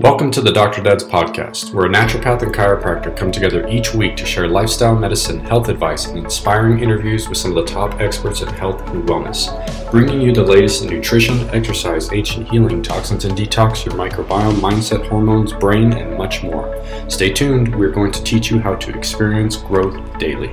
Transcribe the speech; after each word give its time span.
Welcome 0.00 0.30
to 0.30 0.40
the 0.40 0.52
Dr. 0.52 0.80
Dads 0.80 1.02
podcast, 1.02 1.74
where 1.74 1.86
a 1.86 1.88
naturopath 1.88 2.42
and 2.42 2.54
chiropractor 2.54 3.16
come 3.16 3.32
together 3.32 3.66
each 3.66 3.94
week 3.94 4.14
to 4.18 4.24
share 4.24 4.46
lifestyle 4.46 4.94
medicine, 4.94 5.40
health 5.40 5.68
advice, 5.68 6.06
and 6.06 6.18
inspiring 6.18 6.78
interviews 6.78 7.28
with 7.28 7.36
some 7.36 7.50
of 7.50 7.66
the 7.66 7.72
top 7.72 8.00
experts 8.00 8.40
in 8.40 8.46
health 8.46 8.80
and 8.90 9.08
wellness, 9.08 9.50
bringing 9.90 10.20
you 10.20 10.32
the 10.32 10.40
latest 10.40 10.84
in 10.84 10.90
nutrition, 10.90 11.50
exercise, 11.50 12.12
ancient 12.12 12.48
healing, 12.48 12.80
toxins 12.80 13.24
and 13.24 13.36
detox, 13.36 13.84
your 13.84 13.96
microbiome, 13.96 14.52
mindset, 14.60 15.04
hormones, 15.08 15.52
brain, 15.52 15.92
and 15.92 16.16
much 16.16 16.44
more. 16.44 16.80
Stay 17.08 17.32
tuned, 17.32 17.74
we're 17.74 17.90
going 17.90 18.12
to 18.12 18.22
teach 18.22 18.52
you 18.52 18.60
how 18.60 18.76
to 18.76 18.96
experience 18.96 19.56
growth 19.56 20.16
daily. 20.20 20.50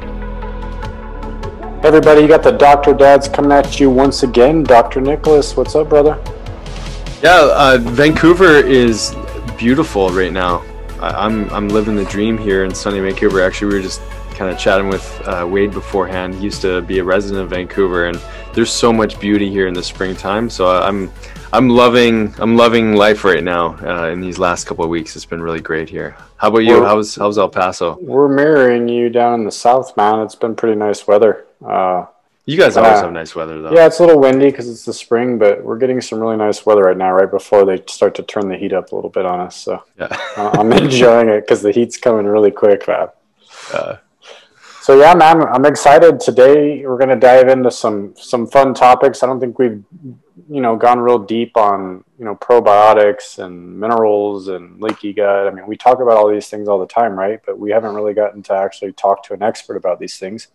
Everybody, 1.84 2.22
you 2.22 2.28
got 2.28 2.42
the 2.42 2.58
Dr. 2.58 2.96
Dads 2.96 3.28
coming 3.28 3.52
at 3.52 3.80
you 3.80 3.92
once 3.92 4.24
again. 4.24 4.64
Dr. 4.64 5.02
Nicholas, 5.02 5.56
what's 5.56 5.76
up, 5.76 5.90
brother? 5.90 6.20
Yeah, 7.22 7.48
uh, 7.54 7.78
Vancouver 7.80 8.56
is 8.56 9.16
beautiful 9.58 10.10
right 10.10 10.34
now. 10.34 10.64
I, 11.00 11.26
am 11.26 11.50
I'm 11.50 11.70
living 11.70 11.96
the 11.96 12.06
dream 12.06 12.38
here 12.38 12.64
in 12.64 12.74
sunny 12.74 13.00
Vancouver. 13.00 13.42
Actually, 13.42 13.68
we 13.68 13.74
were 13.76 13.82
just 13.82 14.02
kind 14.32 14.52
of 14.52 14.58
chatting 14.58 14.90
with 14.90 15.22
uh, 15.26 15.48
Wade 15.50 15.72
beforehand. 15.72 16.36
He 16.36 16.44
used 16.44 16.62
to 16.62 16.82
be 16.82 17.00
a 17.00 17.04
resident 17.04 17.44
of 17.44 17.50
Vancouver, 17.50 18.08
and 18.08 18.20
there's 18.54 18.72
so 18.72 18.92
much 18.92 19.20
beauty 19.20 19.50
here 19.50 19.68
in 19.68 19.74
the 19.74 19.84
springtime. 19.84 20.50
So 20.50 20.68
I'm 20.68 21.12
I'm 21.54 21.70
loving 21.70 22.34
I'm 22.38 22.56
loving 22.58 22.96
life 22.96 23.24
right 23.24 23.44
now. 23.44 23.78
Uh, 23.86 24.10
in 24.10 24.22
these 24.22 24.38
last 24.38 24.66
couple 24.66 24.84
of 24.84 24.90
weeks, 24.90 25.16
it's 25.16 25.26
been 25.26 25.42
really 25.42 25.62
great 25.62 25.90
here. 25.90 26.16
How 26.38 26.50
about 26.50 26.60
you? 26.60 26.82
We're, 26.82 26.86
how's 26.86 27.16
how's 27.16 27.38
El 27.38 27.50
Paso? 27.50 27.98
We're 28.02 28.28
mirroring 28.28 28.88
you 28.90 29.10
down 29.10 29.40
in 29.40 29.46
the 29.46 29.52
south, 29.52 29.96
man. 29.96 30.20
It's 30.20 30.36
been 30.36 30.56
pretty 30.56 30.76
nice 30.76 31.08
weather. 31.08 31.46
Uh, 31.66 32.06
you 32.46 32.58
guys 32.58 32.78
always 32.78 33.00
uh, 33.00 33.04
have 33.04 33.12
nice 33.12 33.36
weather, 33.36 33.62
though. 33.62 33.74
Yeah, 33.74 33.88
it's 33.88 34.00
a 34.00 34.06
little 34.06 34.22
windy 34.22 34.52
because 34.52 34.70
it's 34.70 34.86
the 34.86 34.94
spring, 34.94 35.40
but 35.40 35.64
we're 35.64 35.80
getting 35.80 36.00
some 36.00 36.20
really 36.20 36.38
nice 36.38 36.66
weather 36.66 36.84
right 36.84 36.98
now, 36.98 37.12
right 37.12 37.30
before 37.30 37.66
they 37.66 37.82
start 37.88 38.14
to 38.16 38.24
turn 38.24 38.48
the 38.48 38.56
heat 38.56 38.72
up 38.72 38.92
a 38.92 38.96
little 38.96 39.10
bit 39.10 39.26
on 39.26 39.40
us. 39.40 39.56
So 39.56 39.84
yeah. 40.00 40.16
I'm 40.38 40.72
enjoying 40.72 41.30
it 41.30 41.42
because 41.42 41.64
the 41.64 41.72
heat's 41.72 41.98
coming 41.98 42.26
really 42.26 42.52
quick, 42.52 42.88
man. 42.88 43.08
Uh, 43.74 43.96
so 44.82 45.00
yeah, 45.00 45.16
man, 45.16 45.42
I'm 45.42 45.66
excited. 45.66 46.20
Today 46.20 46.86
we're 46.86 47.00
gonna 47.00 47.16
dive 47.16 47.48
into 47.48 47.72
some 47.72 48.14
some 48.16 48.46
fun 48.46 48.76
topics. 48.76 49.24
I 49.24 49.26
don't 49.26 49.40
think 49.40 49.58
we've 49.58 49.84
you 50.48 50.62
know 50.62 50.76
gone 50.76 51.00
real 51.00 51.18
deep 51.18 51.58
on 51.58 52.04
you 52.20 52.26
know 52.26 52.36
probiotics 52.36 53.44
and 53.44 53.80
minerals 53.80 54.50
and 54.50 54.80
leaky 54.80 55.14
gut. 55.14 55.48
I 55.48 55.50
mean, 55.50 55.66
we 55.66 55.76
talk 55.76 56.00
about 56.00 56.18
all 56.18 56.30
these 56.30 56.48
things 56.48 56.68
all 56.68 56.78
the 56.78 56.86
time, 56.86 57.18
right? 57.18 57.40
But 57.44 57.58
we 57.58 57.72
haven't 57.72 57.96
really 57.96 58.14
gotten 58.14 58.44
to 58.44 58.54
actually 58.54 58.94
talk 58.94 59.24
to 59.24 59.34
an 59.34 59.42
expert 59.42 59.78
about 59.78 60.00
these 60.00 60.20
things. 60.20 60.50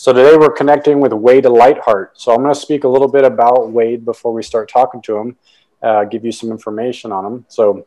So 0.00 0.14
today 0.14 0.34
we're 0.34 0.52
connecting 0.52 0.98
with 0.98 1.12
Wade 1.12 1.44
Lightheart. 1.44 2.18
So 2.18 2.32
I'm 2.32 2.38
going 2.38 2.54
to 2.54 2.58
speak 2.58 2.84
a 2.84 2.88
little 2.88 3.06
bit 3.06 3.22
about 3.22 3.68
Wade 3.68 4.02
before 4.02 4.32
we 4.32 4.42
start 4.42 4.70
talking 4.70 5.02
to 5.02 5.18
him, 5.18 5.36
uh, 5.82 6.04
give 6.04 6.24
you 6.24 6.32
some 6.32 6.50
information 6.50 7.12
on 7.12 7.26
him. 7.26 7.44
So 7.48 7.86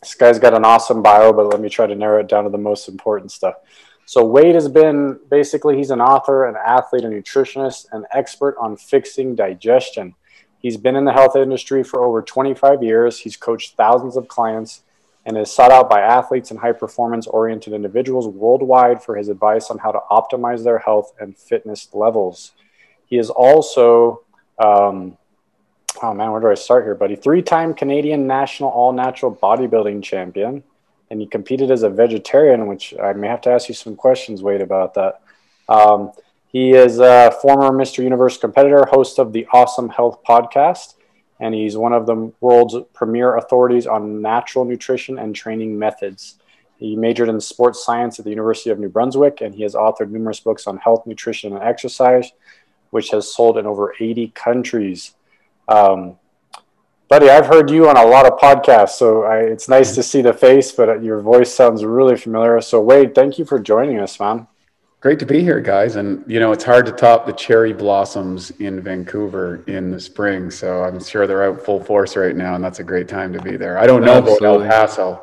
this 0.00 0.14
guy's 0.14 0.38
got 0.38 0.54
an 0.54 0.64
awesome 0.64 1.02
bio, 1.02 1.32
but 1.32 1.48
let 1.48 1.60
me 1.60 1.68
try 1.68 1.88
to 1.88 1.96
narrow 1.96 2.20
it 2.20 2.28
down 2.28 2.44
to 2.44 2.50
the 2.50 2.58
most 2.58 2.88
important 2.88 3.32
stuff. 3.32 3.56
So 4.06 4.24
Wade 4.24 4.54
has 4.54 4.68
been 4.68 5.18
basically 5.32 5.76
he's 5.76 5.90
an 5.90 6.00
author, 6.00 6.46
an 6.46 6.54
athlete, 6.64 7.02
a 7.02 7.08
nutritionist, 7.08 7.86
an 7.90 8.04
expert 8.12 8.54
on 8.60 8.76
fixing 8.76 9.34
digestion. 9.34 10.14
He's 10.60 10.76
been 10.76 10.94
in 10.94 11.06
the 11.06 11.12
health 11.12 11.34
industry 11.34 11.82
for 11.82 12.04
over 12.04 12.22
25 12.22 12.84
years. 12.84 13.18
He's 13.18 13.36
coached 13.36 13.74
thousands 13.76 14.16
of 14.16 14.28
clients 14.28 14.84
and 15.28 15.36
is 15.36 15.52
sought 15.52 15.70
out 15.70 15.90
by 15.90 16.00
athletes 16.00 16.50
and 16.50 16.58
high 16.58 16.72
performance 16.72 17.26
oriented 17.26 17.74
individuals 17.74 18.26
worldwide 18.26 19.02
for 19.02 19.14
his 19.14 19.28
advice 19.28 19.70
on 19.70 19.76
how 19.76 19.92
to 19.92 20.00
optimize 20.10 20.64
their 20.64 20.78
health 20.78 21.12
and 21.20 21.36
fitness 21.36 21.86
levels. 21.92 22.52
He 23.04 23.18
is 23.18 23.28
also, 23.28 24.22
um, 24.58 25.18
oh 26.02 26.14
man, 26.14 26.32
where 26.32 26.40
do 26.40 26.48
I 26.48 26.54
start 26.54 26.84
here, 26.84 26.94
buddy? 26.94 27.14
Three 27.14 27.42
time 27.42 27.74
Canadian 27.74 28.26
national 28.26 28.70
all 28.70 28.90
natural 28.90 29.34
bodybuilding 29.34 30.02
champion. 30.02 30.64
And 31.10 31.20
he 31.20 31.26
competed 31.26 31.70
as 31.70 31.82
a 31.82 31.90
vegetarian, 31.90 32.66
which 32.66 32.94
I 32.98 33.12
may 33.12 33.28
have 33.28 33.42
to 33.42 33.50
ask 33.50 33.68
you 33.68 33.74
some 33.74 33.96
questions, 33.96 34.42
Wade, 34.42 34.62
about 34.62 34.94
that. 34.94 35.20
Um, 35.68 36.12
he 36.46 36.72
is 36.72 37.00
a 37.00 37.36
former 37.42 37.70
Mr. 37.70 38.02
Universe 38.02 38.38
competitor, 38.38 38.86
host 38.86 39.18
of 39.18 39.34
the 39.34 39.46
Awesome 39.52 39.90
Health 39.90 40.24
podcast, 40.26 40.94
and 41.40 41.54
he's 41.54 41.76
one 41.76 41.92
of 41.92 42.06
the 42.06 42.32
world's 42.40 42.76
premier 42.92 43.36
authorities 43.36 43.86
on 43.86 44.20
natural 44.20 44.64
nutrition 44.64 45.18
and 45.18 45.34
training 45.34 45.78
methods. 45.78 46.36
He 46.78 46.96
majored 46.96 47.28
in 47.28 47.40
sports 47.40 47.84
science 47.84 48.18
at 48.18 48.24
the 48.24 48.30
University 48.30 48.70
of 48.70 48.78
New 48.78 48.88
Brunswick, 48.88 49.40
and 49.40 49.54
he 49.54 49.62
has 49.62 49.74
authored 49.74 50.10
numerous 50.10 50.40
books 50.40 50.66
on 50.66 50.78
health, 50.78 51.06
nutrition, 51.06 51.52
and 51.52 51.62
exercise, 51.62 52.30
which 52.90 53.10
has 53.10 53.32
sold 53.32 53.58
in 53.58 53.66
over 53.66 53.94
80 53.98 54.28
countries. 54.28 55.14
Um, 55.66 56.18
buddy, 57.08 57.28
I've 57.28 57.46
heard 57.46 57.70
you 57.70 57.88
on 57.88 57.96
a 57.96 58.06
lot 58.06 58.26
of 58.26 58.38
podcasts, 58.38 58.90
so 58.90 59.24
I, 59.24 59.38
it's 59.38 59.68
nice 59.68 59.94
to 59.96 60.02
see 60.02 60.22
the 60.22 60.32
face, 60.32 60.72
but 60.72 61.02
your 61.02 61.20
voice 61.20 61.52
sounds 61.52 61.84
really 61.84 62.16
familiar. 62.16 62.60
So, 62.60 62.80
Wade, 62.80 63.14
thank 63.14 63.38
you 63.38 63.44
for 63.44 63.58
joining 63.58 63.98
us, 63.98 64.18
man. 64.20 64.46
Great 65.00 65.20
to 65.20 65.26
be 65.26 65.42
here, 65.42 65.60
guys. 65.60 65.94
And 65.94 66.24
you 66.26 66.40
know, 66.40 66.50
it's 66.50 66.64
hard 66.64 66.84
to 66.86 66.92
top 66.92 67.24
the 67.24 67.32
cherry 67.32 67.72
blossoms 67.72 68.50
in 68.58 68.80
Vancouver 68.80 69.62
in 69.68 69.92
the 69.92 70.00
spring. 70.00 70.50
So 70.50 70.82
I'm 70.82 71.00
sure 71.00 71.26
they're 71.26 71.44
out 71.44 71.64
full 71.64 71.82
force 71.82 72.16
right 72.16 72.34
now, 72.34 72.56
and 72.56 72.64
that's 72.64 72.80
a 72.80 72.84
great 72.84 73.06
time 73.06 73.32
to 73.32 73.40
be 73.40 73.56
there. 73.56 73.78
I 73.78 73.86
don't 73.86 74.04
know 74.04 74.18
Absolutely. 74.18 74.46
about 74.46 74.62
El 74.62 74.68
Paso, 74.68 75.22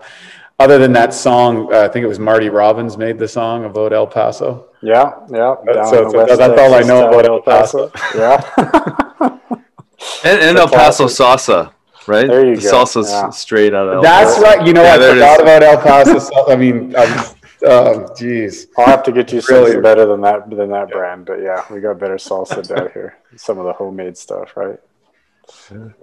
other 0.59 0.77
than 0.77 0.93
that 0.93 1.13
song. 1.13 1.73
Uh, 1.73 1.81
I 1.81 1.87
think 1.89 2.05
it 2.05 2.07
was 2.07 2.19
Marty 2.19 2.47
Robbins 2.47 2.97
made 2.97 3.19
the 3.19 3.27
song 3.27 3.65
about 3.65 3.91
El 3.91 4.07
Paso. 4.07 4.69
Yeah, 4.81 5.11
yeah. 5.29 5.55
So, 5.89 6.09
so 6.09 6.25
that's 6.25 6.59
all 6.59 6.73
I 6.73 6.81
know 6.81 7.09
about 7.09 7.25
El 7.25 7.41
Paso. 7.41 7.91
Yeah. 8.15 8.41
and, 10.23 10.39
and 10.41 10.57
El 10.57 10.69
Paso 10.69 11.07
salsa 11.07 11.73
right? 12.07 12.27
There 12.27 12.45
you 12.45 12.55
the 12.55 12.61
go. 12.61 12.83
Salsa's 12.83 13.09
yeah. 13.09 13.29
straight 13.29 13.73
out 13.73 13.87
of 13.87 13.95
El 13.95 14.01
That's 14.01 14.35
Paso. 14.35 14.43
right. 14.43 14.67
You 14.67 14.73
know, 14.73 14.83
yeah, 14.83 14.93
I 14.93 15.13
forgot 15.13 15.41
about 15.41 15.63
El 15.63 15.81
Paso. 15.81 16.51
I 16.51 16.55
mean, 16.55 16.95
I'm 16.95 17.34
Oh, 17.63 18.13
geez. 18.15 18.67
I'll 18.77 18.85
have 18.85 19.03
to 19.03 19.11
get 19.11 19.31
you 19.31 19.41
really? 19.49 19.65
something 19.65 19.81
better 19.81 20.05
than 20.05 20.21
that 20.21 20.49
than 20.49 20.69
that 20.69 20.89
brand. 20.89 21.25
But 21.25 21.41
yeah, 21.41 21.65
we 21.71 21.79
got 21.79 21.99
better 21.99 22.15
salsa 22.15 22.67
down 22.75 22.89
here. 22.93 23.17
Some 23.35 23.57
of 23.59 23.65
the 23.65 23.73
homemade 23.73 24.17
stuff, 24.17 24.55
right? 24.55 24.79
So, 25.47 25.93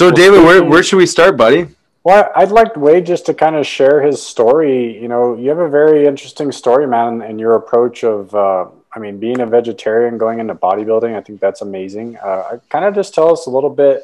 well, 0.00 0.10
David, 0.10 0.44
where 0.44 0.64
where 0.64 0.82
should 0.82 0.96
we 0.96 1.06
start, 1.06 1.36
buddy? 1.36 1.68
Well, 2.04 2.32
I'd 2.34 2.50
like 2.50 2.76
Wade 2.76 3.06
just 3.06 3.26
to 3.26 3.34
kind 3.34 3.54
of 3.54 3.64
share 3.64 4.02
his 4.02 4.20
story. 4.20 5.00
You 5.00 5.06
know, 5.06 5.36
you 5.36 5.48
have 5.50 5.58
a 5.58 5.68
very 5.68 6.06
interesting 6.06 6.50
story, 6.50 6.86
man, 6.86 7.22
and 7.22 7.38
your 7.38 7.54
approach 7.54 8.02
of, 8.02 8.34
uh, 8.34 8.66
I 8.92 8.98
mean, 8.98 9.20
being 9.20 9.40
a 9.40 9.46
vegetarian, 9.46 10.18
going 10.18 10.40
into 10.40 10.56
bodybuilding. 10.56 11.14
I 11.14 11.20
think 11.20 11.40
that's 11.40 11.60
amazing. 11.60 12.16
Uh, 12.16 12.58
kind 12.70 12.84
of 12.84 12.96
just 12.96 13.14
tell 13.14 13.30
us 13.30 13.46
a 13.46 13.50
little 13.50 13.70
bit 13.70 14.02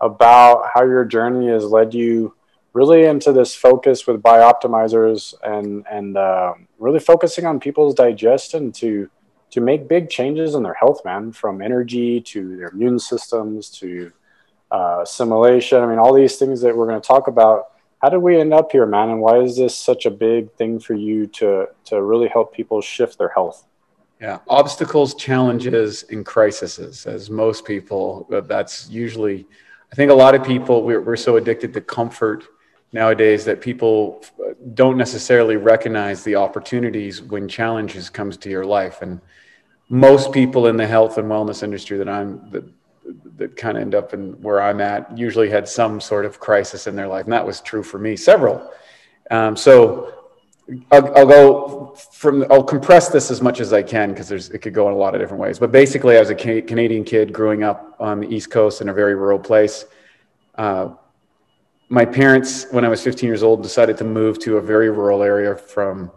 about 0.00 0.70
how 0.72 0.84
your 0.84 1.04
journey 1.04 1.48
has 1.48 1.64
led 1.64 1.94
you 1.94 2.35
really 2.76 3.06
into 3.06 3.32
this 3.32 3.54
focus 3.54 4.06
with 4.06 4.22
bioptimizers 4.22 5.34
and 5.42 5.86
and 5.90 6.16
uh, 6.18 6.52
really 6.78 7.00
focusing 7.00 7.46
on 7.46 7.58
people's 7.58 7.94
digestion 7.94 8.70
to 8.70 9.08
to 9.50 9.60
make 9.62 9.88
big 9.88 10.10
changes 10.10 10.54
in 10.54 10.62
their 10.62 10.74
health, 10.74 11.02
man, 11.04 11.32
from 11.32 11.62
energy 11.62 12.20
to 12.20 12.56
their 12.58 12.68
immune 12.68 12.98
systems 12.98 13.70
to 13.70 14.12
uh, 14.70 14.98
assimilation. 15.02 15.78
I 15.82 15.86
mean, 15.86 15.98
all 15.98 16.12
these 16.12 16.36
things 16.36 16.60
that 16.60 16.76
we're 16.76 16.86
going 16.86 17.00
to 17.00 17.06
talk 17.06 17.28
about. 17.28 17.68
How 18.02 18.10
did 18.10 18.18
we 18.18 18.38
end 18.38 18.52
up 18.52 18.70
here, 18.70 18.84
man? 18.84 19.08
And 19.08 19.20
why 19.22 19.38
is 19.38 19.56
this 19.56 19.74
such 19.74 20.04
a 20.04 20.10
big 20.10 20.52
thing 20.52 20.78
for 20.78 20.92
you 20.92 21.26
to 21.38 21.68
to 21.86 22.02
really 22.02 22.28
help 22.28 22.52
people 22.52 22.82
shift 22.82 23.16
their 23.16 23.30
health? 23.30 23.64
Yeah, 24.20 24.38
obstacles, 24.48 25.14
challenges, 25.14 26.04
and 26.10 26.24
crises. 26.26 27.06
As 27.06 27.30
most 27.30 27.64
people, 27.64 28.26
that's 28.28 28.90
usually. 28.90 29.46
I 29.90 29.94
think 29.94 30.10
a 30.10 30.14
lot 30.14 30.34
of 30.34 30.44
people 30.44 30.82
we're, 30.82 31.00
we're 31.00 31.16
so 31.16 31.36
addicted 31.36 31.72
to 31.72 31.80
comfort 31.80 32.44
nowadays 32.92 33.44
that 33.44 33.60
people 33.60 34.24
don't 34.74 34.96
necessarily 34.96 35.56
recognize 35.56 36.24
the 36.24 36.36
opportunities 36.36 37.22
when 37.22 37.48
challenges 37.48 38.08
comes 38.08 38.36
to 38.38 38.50
your 38.50 38.64
life. 38.64 39.02
And 39.02 39.20
most 39.88 40.32
people 40.32 40.66
in 40.66 40.76
the 40.76 40.86
health 40.86 41.18
and 41.18 41.28
wellness 41.28 41.62
industry 41.62 41.96
that 41.98 42.08
i'm 42.08 42.50
that, 42.50 42.64
that 43.36 43.56
kind 43.56 43.76
of 43.76 43.82
end 43.82 43.94
up 43.94 44.14
in 44.14 44.32
where 44.42 44.60
i'm 44.60 44.80
at 44.80 45.16
usually 45.16 45.48
had 45.48 45.68
some 45.68 46.00
sort 46.00 46.24
of 46.24 46.40
crisis 46.40 46.86
in 46.86 46.96
their 46.96 47.06
life 47.06 47.24
and 47.24 47.32
that 47.32 47.46
was 47.46 47.60
true 47.60 47.82
for 47.82 47.98
me 47.98 48.16
several. 48.16 48.70
Um, 49.30 49.56
so 49.56 50.12
I'll, 50.90 51.16
I'll, 51.16 51.26
go 51.26 51.94
from 52.12 52.44
i'll 52.50 52.64
compress 52.64 53.08
this 53.08 53.30
as 53.30 53.40
much 53.40 53.60
as 53.60 53.72
i 53.72 53.82
can 53.82 54.10
because 54.10 54.28
there's 54.28 54.50
it 54.50 54.58
could 54.58 54.74
go 54.74 54.88
in 54.88 54.94
a 54.94 54.96
lot 54.96 55.14
of 55.14 55.20
different 55.20 55.40
ways. 55.40 55.58
But 55.58 55.70
basically 55.70 56.16
i 56.16 56.20
was 56.20 56.30
a 56.30 56.34
canadian 56.34 57.04
kid 57.04 57.32
growing 57.32 57.62
up 57.62 57.96
on 58.00 58.20
the 58.20 58.28
east 58.28 58.50
coast 58.50 58.80
in 58.80 58.88
a 58.88 58.94
very 58.94 59.14
rural 59.14 59.38
place. 59.38 59.84
Uh, 60.56 60.90
my 61.88 62.04
parents, 62.04 62.66
when 62.70 62.84
I 62.84 62.88
was 62.88 63.02
15 63.02 63.28
years 63.28 63.42
old, 63.42 63.62
decided 63.62 63.96
to 63.98 64.04
move 64.04 64.38
to 64.40 64.56
a 64.56 64.60
very 64.60 64.90
rural 64.90 65.22
area 65.22 65.54
from, 65.54 66.10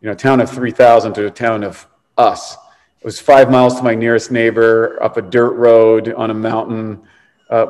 you 0.00 0.06
know, 0.06 0.12
a 0.12 0.16
town 0.16 0.40
of 0.40 0.50
3,000 0.50 1.12
to 1.14 1.26
a 1.26 1.30
town 1.30 1.62
of 1.64 1.86
us. 2.16 2.54
It 2.54 3.04
was 3.04 3.20
five 3.20 3.50
miles 3.50 3.76
to 3.76 3.82
my 3.82 3.94
nearest 3.94 4.30
neighbor, 4.30 5.02
up 5.02 5.16
a 5.16 5.22
dirt 5.22 5.52
road 5.52 6.12
on 6.14 6.30
a 6.30 6.34
mountain, 6.34 7.02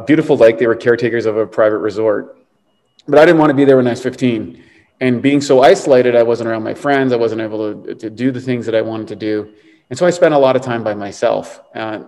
beautiful 0.07 0.37
lake. 0.37 0.59
They 0.59 0.67
were 0.67 0.77
caretakers 0.77 1.27
of 1.27 1.37
a 1.37 1.47
private 1.47 1.79
resort, 1.79 2.39
but 3.09 3.19
I 3.19 3.25
didn't 3.25 3.39
want 3.39 3.51
to 3.51 3.55
be 3.55 3.65
there 3.65 3.77
when 3.77 3.87
I 3.87 3.91
was 3.91 4.03
15. 4.03 4.63
And 5.01 5.21
being 5.21 5.41
so 5.41 5.63
isolated, 5.63 6.17
I 6.17 6.23
wasn't 6.23 6.49
around 6.49 6.63
my 6.63 6.75
friends. 6.75 7.13
I 7.13 7.17
wasn't 7.17 7.43
able 7.43 7.75
to, 7.83 7.95
to 7.97 8.09
do 8.09 8.31
the 8.31 8.41
things 8.41 8.65
that 8.67 8.75
I 8.75 8.81
wanted 8.81 9.09
to 9.09 9.17
do. 9.17 9.53
And 9.91 9.99
so 9.99 10.07
I 10.07 10.11
spent 10.11 10.33
a 10.33 10.39
lot 10.39 10.57
of 10.57 10.63
time 10.63 10.83
by 10.83 10.95
myself. 10.95 11.61
Uh, 11.75 12.05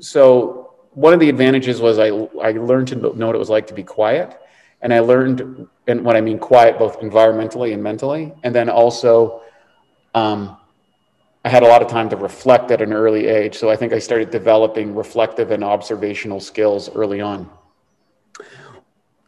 so 0.00 0.67
one 0.98 1.14
of 1.14 1.20
the 1.20 1.28
advantages 1.28 1.80
was 1.80 2.00
I, 2.00 2.08
I 2.42 2.50
learned 2.50 2.88
to 2.88 2.96
know 2.96 3.26
what 3.26 3.36
it 3.36 3.38
was 3.38 3.48
like 3.48 3.68
to 3.68 3.74
be 3.74 3.84
quiet 3.84 4.36
And 4.82 4.92
I 4.92 4.98
learned, 4.98 5.68
and 5.86 6.04
what 6.04 6.16
I 6.16 6.20
mean 6.20 6.38
quiet, 6.40 6.76
both 6.76 6.98
environmentally 7.00 7.72
and 7.72 7.82
mentally. 7.82 8.32
And 8.42 8.52
then 8.52 8.68
also, 8.68 9.42
um, 10.14 10.56
I 11.44 11.50
had 11.50 11.62
a 11.62 11.66
lot 11.66 11.82
of 11.82 11.88
time 11.88 12.08
to 12.10 12.16
reflect 12.16 12.72
at 12.72 12.82
an 12.82 12.92
early 12.92 13.26
age. 13.26 13.56
So 13.56 13.70
I 13.70 13.76
think 13.76 13.92
I 13.92 14.00
started 14.00 14.30
developing 14.30 14.94
reflective 14.94 15.52
and 15.52 15.62
observational 15.62 16.40
skills 16.40 16.90
early 16.94 17.20
on. 17.20 17.48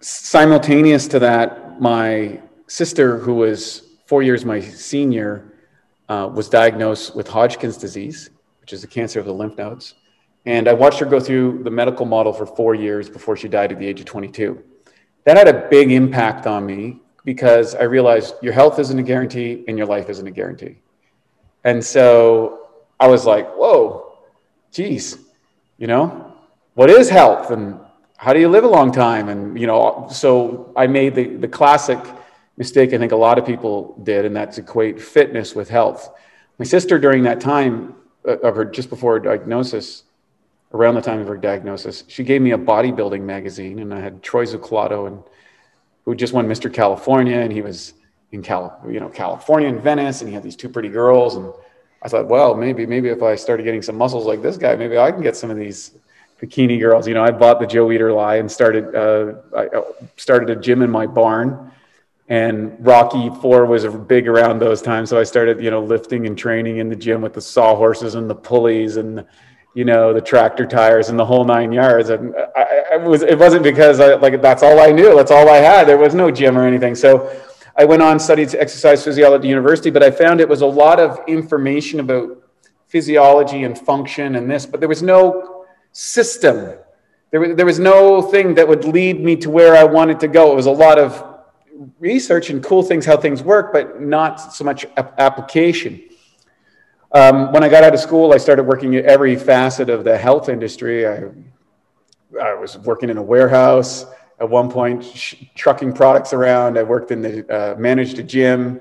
Simultaneous 0.01 1.07
to 1.09 1.19
that, 1.21 1.81
my 1.81 2.41
sister, 2.67 3.19
who 3.19 3.35
was 3.35 3.83
four 4.07 4.23
years 4.23 4.45
my 4.45 4.61
senior, 4.61 5.53
uh, 6.09 6.29
was 6.33 6.49
diagnosed 6.49 7.15
with 7.15 7.29
Hodgkin's 7.29 7.77
disease, 7.77 8.31
which 8.61 8.73
is 8.73 8.83
a 8.83 8.89
cancer 8.89 9.21
of 9.21 9.27
the 9.27 9.35
lymph 9.35 9.57
nodes. 9.57 9.95
And 10.47 10.69
I 10.69 10.73
watched 10.73 10.99
her 11.01 11.07
go 11.07 11.21
through 11.21 11.63
the 11.63 11.71
medical 11.71 12.07
model 12.07 12.33
for 12.33 12.47
four 12.47 12.75
years 12.75 13.09
before 13.09 13.37
she 13.37 13.49
died 13.49 13.73
at 13.73 13.79
the 13.79 13.87
age 13.87 14.01
of 14.01 14.07
22. 14.07 14.63
That 15.25 15.37
had 15.37 15.49
a 15.49 15.69
big 15.69 15.91
impact 15.93 16.47
on 16.47 16.65
me 16.65 17.01
because 17.25 17.75
I 17.75 17.83
realized 17.83 18.35
your 18.41 18.53
health 18.53 18.79
isn't 18.79 18.99
a 18.99 19.03
guarantee 19.03 19.65
and 19.69 19.77
your 19.77 19.87
life 19.87 20.09
isn't 20.09 20.27
a 20.27 20.31
guarantee. 20.31 20.79
And 21.65 21.85
so 21.85 22.69
I 22.99 23.09
was 23.09 23.27
like, 23.27 23.51
whoa, 23.55 24.17
geez, 24.73 25.19
you 25.77 25.87
know, 25.87 26.35
what 26.75 26.89
is 26.89 27.11
health 27.11 27.51
and 27.51 27.79
how 28.17 28.33
do 28.33 28.41
you 28.41 28.49
live 28.49 28.65
a 28.65 28.69
long 28.69 28.93
time? 28.93 29.29
And, 29.29 29.59
you 29.59 29.67
know, 29.67 30.09
so 30.11 30.73
I 30.77 30.87
made 30.87 31.15
the, 31.15 31.37
the 31.37 31.49
classic 31.49 31.99
mistake 32.61 32.93
I 32.93 32.99
think 32.99 33.13
a 33.13 33.17
lot 33.17 33.39
of 33.39 33.47
people 33.47 33.99
did, 34.03 34.27
and 34.27 34.37
that's 34.37 34.59
equate 34.59 35.01
fitness 35.01 35.55
with 35.55 35.71
health. 35.71 36.11
My 36.59 36.67
sister, 36.67 36.99
during 36.99 37.23
that 37.23 37.41
time 37.41 37.95
uh, 38.29 38.37
of 38.41 38.55
her, 38.55 38.67
just 38.67 38.91
before 38.91 39.15
her 39.15 39.21
diagnosis, 39.21 40.03
around 40.73 40.95
the 40.95 41.01
time 41.01 41.21
of 41.21 41.29
her 41.29 41.37
diagnosis, 41.37 42.05
she 42.09 42.23
gave 42.23 42.41
me 42.41 42.53
a 42.53 42.59
bodybuilding 42.59 43.23
magazine, 43.23 43.81
and 43.81 43.93
I 43.93 44.01
had 44.01 44.23
Troy 44.23 44.45
Zuccolotto, 44.45 45.07
and 45.07 45.23
who 46.05 46.15
just 46.15 46.33
won 46.33 46.47
Mr. 46.47 46.73
California, 46.73 47.37
and 47.37 47.53
he 47.53 47.63
was 47.63 47.95
in 48.33 48.43
Cal, 48.43 48.81
you 48.89 49.01
know, 49.01 49.09
California 49.09 49.69
and 49.69 49.81
Venice, 49.81 50.21
and 50.21 50.29
he 50.29 50.35
had 50.35 50.43
these 50.43 50.57
two 50.57 50.69
pretty 50.69 50.89
girls, 50.89 51.37
and 51.37 51.53
I 52.03 52.09
thought, 52.09 52.29
well, 52.29 52.55
maybe, 52.55 52.87
maybe 52.87 53.09
if 53.09 53.23
I 53.23 53.35
started 53.35 53.65
getting 53.65 53.83
some 53.83 53.97
muscles 53.97 54.27
like 54.27 54.43
this 54.43 54.57
guy, 54.57 54.75
maybe 54.77 54.97
I 54.97 55.11
can 55.11 55.23
get 55.23 55.37
some 55.37 55.51
of 55.51 55.57
these 55.57 55.93
bikini 56.41 56.81
girls. 56.81 57.07
You 57.07 57.15
know, 57.15 57.23
I 57.23 57.31
bought 57.31 57.61
the 57.61 57.67
Joe 57.67 57.87
Weider 57.89 58.15
lie 58.15 58.37
and 58.37 58.51
started, 58.51 58.95
uh, 58.95 59.35
I 59.55 59.67
uh, 59.67 59.83
started 60.17 60.49
a 60.49 60.57
gym 60.57 60.81
in 60.81 60.91
my 60.91 61.07
barn 61.07 61.71
and 62.31 62.77
Rocky 62.79 63.29
Four 63.43 63.67
was 63.67 63.85
big 63.85 64.29
around 64.29 64.61
those 64.61 64.81
times. 64.81 65.11
So 65.11 65.19
I 65.19 65.25
started, 65.25 65.61
you 65.61 65.71
know, 65.71 65.83
lifting 65.83 66.27
and 66.27 66.39
training 66.39 66.79
in 66.79 66.89
the 66.89 66.95
gym 66.95 67.21
with 67.21 67.35
the 67.35 67.41
sawhorses 67.41 68.15
and 68.15 68.31
the 68.31 68.37
pulleys 68.37 68.97
and, 68.97 69.27
you 69.75 69.85
know, 69.85 70.13
the 70.13 70.21
tractor 70.21 70.67
tires 70.67 71.09
and 71.11 71.19
the 71.19 71.25
whole 71.25 71.45
nine 71.45 71.73
yards. 71.73 72.11
And 72.11 72.35
I, 72.57 72.83
I 72.93 72.97
was, 72.97 73.23
it 73.23 73.39
wasn't 73.39 73.63
because 73.63 74.01
I, 74.01 74.15
like 74.15 74.43
that's 74.43 74.63
all 74.63 74.81
I 74.81 74.91
knew. 74.91 75.15
That's 75.15 75.31
all 75.31 75.49
I 75.49 75.59
had. 75.59 75.87
There 75.87 75.99
was 75.99 76.15
no 76.15 76.31
gym 76.31 76.59
or 76.59 76.67
anything. 76.67 76.95
So 76.95 77.41
I 77.77 77.85
went 77.85 78.03
on 78.03 78.19
studied 78.19 78.55
exercise 78.55 79.05
physiology 79.05 79.49
at 79.49 79.51
university, 79.51 79.91
but 79.91 80.03
I 80.03 80.11
found 80.11 80.41
it 80.41 80.49
was 80.49 80.63
a 80.63 80.67
lot 80.67 80.99
of 80.99 81.21
information 81.29 82.01
about 82.01 82.43
physiology 82.89 83.63
and 83.63 83.79
function 83.79 84.35
and 84.35 84.51
this, 84.51 84.67
but 84.67 84.81
there 84.81 84.89
was 84.89 85.03
no 85.03 85.67
system. 85.93 86.77
There 87.31 87.41
was, 87.41 87.57
there 87.57 87.67
was 87.67 87.79
no 87.79 88.21
thing 88.21 88.55
that 88.55 88.67
would 88.67 88.85
lead 88.85 89.23
me 89.23 89.37
to 89.37 89.51
where 89.51 89.77
I 89.77 89.85
wanted 89.85 90.19
to 90.21 90.29
go. 90.29 90.51
It 90.51 90.57
was 90.57 90.67
a 90.67 90.73
lot 90.73 90.99
of 90.99 91.25
research 92.01 92.51
and 92.51 92.63
cool 92.63 92.83
things 92.83 93.07
how 93.07 93.17
things 93.17 93.43
work, 93.43 93.73
but 93.73 94.01
not 94.01 94.53
so 94.53 94.65
much 94.65 94.85
application. 94.97 96.03
Um, 97.13 97.53
when 97.53 97.65
I 97.65 97.69
got 97.69 97.83
out 97.83 97.93
of 97.93 97.99
school, 97.99 98.33
I 98.33 98.37
started 98.37 98.63
working 98.63 98.95
at 98.95 99.05
every 99.05 99.35
facet 99.35 99.91
of 99.91 100.05
the 100.05 100.17
health 100.17 100.49
industry. 100.49 101.09
I, 101.09 101.25
I 102.41 102.55
was 102.55 102.79
working 102.79 103.11
in 103.11 103.17
a 103.17 103.23
warehouse 103.23 104.07
at 104.39 104.49
one 104.49 104.71
point, 104.71 105.05
sh- 105.05 105.35
trucking 105.57 105.93
products 105.93 106.33
around. 106.33 106.79
I 106.79 106.85
worked 106.85 107.11
in 107.11 107.21
the 107.21 107.53
uh, 107.53 107.77
managed 107.77 108.21
a 108.21 108.23
gym 108.23 108.81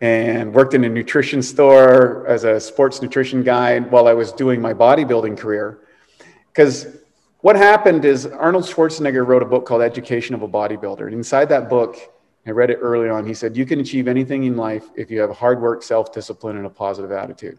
and 0.00 0.54
worked 0.54 0.74
in 0.74 0.84
a 0.84 0.88
nutrition 0.88 1.42
store 1.42 2.24
as 2.28 2.44
a 2.44 2.60
sports 2.60 3.02
nutrition 3.02 3.42
guy 3.42 3.80
while 3.80 4.06
I 4.06 4.12
was 4.12 4.30
doing 4.30 4.60
my 4.60 4.72
bodybuilding 4.72 5.36
career. 5.36 5.80
Because 6.52 6.86
what 7.40 7.56
happened 7.56 8.04
is 8.04 8.26
Arnold 8.26 8.64
Schwarzenegger 8.64 9.26
wrote 9.26 9.42
a 9.42 9.46
book 9.46 9.66
called 9.66 9.82
Education 9.82 10.36
of 10.36 10.42
a 10.42 10.48
Bodybuilder. 10.48 11.06
And 11.06 11.14
inside 11.14 11.48
that 11.48 11.68
book, 11.68 11.96
I 12.46 12.50
read 12.50 12.70
it 12.70 12.78
early 12.80 13.08
on. 13.08 13.26
He 13.26 13.34
said, 13.34 13.56
You 13.56 13.66
can 13.66 13.80
achieve 13.80 14.06
anything 14.06 14.44
in 14.44 14.56
life 14.56 14.90
if 14.94 15.10
you 15.10 15.20
have 15.20 15.30
hard 15.30 15.60
work, 15.60 15.82
self 15.82 16.12
discipline, 16.12 16.56
and 16.56 16.66
a 16.66 16.70
positive 16.70 17.10
attitude. 17.10 17.58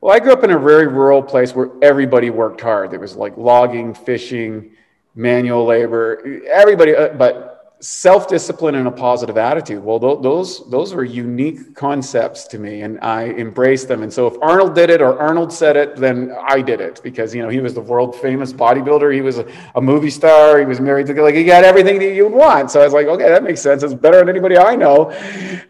Well, 0.00 0.14
I 0.14 0.18
grew 0.18 0.32
up 0.32 0.44
in 0.44 0.50
a 0.50 0.58
very 0.58 0.86
rural 0.86 1.22
place 1.22 1.54
where 1.54 1.70
everybody 1.82 2.28
worked 2.28 2.60
hard. 2.60 2.90
There 2.90 3.00
was 3.00 3.16
like 3.16 3.36
logging, 3.38 3.94
fishing, 3.94 4.72
manual 5.14 5.64
labor, 5.64 6.42
everybody, 6.46 6.94
uh, 6.94 7.08
but 7.14 7.55
self 7.80 8.26
discipline 8.26 8.74
and 8.74 8.88
a 8.88 8.90
positive 8.90 9.36
attitude. 9.36 9.82
Well, 9.82 10.00
th- 10.00 10.22
those 10.22 10.68
those 10.70 10.94
were 10.94 11.04
unique 11.04 11.74
concepts 11.74 12.46
to 12.48 12.58
me, 12.58 12.82
and 12.82 12.98
I 13.00 13.26
embraced 13.26 13.88
them. 13.88 14.02
And 14.02 14.12
so, 14.12 14.26
if 14.26 14.34
Arnold 14.40 14.74
did 14.74 14.90
it 14.90 15.02
or 15.02 15.18
Arnold 15.18 15.52
said 15.52 15.76
it, 15.76 15.96
then 15.96 16.34
I 16.48 16.62
did 16.62 16.80
it 16.80 17.00
because 17.02 17.34
you 17.34 17.42
know 17.42 17.48
he 17.48 17.60
was 17.60 17.74
the 17.74 17.80
world 17.80 18.16
famous 18.16 18.52
bodybuilder. 18.52 19.12
He 19.14 19.20
was 19.20 19.38
a, 19.38 19.46
a 19.74 19.80
movie 19.80 20.10
star. 20.10 20.58
He 20.58 20.64
was 20.64 20.80
married 20.80 21.06
to 21.08 21.22
like 21.22 21.34
he 21.34 21.44
got 21.44 21.64
everything 21.64 21.98
that 21.98 22.14
you 22.14 22.24
would 22.24 22.32
want. 22.32 22.70
So 22.70 22.80
I 22.80 22.84
was 22.84 22.94
like, 22.94 23.06
okay, 23.06 23.28
that 23.28 23.42
makes 23.42 23.60
sense. 23.60 23.82
It's 23.82 23.94
better 23.94 24.18
than 24.18 24.28
anybody 24.28 24.56
I 24.56 24.74
know. 24.76 25.10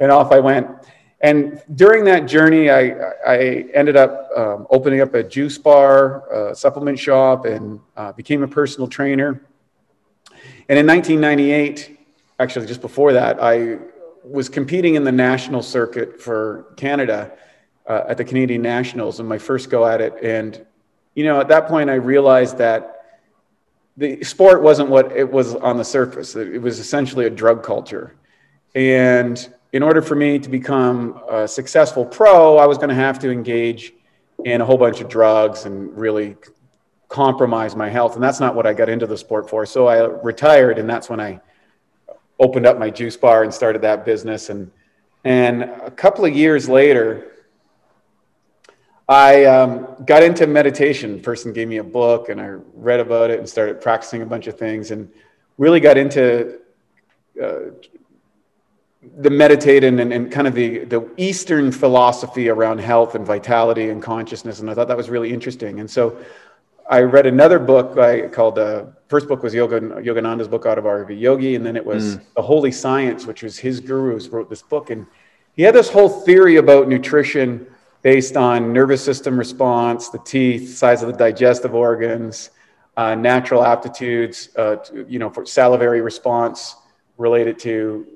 And 0.00 0.10
off 0.12 0.32
I 0.32 0.40
went. 0.40 0.68
And 1.22 1.62
during 1.74 2.04
that 2.04 2.26
journey, 2.26 2.70
I, 2.70 2.90
I 3.26 3.36
ended 3.72 3.96
up 3.96 4.28
um, 4.36 4.66
opening 4.70 5.00
up 5.00 5.14
a 5.14 5.24
juice 5.24 5.56
bar, 5.56 6.50
a 6.50 6.54
supplement 6.54 6.98
shop, 6.98 7.46
and 7.46 7.80
uh, 7.96 8.12
became 8.12 8.42
a 8.42 8.48
personal 8.48 8.86
trainer. 8.86 9.40
And 10.68 10.78
in 10.78 10.86
1998, 10.86 11.95
actually 12.38 12.66
just 12.66 12.80
before 12.80 13.12
that, 13.14 13.42
I 13.42 13.78
was 14.24 14.48
competing 14.48 14.96
in 14.96 15.04
the 15.04 15.12
national 15.12 15.62
circuit 15.62 16.20
for 16.20 16.66
Canada 16.76 17.32
uh, 17.86 18.02
at 18.08 18.16
the 18.16 18.24
Canadian 18.24 18.62
Nationals 18.62 19.20
and 19.20 19.28
my 19.28 19.38
first 19.38 19.70
go 19.70 19.86
at 19.86 20.00
it. 20.00 20.14
And, 20.22 20.64
you 21.14 21.24
know, 21.24 21.40
at 21.40 21.48
that 21.48 21.68
point, 21.68 21.90
I 21.90 21.94
realized 21.94 22.58
that 22.58 22.92
the 23.96 24.22
sport 24.24 24.62
wasn't 24.62 24.90
what 24.90 25.12
it 25.12 25.30
was 25.30 25.54
on 25.54 25.78
the 25.78 25.84
surface. 25.84 26.36
It 26.36 26.60
was 26.60 26.78
essentially 26.78 27.26
a 27.26 27.30
drug 27.30 27.62
culture. 27.62 28.16
And 28.74 29.48
in 29.72 29.82
order 29.82 30.02
for 30.02 30.14
me 30.14 30.38
to 30.38 30.48
become 30.50 31.22
a 31.30 31.48
successful 31.48 32.04
pro, 32.04 32.58
I 32.58 32.66
was 32.66 32.76
going 32.76 32.90
to 32.90 32.94
have 32.94 33.18
to 33.20 33.30
engage 33.30 33.94
in 34.44 34.60
a 34.60 34.64
whole 34.64 34.76
bunch 34.76 35.00
of 35.00 35.08
drugs 35.08 35.64
and 35.64 35.96
really 35.96 36.36
compromise 37.08 37.74
my 37.74 37.88
health. 37.88 38.14
And 38.14 38.22
that's 38.22 38.40
not 38.40 38.54
what 38.54 38.66
I 38.66 38.74
got 38.74 38.88
into 38.88 39.06
the 39.06 39.16
sport 39.16 39.48
for. 39.48 39.64
So 39.64 39.86
I 39.86 40.04
retired, 40.04 40.78
and 40.78 40.90
that's 40.90 41.08
when 41.08 41.20
I 41.20 41.40
opened 42.38 42.66
up 42.66 42.78
my 42.78 42.90
juice 42.90 43.16
bar 43.16 43.42
and 43.42 43.52
started 43.52 43.82
that 43.82 44.04
business. 44.04 44.50
And, 44.50 44.70
and 45.24 45.62
a 45.62 45.90
couple 45.90 46.24
of 46.24 46.34
years 46.34 46.68
later, 46.68 47.32
I 49.08 49.44
um, 49.44 49.86
got 50.04 50.22
into 50.22 50.46
meditation. 50.46 51.20
Person 51.20 51.52
gave 51.52 51.68
me 51.68 51.76
a 51.78 51.84
book 51.84 52.28
and 52.28 52.40
I 52.40 52.56
read 52.74 53.00
about 53.00 53.30
it 53.30 53.38
and 53.38 53.48
started 53.48 53.80
practicing 53.80 54.22
a 54.22 54.26
bunch 54.26 54.48
of 54.48 54.58
things 54.58 54.90
and 54.90 55.10
really 55.58 55.80
got 55.80 55.96
into 55.96 56.58
uh, 57.42 57.70
the 59.18 59.30
meditating 59.30 60.00
and, 60.00 60.12
and 60.12 60.32
kind 60.32 60.46
of 60.46 60.54
the, 60.54 60.80
the 60.80 61.08
Eastern 61.16 61.70
philosophy 61.70 62.48
around 62.48 62.78
health 62.78 63.14
and 63.14 63.24
vitality 63.24 63.90
and 63.90 64.02
consciousness. 64.02 64.60
And 64.60 64.68
I 64.68 64.74
thought 64.74 64.88
that 64.88 64.96
was 64.96 65.08
really 65.08 65.32
interesting. 65.32 65.80
And 65.80 65.88
so 65.88 66.18
I 66.88 67.00
read 67.00 67.26
another 67.26 67.58
book 67.58 67.96
by, 67.96 68.28
called 68.28 68.58
uh, 68.58 68.84
first 69.08 69.26
book 69.26 69.42
was 69.42 69.52
Yoga 69.52 69.80
Yogananda's 69.80 70.46
book 70.46 70.66
Autobiography 70.66 71.16
Yogi, 71.16 71.56
and 71.56 71.66
then 71.66 71.76
it 71.76 71.84
was 71.84 72.16
mm. 72.16 72.22
The 72.36 72.42
Holy 72.42 72.70
Science, 72.70 73.26
which 73.26 73.42
was 73.42 73.58
his 73.58 73.80
gurus 73.80 74.28
wrote 74.28 74.48
this 74.48 74.62
book, 74.62 74.90
and 74.90 75.06
he 75.54 75.62
had 75.62 75.74
this 75.74 75.90
whole 75.90 76.08
theory 76.08 76.56
about 76.56 76.86
nutrition 76.86 77.66
based 78.02 78.36
on 78.36 78.72
nervous 78.72 79.02
system 79.02 79.36
response, 79.36 80.10
the 80.10 80.18
teeth, 80.18 80.76
size 80.76 81.02
of 81.02 81.10
the 81.10 81.16
digestive 81.16 81.74
organs, 81.74 82.50
uh, 82.96 83.16
natural 83.16 83.64
aptitudes, 83.64 84.50
uh, 84.56 84.76
to, 84.76 85.04
you 85.08 85.18
know, 85.18 85.28
for 85.28 85.44
salivary 85.44 86.00
response 86.00 86.76
related 87.18 87.58
to 87.58 88.06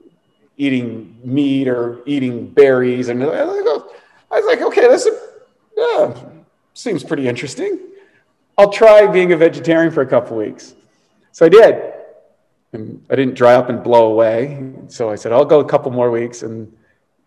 eating 0.58 1.18
meat 1.24 1.66
or 1.66 2.02
eating 2.06 2.46
berries, 2.46 3.08
and 3.08 3.22
I 3.24 3.44
was 4.30 4.46
like, 4.46 4.60
okay, 4.60 4.82
this 4.82 5.06
is, 5.06 5.18
yeah, 5.76 6.14
seems 6.74 7.02
pretty 7.02 7.26
interesting. 7.26 7.80
I'll 8.60 8.70
try 8.70 9.06
being 9.06 9.32
a 9.32 9.38
vegetarian 9.38 9.90
for 9.90 10.02
a 10.02 10.06
couple 10.06 10.36
weeks. 10.36 10.74
So 11.32 11.46
I 11.46 11.48
did. 11.48 11.94
And 12.74 13.02
I 13.08 13.16
didn't 13.16 13.34
dry 13.34 13.54
up 13.54 13.70
and 13.70 13.82
blow 13.82 14.12
away. 14.12 14.72
So 14.88 15.08
I 15.08 15.14
said, 15.14 15.32
I'll 15.32 15.46
go 15.46 15.60
a 15.60 15.64
couple 15.64 15.90
more 15.90 16.10
weeks 16.10 16.42
and 16.42 16.70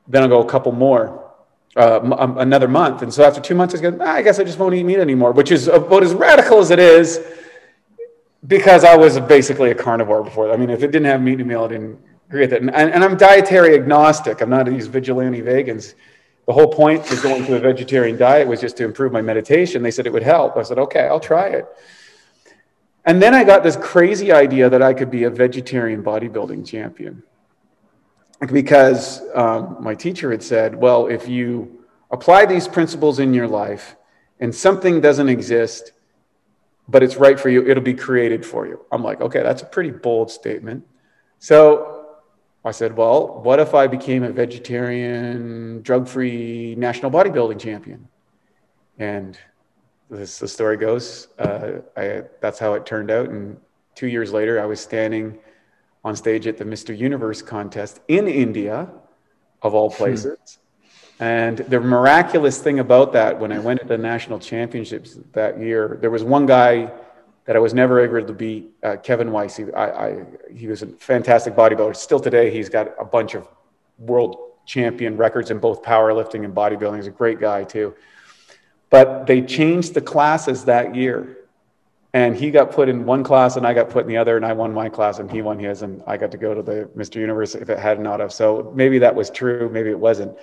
then 0.07 0.21
I'll 0.21 0.29
go 0.29 0.43
a 0.43 0.47
couple 0.47 0.71
more, 0.73 1.31
uh, 1.75 1.95
m- 1.97 2.13
um, 2.13 2.37
another 2.37 2.67
month. 2.67 3.01
And 3.01 3.11
so 3.11 3.23
after 3.23 3.41
two 3.41 3.55
months, 3.55 3.73
I 3.73 3.79
said, 3.79 3.97
ah, 3.99 4.13
I 4.13 4.21
guess 4.21 4.37
I 4.37 4.43
just 4.43 4.59
won't 4.59 4.75
eat 4.75 4.83
meat 4.83 4.99
anymore, 4.99 5.31
which 5.31 5.51
is 5.51 5.67
about 5.67 6.03
as 6.03 6.13
radical 6.13 6.59
as 6.59 6.69
it 6.69 6.77
is 6.77 7.19
because 8.45 8.83
I 8.83 8.95
was 8.95 9.19
basically 9.21 9.71
a 9.71 9.75
carnivore 9.75 10.23
before. 10.23 10.51
I 10.51 10.55
mean, 10.55 10.69
if 10.69 10.83
it 10.83 10.91
didn't 10.91 11.05
have 11.05 11.19
meat 11.19 11.39
in 11.39 11.41
a 11.41 11.45
meal, 11.45 11.63
I 11.63 11.69
didn't 11.69 11.99
agree 12.29 12.41
with 12.41 12.53
it. 12.53 12.61
And, 12.61 12.69
and 12.69 13.03
I'm 13.03 13.17
dietary 13.17 13.73
agnostic. 13.73 14.41
I'm 14.41 14.51
not 14.51 14.67
these 14.67 14.85
vigilante 14.85 15.41
vegans 15.41 15.95
the 16.45 16.53
whole 16.53 16.67
point 16.67 17.09
of 17.11 17.21
going 17.21 17.45
to 17.45 17.55
a 17.55 17.59
vegetarian 17.59 18.17
diet 18.17 18.47
was 18.47 18.59
just 18.59 18.75
to 18.77 18.83
improve 18.83 19.11
my 19.11 19.21
meditation. 19.21 19.81
They 19.81 19.91
said 19.91 20.05
it 20.05 20.13
would 20.13 20.23
help. 20.23 20.57
I 20.57 20.63
said, 20.63 20.77
okay, 20.77 21.07
I'll 21.07 21.19
try 21.19 21.47
it. 21.47 21.65
And 23.05 23.21
then 23.21 23.33
I 23.33 23.43
got 23.43 23.63
this 23.63 23.77
crazy 23.77 24.31
idea 24.31 24.69
that 24.69 24.81
I 24.81 24.93
could 24.93 25.11
be 25.11 25.23
a 25.23 25.29
vegetarian 25.29 26.03
bodybuilding 26.03 26.67
champion. 26.67 27.23
Because 28.51 29.21
um, 29.33 29.77
my 29.79 29.95
teacher 29.95 30.31
had 30.31 30.43
said, 30.43 30.75
well, 30.75 31.07
if 31.07 31.27
you 31.27 31.85
apply 32.11 32.45
these 32.45 32.67
principles 32.67 33.19
in 33.19 33.33
your 33.33 33.47
life 33.47 33.95
and 34.39 34.53
something 34.53 34.99
doesn't 34.99 35.29
exist, 35.29 35.93
but 36.89 37.03
it's 37.03 37.15
right 37.15 37.39
for 37.39 37.49
you, 37.49 37.65
it'll 37.65 37.83
be 37.83 37.93
created 37.93 38.45
for 38.45 38.67
you. 38.67 38.85
I'm 38.91 39.01
like, 39.01 39.21
okay, 39.21 39.43
that's 39.43 39.61
a 39.61 39.65
pretty 39.65 39.91
bold 39.91 40.29
statement. 40.29 40.85
So 41.39 41.92
I 42.65 42.71
said, 42.71 42.95
well, 42.95 43.41
what 43.41 43.59
if 43.59 43.73
I 43.73 43.87
became 43.87 44.23
a 44.23 44.31
vegetarian, 44.31 45.81
drug 45.81 46.07
free 46.07 46.75
national 46.77 47.11
bodybuilding 47.11 47.59
champion? 47.59 48.07
And 48.97 49.37
this, 50.09 50.39
the 50.39 50.47
story 50.47 50.77
goes, 50.77 51.27
uh, 51.39 51.79
I, 51.97 52.23
that's 52.39 52.59
how 52.59 52.73
it 52.75 52.85
turned 52.85 53.11
out. 53.11 53.29
And 53.29 53.57
two 53.95 54.07
years 54.07 54.31
later, 54.31 54.61
I 54.61 54.65
was 54.65 54.79
standing 54.79 55.39
on 56.05 56.15
stage 56.15 56.47
at 56.47 56.57
the 56.57 56.63
Mr. 56.63 56.97
Universe 56.97 57.41
contest 57.41 57.99
in 58.07 58.27
India, 58.27 58.89
of 59.61 59.73
all 59.73 59.89
hmm. 59.89 59.97
places. 59.97 60.59
And 61.19 61.59
the 61.59 61.79
miraculous 61.79 62.59
thing 62.59 62.79
about 62.79 63.13
that, 63.13 63.39
when 63.39 63.51
I 63.51 63.59
went 63.59 63.79
to 63.81 63.87
the 63.87 63.97
national 63.97 64.39
championships 64.39 65.17
that 65.33 65.59
year, 65.59 65.97
there 66.01 66.09
was 66.09 66.23
one 66.23 66.45
guy 66.45 66.91
that 67.45 67.55
I 67.55 67.59
was 67.59 67.73
never 67.73 67.99
able 67.99 68.25
to 68.25 68.33
beat, 68.33 68.71
uh, 68.83 68.97
Kevin 68.97 69.31
Weiss. 69.31 69.57
He, 69.57 69.71
I, 69.73 70.07
I, 70.07 70.25
he 70.53 70.67
was 70.67 70.81
a 70.81 70.87
fantastic 70.87 71.55
bodybuilder. 71.55 71.95
Still 71.95 72.19
today, 72.19 72.49
he's 72.49 72.69
got 72.69 72.89
a 72.99 73.05
bunch 73.05 73.35
of 73.35 73.47
world 73.97 74.37
champion 74.65 75.17
records 75.17 75.51
in 75.51 75.59
both 75.59 75.83
powerlifting 75.83 76.45
and 76.45 76.55
bodybuilding. 76.55 76.97
He's 76.97 77.07
a 77.07 77.11
great 77.11 77.39
guy 77.39 77.63
too. 77.63 77.93
But 78.89 79.27
they 79.27 79.41
changed 79.41 79.93
the 79.93 80.01
classes 80.01 80.65
that 80.65 80.95
year. 80.95 81.37
And 82.15 82.35
he 82.37 82.51
got 82.51 82.71
put 82.71 82.89
in 82.89 83.05
one 83.05 83.23
class 83.23 83.55
and 83.55 83.65
I 83.65 83.73
got 83.73 83.89
put 83.89 84.03
in 84.03 84.07
the 84.07 84.17
other, 84.17 84.37
and 84.37 84.45
I 84.45 84.53
won 84.53 84.71
my 84.71 84.87
class 84.87 85.17
and 85.17 85.31
he 85.31 85.41
won 85.41 85.57
his, 85.57 85.81
and 85.81 86.03
I 86.05 86.15
got 86.15 86.29
to 86.31 86.37
go 86.37 86.53
to 86.53 86.61
the 86.61 86.87
Mr. 86.95 87.15
Universe 87.15 87.55
if 87.55 87.69
it 87.69 87.79
had 87.79 87.99
not 87.99 88.19
have. 88.19 88.31
So 88.31 88.71
maybe 88.75 88.99
that 88.99 89.15
was 89.15 89.31
true, 89.31 89.67
maybe 89.69 89.89
it 89.89 89.97
wasn't. 89.97 90.37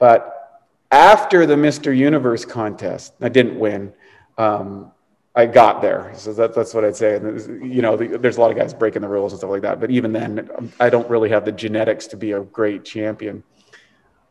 But 0.00 0.66
after 0.90 1.46
the 1.46 1.54
Mr. 1.54 1.96
Universe 1.96 2.44
contest, 2.44 3.14
I 3.20 3.28
didn't 3.28 3.60
win. 3.60 3.92
Um, 4.38 4.90
I 5.34 5.46
got 5.46 5.82
there, 5.82 6.12
so 6.16 6.32
that, 6.32 6.54
that's 6.54 6.74
what 6.74 6.84
I'd 6.84 6.96
say. 6.96 7.16
And 7.16 7.64
you 7.72 7.82
know, 7.82 7.96
the, 7.96 8.18
there's 8.18 8.38
a 8.38 8.40
lot 8.40 8.50
of 8.50 8.56
guys 8.56 8.74
breaking 8.74 9.02
the 9.02 9.08
rules 9.08 9.32
and 9.32 9.38
stuff 9.38 9.50
like 9.50 9.62
that. 9.62 9.78
But 9.78 9.90
even 9.90 10.12
then, 10.12 10.72
I 10.80 10.90
don't 10.90 11.08
really 11.08 11.28
have 11.28 11.44
the 11.44 11.52
genetics 11.52 12.06
to 12.08 12.16
be 12.16 12.32
a 12.32 12.40
great 12.40 12.84
champion. 12.84 13.44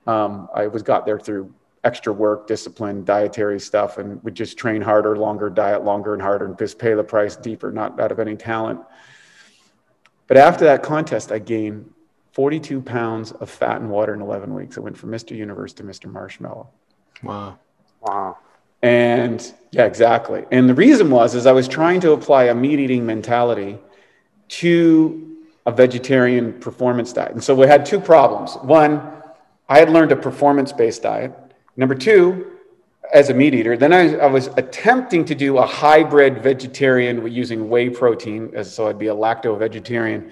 Um, 0.06 0.50
I 0.54 0.68
was 0.68 0.84
got 0.84 1.06
there 1.06 1.20
through 1.20 1.54
extra 1.84 2.12
work, 2.12 2.48
discipline, 2.48 3.06
dietary 3.06 3.60
stuff, 3.60 3.98
and 3.98 4.22
would 4.24 4.36
just 4.36 4.58
train 4.58 4.82
harder, 4.82 5.16
longer, 5.16 5.50
diet 5.50 5.86
longer 5.86 6.14
and 6.14 6.22
harder, 6.22 6.46
and 6.46 6.58
just 6.58 6.78
pay 6.80 6.94
the 6.94 7.04
price 7.04 7.36
deeper, 7.36 7.72
not 7.72 8.00
out 8.00 8.12
of 8.12 8.20
any 8.20 8.36
talent. 8.36 8.82
But 10.28 10.38
after 10.38 10.66
that 10.66 10.84
contest, 10.84 11.32
I 11.32 11.40
gained 11.40 11.90
42 12.34 12.82
pounds 12.82 13.32
of 13.32 13.50
fat 13.50 13.82
and 13.82 13.90
water 13.90 14.14
in 14.14 14.22
11 14.22 14.54
weeks. 14.54 14.78
I 14.78 14.82
went 14.82 14.98
from 14.98 15.12
Mr. 15.12 15.36
Universe 15.36 15.74
to 15.74 15.84
Mr. 15.84 16.12
Marshmallow. 16.12 16.70
Wow. 17.24 17.58
Wow. 18.02 18.38
And 18.82 19.54
yeah, 19.72 19.86
exactly. 19.86 20.46
And 20.52 20.70
the 20.70 20.74
reason 20.74 21.10
was 21.10 21.36
is 21.36 21.46
I 21.46 21.52
was 21.52 21.68
trying 21.68 22.00
to 22.02 22.12
apply 22.12 22.46
a 22.46 22.56
meat 22.56 22.80
eating 22.80 23.06
mentality 23.06 23.78
to 24.50 25.38
a 25.66 25.72
vegetarian 25.72 26.54
performance 26.54 27.12
diet. 27.12 27.34
And 27.34 27.44
so 27.44 27.54
we 27.54 27.68
had 27.68 27.86
two 27.86 28.00
problems. 28.00 28.56
One, 28.62 29.02
I 29.68 29.80
had 29.80 29.90
learned 29.90 30.14
a 30.14 30.16
performance 30.16 30.72
based 30.72 31.04
diet. 31.04 31.34
Number 31.76 31.94
two, 31.94 32.54
as 33.14 33.30
a 33.30 33.34
meat 33.34 33.54
eater, 33.54 33.78
then 33.78 33.94
I, 33.94 34.16
I, 34.16 34.26
was 34.28 34.48
attempting 34.58 35.24
to 35.26 35.36
do 35.36 35.58
a 35.58 35.66
hybrid 35.66 36.42
vegetarian 36.42 37.32
using 37.32 37.70
whey 37.70 37.90
protein, 37.90 38.52
as 38.54 38.74
so 38.74 38.88
I'd 38.88 39.00
be 39.00 39.08
a 39.08 39.16
lacto 39.16 39.58
vegetarian 39.58 40.32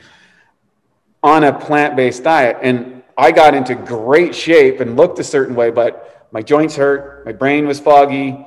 on 1.24 1.44
a 1.44 1.58
plant 1.58 1.96
based 1.96 2.24
diet. 2.24 2.58
And 2.62 3.04
I 3.18 3.32
got 3.32 3.54
into 3.54 3.75
great 3.75 4.36
shape 4.36 4.82
and 4.82 4.98
looked 4.98 5.20
a 5.20 5.24
certain 5.24 5.56
way, 5.56 5.70
but 5.72 6.04
my 6.36 6.42
joints 6.42 6.75
hurt, 6.75 7.25
my 7.25 7.32
brain 7.32 7.65
was 7.65 7.80
foggy, 7.80 8.46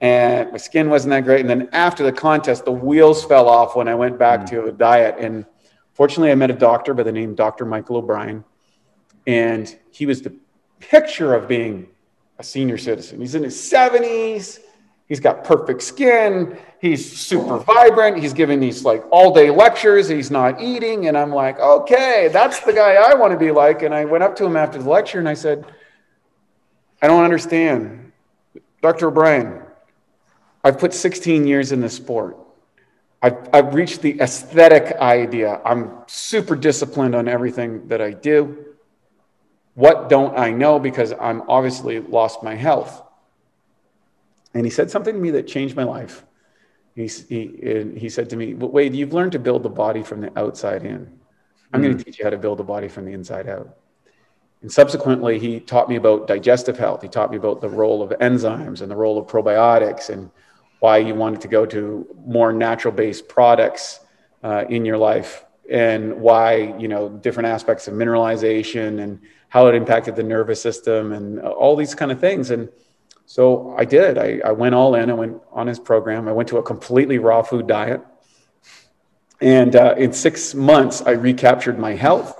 and 0.00 0.50
my 0.50 0.56
skin 0.56 0.90
wasn't 0.90 1.10
that 1.10 1.22
great. 1.22 1.40
And 1.40 1.48
then 1.48 1.68
after 1.70 2.02
the 2.02 2.10
contest, 2.10 2.64
the 2.64 2.72
wheels 2.72 3.24
fell 3.24 3.48
off 3.48 3.76
when 3.76 3.86
I 3.86 3.94
went 3.94 4.18
back 4.18 4.40
mm. 4.40 4.50
to 4.50 4.64
a 4.64 4.72
diet. 4.72 5.14
And 5.20 5.46
fortunately, 5.92 6.32
I 6.32 6.34
met 6.34 6.50
a 6.50 6.54
doctor 6.54 6.94
by 6.94 7.04
the 7.04 7.12
name 7.12 7.30
of 7.30 7.36
Dr. 7.36 7.64
Michael 7.64 7.98
O'Brien, 7.98 8.42
and 9.28 9.72
he 9.92 10.04
was 10.04 10.20
the 10.20 10.34
picture 10.80 11.32
of 11.32 11.46
being 11.46 11.86
a 12.40 12.42
senior 12.42 12.76
citizen. 12.76 13.20
He's 13.20 13.36
in 13.36 13.44
his 13.44 13.54
70s. 13.54 14.58
He's 15.06 15.20
got 15.20 15.44
perfect 15.44 15.82
skin. 15.82 16.58
He's 16.80 17.18
super 17.18 17.58
vibrant. 17.58 18.18
He's 18.18 18.32
giving 18.32 18.58
these 18.58 18.84
like 18.84 19.04
all 19.12 19.32
day 19.32 19.50
lectures. 19.50 20.08
He's 20.08 20.32
not 20.32 20.60
eating. 20.60 21.06
And 21.06 21.16
I'm 21.16 21.32
like, 21.32 21.60
okay, 21.60 22.30
that's 22.32 22.58
the 22.60 22.72
guy 22.72 22.94
I 22.94 23.14
want 23.14 23.32
to 23.32 23.38
be 23.38 23.52
like. 23.52 23.82
And 23.82 23.94
I 23.94 24.06
went 24.06 24.24
up 24.24 24.34
to 24.36 24.44
him 24.44 24.56
after 24.56 24.82
the 24.82 24.90
lecture 24.90 25.20
and 25.20 25.28
I 25.28 25.34
said, 25.34 25.64
I 27.00 27.06
don't 27.06 27.24
understand. 27.24 28.12
Dr. 28.82 29.08
O'Brien, 29.08 29.62
I've 30.64 30.78
put 30.78 30.92
16 30.92 31.46
years 31.46 31.72
in 31.72 31.80
the 31.80 31.88
sport. 31.88 32.36
I've, 33.20 33.48
I've 33.52 33.74
reached 33.74 34.02
the 34.02 34.20
aesthetic 34.20 34.96
idea. 34.98 35.60
I'm 35.64 35.92
super 36.06 36.54
disciplined 36.54 37.14
on 37.14 37.26
everything 37.26 37.88
that 37.88 38.00
I 38.00 38.12
do. 38.12 38.64
What 39.74 40.08
don't 40.08 40.36
I 40.36 40.50
know? 40.50 40.78
Because 40.78 41.12
I'm 41.20 41.42
obviously 41.48 42.00
lost 42.00 42.42
my 42.42 42.54
health. 42.54 43.02
And 44.54 44.64
he 44.64 44.70
said 44.70 44.90
something 44.90 45.14
to 45.14 45.20
me 45.20 45.30
that 45.32 45.46
changed 45.46 45.76
my 45.76 45.84
life. 45.84 46.24
He, 46.94 47.06
he, 47.06 47.92
he 47.96 48.08
said 48.08 48.30
to 48.30 48.36
me, 48.36 48.54
Wade, 48.54 48.94
you've 48.94 49.12
learned 49.12 49.32
to 49.32 49.38
build 49.38 49.62
the 49.62 49.68
body 49.68 50.02
from 50.02 50.20
the 50.20 50.36
outside 50.38 50.84
in. 50.84 51.18
I'm 51.72 51.80
mm. 51.80 51.84
going 51.84 51.98
to 51.98 52.04
teach 52.04 52.18
you 52.18 52.24
how 52.24 52.30
to 52.30 52.38
build 52.38 52.58
the 52.58 52.64
body 52.64 52.88
from 52.88 53.04
the 53.04 53.12
inside 53.12 53.48
out. 53.48 53.76
And 54.62 54.72
subsequently, 54.72 55.38
he 55.38 55.60
taught 55.60 55.88
me 55.88 55.96
about 55.96 56.26
digestive 56.26 56.78
health. 56.78 57.02
He 57.02 57.08
taught 57.08 57.30
me 57.30 57.36
about 57.36 57.60
the 57.60 57.68
role 57.68 58.02
of 58.02 58.10
enzymes 58.18 58.82
and 58.82 58.90
the 58.90 58.96
role 58.96 59.16
of 59.18 59.26
probiotics 59.26 60.08
and 60.10 60.30
why 60.80 60.98
you 60.98 61.14
wanted 61.14 61.40
to 61.42 61.48
go 61.48 61.64
to 61.66 62.06
more 62.26 62.52
natural 62.52 62.92
based 62.92 63.28
products 63.28 64.00
uh, 64.42 64.64
in 64.68 64.84
your 64.84 64.98
life 64.98 65.44
and 65.70 66.20
why, 66.20 66.74
you 66.78 66.88
know, 66.88 67.08
different 67.08 67.48
aspects 67.48 67.88
of 67.88 67.94
mineralization 67.94 69.00
and 69.02 69.20
how 69.48 69.66
it 69.66 69.74
impacted 69.74 70.16
the 70.16 70.22
nervous 70.22 70.60
system 70.60 71.12
and 71.12 71.40
all 71.40 71.76
these 71.76 71.94
kind 71.94 72.10
of 72.10 72.20
things. 72.20 72.50
And 72.50 72.68
so 73.26 73.74
I 73.76 73.84
did. 73.84 74.18
I, 74.18 74.40
I 74.44 74.52
went 74.52 74.74
all 74.74 74.94
in. 74.94 75.10
I 75.10 75.14
went 75.14 75.40
on 75.52 75.66
his 75.66 75.78
program. 75.78 76.28
I 76.28 76.32
went 76.32 76.48
to 76.48 76.58
a 76.58 76.62
completely 76.62 77.18
raw 77.18 77.42
food 77.42 77.66
diet. 77.66 78.00
And 79.40 79.76
uh, 79.76 79.94
in 79.96 80.12
six 80.12 80.54
months, 80.54 81.02
I 81.02 81.10
recaptured 81.10 81.78
my 81.78 81.94
health. 81.94 82.37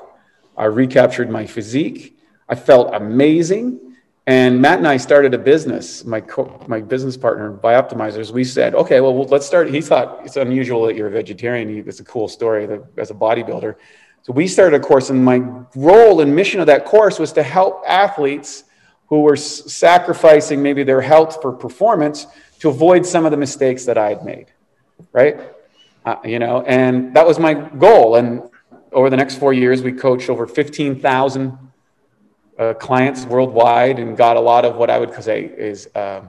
I 0.59 0.65
recaptured 0.65 1.31
my 1.31 1.47
physique. 1.47 2.19
I 2.49 2.57
felt 2.57 2.95
amazing. 2.95 3.95
And 4.27 4.61
Matt 4.61 4.79
and 4.79 4.87
I 4.87 4.99
started 4.99 5.33
a 5.33 5.39
business, 5.39 6.05
my, 6.05 6.21
co- 6.21 6.63
my 6.67 6.83
business 6.83 7.17
partner, 7.17 7.51
Bioptimizers. 7.51 8.31
We 8.31 8.45
said, 8.45 8.75
okay, 8.75 9.01
well, 9.01 9.25
let's 9.25 9.47
start. 9.47 9.71
He 9.71 9.81
thought 9.81 10.21
it's 10.25 10.37
unusual 10.37 10.85
that 10.87 10.97
you're 10.97 11.07
a 11.07 11.11
vegetarian. 11.11 11.89
It's 11.89 12.01
a 12.01 12.05
cool 12.05 12.29
story 12.29 12.69
as 12.99 13.11
a 13.11 13.15
bodybuilder. 13.15 13.77
So 14.23 14.33
we 14.35 14.47
started 14.47 14.77
a 14.77 14.85
course, 14.85 15.09
and 15.09 15.25
my 15.25 15.39
role 15.75 16.21
and 16.21 16.35
mission 16.37 16.61
of 16.61 16.67
that 16.67 16.85
course 16.85 17.19
was 17.19 17.33
to 17.33 17.43
help 17.43 17.83
athletes 17.87 18.65
who 19.07 19.23
were 19.23 19.37
sacrificing 19.37 20.63
maybe 20.63 20.85
their 20.85 21.01
health 21.01 21.41
for 21.41 21.53
performance 21.53 22.27
to 22.59 22.69
avoid 22.69 23.07
some 23.07 23.25
of 23.25 23.31
the 23.31 23.39
mistakes 23.39 23.87
that 23.87 23.97
I 23.97 24.11
had 24.11 24.25
made, 24.25 24.53
right? 25.13 25.41
Uh, 26.05 26.17
you 26.25 26.39
know, 26.39 26.63
and 26.63 27.15
that 27.15 27.27
was 27.27 27.39
my 27.39 27.55
goal. 27.55 28.17
And 28.17 28.43
over 28.93 29.11
the 29.11 29.17
next 29.17 29.37
four 29.37 29.53
years, 29.53 29.83
we 29.83 29.93
coached 29.93 30.31
over 30.31 30.47
15,000 30.47 31.59
uh, 32.59 32.75
clients 32.75 33.25
worldwide 33.25 33.99
and 33.99 34.17
got 34.17 34.37
a 34.37 34.41
lot 34.41 34.65
of 34.65 34.77
what 34.77 34.91
I 34.91 34.99
would 34.99 35.15
say 35.23 35.45
is 35.45 35.89
uh, 35.95 36.23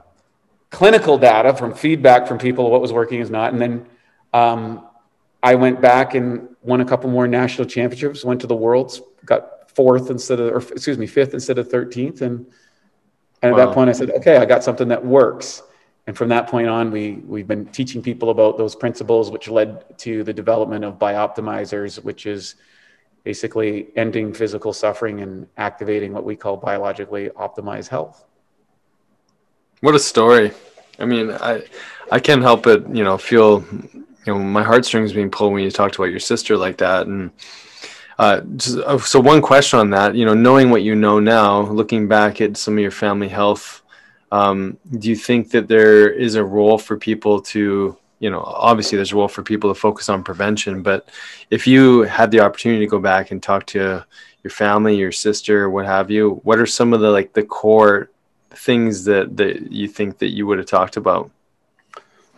clinical 0.70 1.18
data 1.18 1.56
from 1.56 1.74
feedback 1.74 2.28
from 2.28 2.38
people, 2.38 2.70
what 2.70 2.82
was 2.82 2.94
working 2.94 3.20
is 3.20 3.30
not. 3.30 3.54
And 3.54 3.62
then 3.62 3.86
um, 4.34 4.86
I 5.42 5.56
went 5.56 5.82
back 5.82 6.13
and 6.13 6.50
won 6.62 6.82
a 6.82 6.86
couple 6.86 7.10
more 7.10 7.28
national 7.28 7.68
championships, 7.68 8.24
went 8.24 8.42
to 8.42 8.48
the 8.48 8.56
worlds, 8.56 9.01
got 9.25 9.72
fourth 9.72 10.10
instead 10.10 10.39
of, 10.39 10.54
or 10.54 10.74
excuse 10.74 10.98
me, 10.98 11.08
fifth 11.08 11.34
instead 11.34 11.58
of 11.58 11.70
13th. 11.70 12.22
And, 12.22 12.46
and 13.42 13.54
wow. 13.54 13.60
at 13.60 13.66
that 13.66 13.74
point 13.74 13.89
I 13.89 13.94
said, 13.94 14.12
okay, 14.12 14.38
I 14.38 14.46
got 14.46 14.63
something 14.63 14.89
that 14.89 15.04
works. 15.04 15.63
And 16.10 16.18
from 16.18 16.30
that 16.30 16.48
point 16.48 16.68
on, 16.68 16.89
we, 16.89 17.22
we've 17.28 17.48
been 17.48 17.68
teaching 17.68 18.01
people 18.01 18.32
about 18.32 18.58
those 18.58 18.75
principles, 18.75 19.30
which 19.30 19.48
led 19.48 19.96
to 20.00 20.24
the 20.24 20.34
development 20.34 20.84
of 20.84 20.98
Bioptimizers, 20.98 22.04
which 22.04 22.25
is 22.25 22.56
basically 23.24 23.89
ending 23.96 24.34
physical 24.34 24.74
suffering 24.74 25.22
and 25.22 25.46
activating 25.58 26.12
what 26.12 26.24
we 26.24 26.36
call 26.36 26.58
biologically 26.58 27.30
optimized 27.36 27.89
health. 27.89 28.25
What 29.82 29.94
a 29.94 30.00
story. 30.00 30.51
I 30.98 31.06
mean, 31.06 31.30
I, 31.30 31.62
I 32.12 32.20
can't 32.20 32.42
help 32.42 32.63
but, 32.63 32.89
you 32.89 33.04
know, 33.04 33.20
feel 33.20 33.63
you 34.25 34.34
know 34.34 34.39
my 34.39 34.63
heartstrings 34.63 35.13
being 35.13 35.30
pulled 35.30 35.54
when 35.54 35.63
you 35.63 35.70
talked 35.70 35.96
about 35.96 36.06
your 36.06 36.20
sister 36.20 36.58
like 36.58 36.78
that 36.78 37.06
and 37.06 37.30
uh, 38.18 38.42
so 39.00 39.20
one 39.20 39.42
question 39.42 39.80
on 39.80 39.92
that 39.92 40.13
you 40.13 40.25
know 40.25 40.34
knowing 40.34 40.70
what 40.70 40.82
you 40.82 40.94
know 40.94 41.20
now 41.20 41.62
looking 41.62 42.08
back 42.08 42.42
at 42.42 42.58
some 42.58 42.74
of 42.74 42.82
your 42.82 42.92
family 42.92 43.30
health 43.30 43.79
um, 44.32 44.78
do 44.98 45.10
you 45.10 45.16
think 45.16 45.52
that 45.52 45.68
there 45.68 46.10
is 46.10 46.36
a 46.36 46.44
role 46.44 46.78
for 46.78 46.98
people 46.98 47.42
to 47.42 47.98
you 48.20 48.30
know, 48.30 48.42
obviously 48.42 48.98
there's 48.98 49.14
a 49.14 49.16
role 49.16 49.30
for 49.30 49.44
people 49.44 49.74
to 49.74 49.80
focus 49.80 50.10
on 50.10 50.24
prevention, 50.24 50.84
but 50.84 51.08
if 51.50 51.66
you 51.66 52.02
had 52.02 52.32
the 52.32 52.42
opportunity 52.42 52.86
to 52.86 52.90
go 52.90 53.00
back 53.00 53.32
and 53.32 53.42
talk 53.42 53.66
to 53.68 54.06
your 54.44 54.52
family, 54.52 54.98
your 54.98 55.12
sister, 55.12 55.70
what 55.70 55.86
have 55.86 56.12
you, 56.12 56.42
what 56.44 56.60
are 56.60 56.66
some 56.66 56.94
of 56.94 57.00
the 57.00 57.10
like 57.10 57.34
the 57.34 57.44
core 57.44 58.10
things 58.52 59.06
that 59.06 59.38
that 59.38 59.72
you 59.72 59.88
think 59.88 60.18
that 60.18 60.30
you 60.30 60.46
would 60.46 60.58
have 60.58 60.68
talked 60.68 60.98
about? 60.98 61.32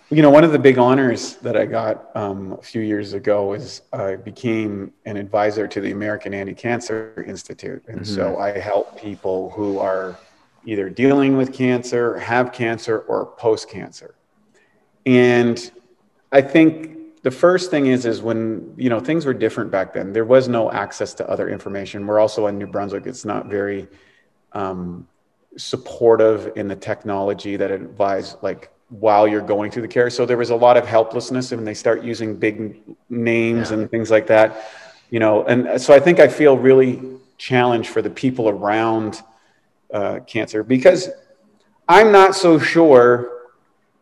You 0.09 0.21
know, 0.21 0.29
one 0.29 0.43
of 0.43 0.51
the 0.51 0.59
big 0.59 0.77
honors 0.77 1.35
that 1.37 1.55
I 1.55 1.65
got 1.65 2.13
um, 2.15 2.51
a 2.51 2.61
few 2.61 2.81
years 2.81 3.13
ago 3.13 3.53
is 3.53 3.81
I 3.93 4.17
became 4.17 4.91
an 5.05 5.15
advisor 5.15 5.69
to 5.69 5.79
the 5.79 5.91
American 5.91 6.33
Anti-Cancer 6.33 7.23
Institute, 7.25 7.83
and 7.87 8.01
mm-hmm. 8.01 8.15
so 8.15 8.37
I 8.37 8.59
help 8.59 8.99
people 8.99 9.51
who 9.51 9.79
are 9.79 10.17
either 10.65 10.89
dealing 10.89 11.37
with 11.37 11.53
cancer, 11.53 12.17
have 12.19 12.51
cancer, 12.51 12.99
or 12.99 13.25
post-cancer. 13.25 14.15
And 15.05 15.71
I 16.31 16.41
think 16.41 17.21
the 17.23 17.31
first 17.31 17.69
thing 17.71 17.87
is 17.87 18.05
is 18.05 18.21
when 18.21 18.73
you 18.77 18.89
know 18.89 18.99
things 18.99 19.25
were 19.25 19.33
different 19.33 19.71
back 19.71 19.93
then. 19.93 20.13
There 20.13 20.25
was 20.25 20.47
no 20.47 20.71
access 20.71 21.13
to 21.15 21.29
other 21.29 21.49
information. 21.49 22.07
We're 22.07 22.19
also 22.19 22.47
in 22.47 22.57
New 22.57 22.67
Brunswick. 22.67 23.05
It's 23.05 23.25
not 23.25 23.47
very 23.47 23.87
um, 24.53 25.07
supportive 25.57 26.53
in 26.55 26.67
the 26.67 26.75
technology 26.75 27.57
that 27.57 27.71
advise 27.71 28.37
like 28.41 28.71
while 28.89 29.27
you're 29.27 29.41
going 29.41 29.71
through 29.71 29.83
the 29.83 29.87
care. 29.87 30.09
So 30.09 30.25
there 30.25 30.37
was 30.37 30.49
a 30.49 30.55
lot 30.55 30.77
of 30.77 30.85
helplessness 30.85 31.51
when 31.51 31.63
they 31.63 31.73
start 31.73 32.03
using 32.03 32.35
big 32.35 32.81
names 33.09 33.71
yeah. 33.71 33.77
and 33.77 33.89
things 33.89 34.11
like 34.11 34.27
that, 34.27 34.69
you 35.09 35.19
know. 35.19 35.45
And 35.45 35.81
so 35.81 35.93
I 35.93 35.99
think 35.99 36.19
I 36.19 36.27
feel 36.27 36.57
really 36.57 37.01
challenged 37.37 37.89
for 37.89 38.01
the 38.01 38.09
people 38.09 38.49
around 38.49 39.21
uh, 39.93 40.19
cancer 40.21 40.63
because 40.63 41.09
I'm 41.87 42.11
not 42.11 42.35
so 42.35 42.59
sure 42.59 43.41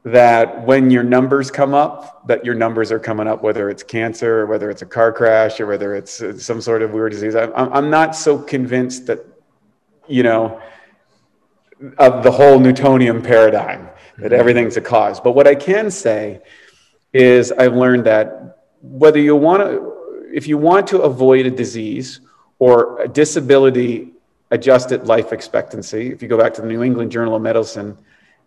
that 0.05 0.65
when 0.65 0.89
your 0.89 1.03
numbers 1.03 1.51
come 1.51 1.73
up, 1.73 2.27
that 2.27 2.45
your 2.45 2.55
numbers 2.55 2.91
are 2.91 2.99
coming 2.99 3.27
up, 3.27 3.43
whether 3.43 3.69
it's 3.69 3.83
cancer 3.83 4.41
or 4.41 4.45
whether 4.45 4.69
it's 4.69 4.81
a 4.81 4.85
car 4.85 5.11
crash 5.11 5.59
or 5.59 5.67
whether 5.67 5.95
it's 5.95 6.21
uh, 6.21 6.37
some 6.37 6.61
sort 6.61 6.81
of 6.81 6.91
weird 6.91 7.11
disease. 7.11 7.35
I'm, 7.35 7.51
I'm 7.55 7.89
not 7.89 8.15
so 8.15 8.37
convinced 8.37 9.07
that, 9.07 9.25
you 10.07 10.23
know, 10.23 10.61
of 11.97 12.23
the 12.23 12.31
whole 12.31 12.59
Newtonian 12.59 13.21
paradigm 13.21 13.89
that 14.17 14.31
mm-hmm. 14.31 14.39
everything's 14.39 14.77
a 14.77 14.81
cause. 14.81 15.19
But 15.19 15.31
what 15.31 15.47
I 15.47 15.55
can 15.55 15.91
say 15.91 16.41
is 17.13 17.51
I've 17.51 17.73
learned 17.73 18.05
that 18.05 18.67
whether 18.81 19.19
you 19.19 19.35
want 19.35 19.63
to, 19.63 20.29
if 20.33 20.47
you 20.47 20.57
want 20.57 20.87
to 20.87 21.01
avoid 21.01 21.45
a 21.45 21.51
disease 21.51 22.21
or 22.59 23.01
a 23.01 23.07
disability 23.07 24.13
adjusted 24.51 25.07
life 25.07 25.31
expectancy, 25.31 26.11
if 26.11 26.21
you 26.21 26.27
go 26.27 26.37
back 26.37 26.53
to 26.55 26.61
the 26.61 26.67
New 26.67 26.83
England 26.83 27.11
Journal 27.11 27.35
of 27.35 27.41
Medicine, 27.41 27.97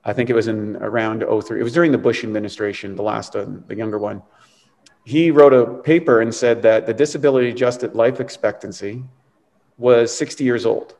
I 0.05 0.13
think 0.13 0.31
it 0.31 0.35
was 0.35 0.49
in 0.49 0.77
around 0.77 1.21
03, 1.21 1.61
it 1.61 1.63
was 1.63 1.73
during 1.73 1.93
the 1.93 1.99
Bush 1.99 2.25
administration, 2.25 2.97
the 2.97 3.03
last, 3.03 3.37
uh, 3.37 3.47
the 3.69 3.77
younger 3.77 3.99
one. 3.99 4.23
He 5.05 5.31
wrote 5.31 5.53
a 5.53 5.67
paper 5.83 6.21
and 6.21 6.35
said 6.35 6.63
that 6.63 6.87
the 6.87 6.95
disability 6.95 7.51
adjusted 7.51 7.95
life 7.95 8.21
expectancy 8.21 9.05
was 9.79 10.17
60 10.17 10.45
years 10.45 10.67
old. 10.67 10.95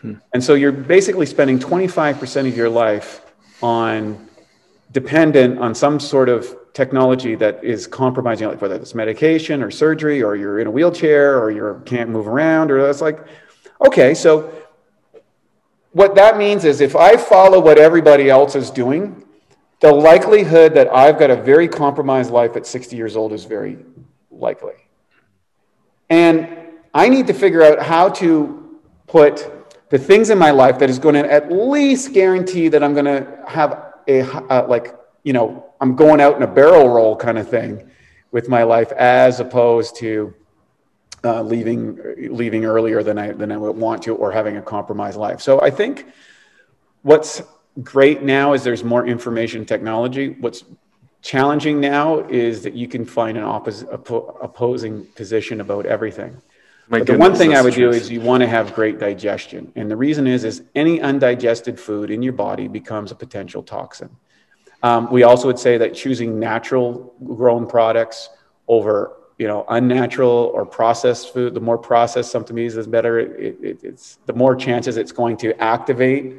Hmm. 0.00 0.14
And 0.32 0.42
so 0.42 0.54
you're 0.54 0.72
basically 0.72 1.26
spending 1.26 1.58
25% 1.58 2.48
of 2.48 2.56
your 2.56 2.68
life 2.68 3.22
on 3.62 4.28
dependent 4.92 5.58
on 5.58 5.74
some 5.74 6.00
sort 6.00 6.28
of 6.28 6.56
technology 6.72 7.34
that 7.34 7.62
is 7.64 7.86
compromising 7.86 8.48
like 8.48 8.60
whether 8.60 8.76
it's 8.76 8.94
medication 8.94 9.62
or 9.62 9.70
surgery 9.70 10.22
or 10.22 10.36
you're 10.36 10.60
in 10.60 10.66
a 10.66 10.70
wheelchair 10.70 11.42
or 11.42 11.50
you 11.50 11.82
can't 11.84 12.08
move 12.08 12.28
around 12.28 12.70
or 12.70 12.80
that's 12.80 13.00
like 13.00 13.26
okay 13.84 14.14
so 14.14 14.52
what 15.92 16.14
that 16.14 16.36
means 16.38 16.64
is 16.64 16.80
if 16.80 16.96
i 16.96 17.16
follow 17.16 17.60
what 17.60 17.78
everybody 17.78 18.30
else 18.30 18.54
is 18.54 18.70
doing 18.70 19.24
the 19.80 19.92
likelihood 19.92 20.74
that 20.74 20.92
i've 20.92 21.18
got 21.18 21.30
a 21.30 21.36
very 21.36 21.68
compromised 21.68 22.30
life 22.30 22.56
at 22.56 22.66
60 22.66 22.96
years 22.96 23.16
old 23.16 23.32
is 23.32 23.44
very 23.44 23.78
likely. 24.30 24.74
And 26.10 26.48
i 26.94 27.08
need 27.08 27.26
to 27.26 27.34
figure 27.34 27.62
out 27.62 27.80
how 27.82 28.08
to 28.10 28.78
put 29.06 29.50
the 29.90 29.98
things 29.98 30.30
in 30.30 30.38
my 30.38 30.50
life 30.50 30.78
that 30.78 30.90
is 30.90 30.98
going 30.98 31.14
to 31.14 31.32
at 31.32 31.50
least 31.50 32.12
guarantee 32.12 32.68
that 32.68 32.82
I'm 32.82 32.92
going 32.92 33.06
to 33.06 33.42
have 33.46 33.94
a, 34.06 34.20
uh, 34.22 34.66
like, 34.68 34.94
you 35.24 35.32
know, 35.32 35.66
I'm 35.80 35.96
going 35.96 36.20
out 36.20 36.36
in 36.36 36.42
a 36.42 36.46
barrel 36.46 36.88
roll 36.88 37.16
kind 37.16 37.38
of 37.38 37.48
thing 37.48 37.88
with 38.30 38.48
my 38.48 38.62
life 38.62 38.92
as 38.92 39.40
opposed 39.40 39.96
to 39.96 40.34
uh, 41.24 41.42
leaving 41.42 41.98
leaving 42.30 42.64
earlier 42.64 43.02
than 43.02 43.18
I 43.18 43.32
than 43.32 43.50
I 43.52 43.56
would 43.56 43.76
want 43.76 44.02
to 44.04 44.14
or 44.14 44.32
having 44.32 44.56
a 44.56 44.62
compromised 44.62 45.16
life. 45.16 45.40
So 45.40 45.60
I 45.60 45.70
think 45.70 46.06
what's 47.02 47.42
great 47.82 48.22
now 48.22 48.52
is 48.52 48.64
there's 48.64 48.84
more 48.84 49.06
information 49.06 49.64
technology. 49.64 50.36
What's 50.40 50.64
challenging 51.22 51.80
now 51.80 52.20
is 52.28 52.62
that 52.62 52.74
you 52.74 52.88
can 52.88 53.04
find 53.04 53.36
an 53.36 53.44
oppos- 53.44 53.86
opposing 54.42 55.04
position 55.16 55.60
about 55.60 55.86
everything. 55.86 56.40
My 56.88 57.00
the 57.00 57.18
one 57.18 57.34
thing 57.34 57.54
I 57.54 57.60
would 57.60 57.74
do 57.74 57.90
is 57.90 58.10
you 58.10 58.20
want 58.20 58.40
to 58.42 58.46
have 58.46 58.74
great 58.74 58.98
digestion. 58.98 59.72
And 59.76 59.90
the 59.90 59.96
reason 59.96 60.26
is, 60.26 60.44
is 60.44 60.62
any 60.74 61.00
undigested 61.02 61.78
food 61.78 62.10
in 62.10 62.22
your 62.22 62.32
body 62.32 62.66
becomes 62.66 63.10
a 63.10 63.14
potential 63.14 63.62
toxin. 63.62 64.08
Um, 64.82 65.10
we 65.10 65.22
also 65.24 65.48
would 65.48 65.58
say 65.58 65.76
that 65.76 65.92
choosing 65.94 66.38
natural 66.38 67.14
grown 67.22 67.66
products 67.66 68.30
over 68.68 69.17
you 69.38 69.46
know 69.46 69.64
unnatural 69.68 70.50
or 70.52 70.66
processed 70.66 71.32
food 71.32 71.54
the 71.54 71.60
more 71.60 71.78
processed 71.78 72.30
something 72.30 72.58
is 72.58 72.74
the 72.74 72.82
better 72.84 73.18
it, 73.20 73.56
it, 73.62 73.78
it's 73.82 74.18
the 74.26 74.32
more 74.32 74.54
chances 74.54 74.96
it's 74.96 75.12
going 75.12 75.36
to 75.36 75.58
activate 75.62 76.36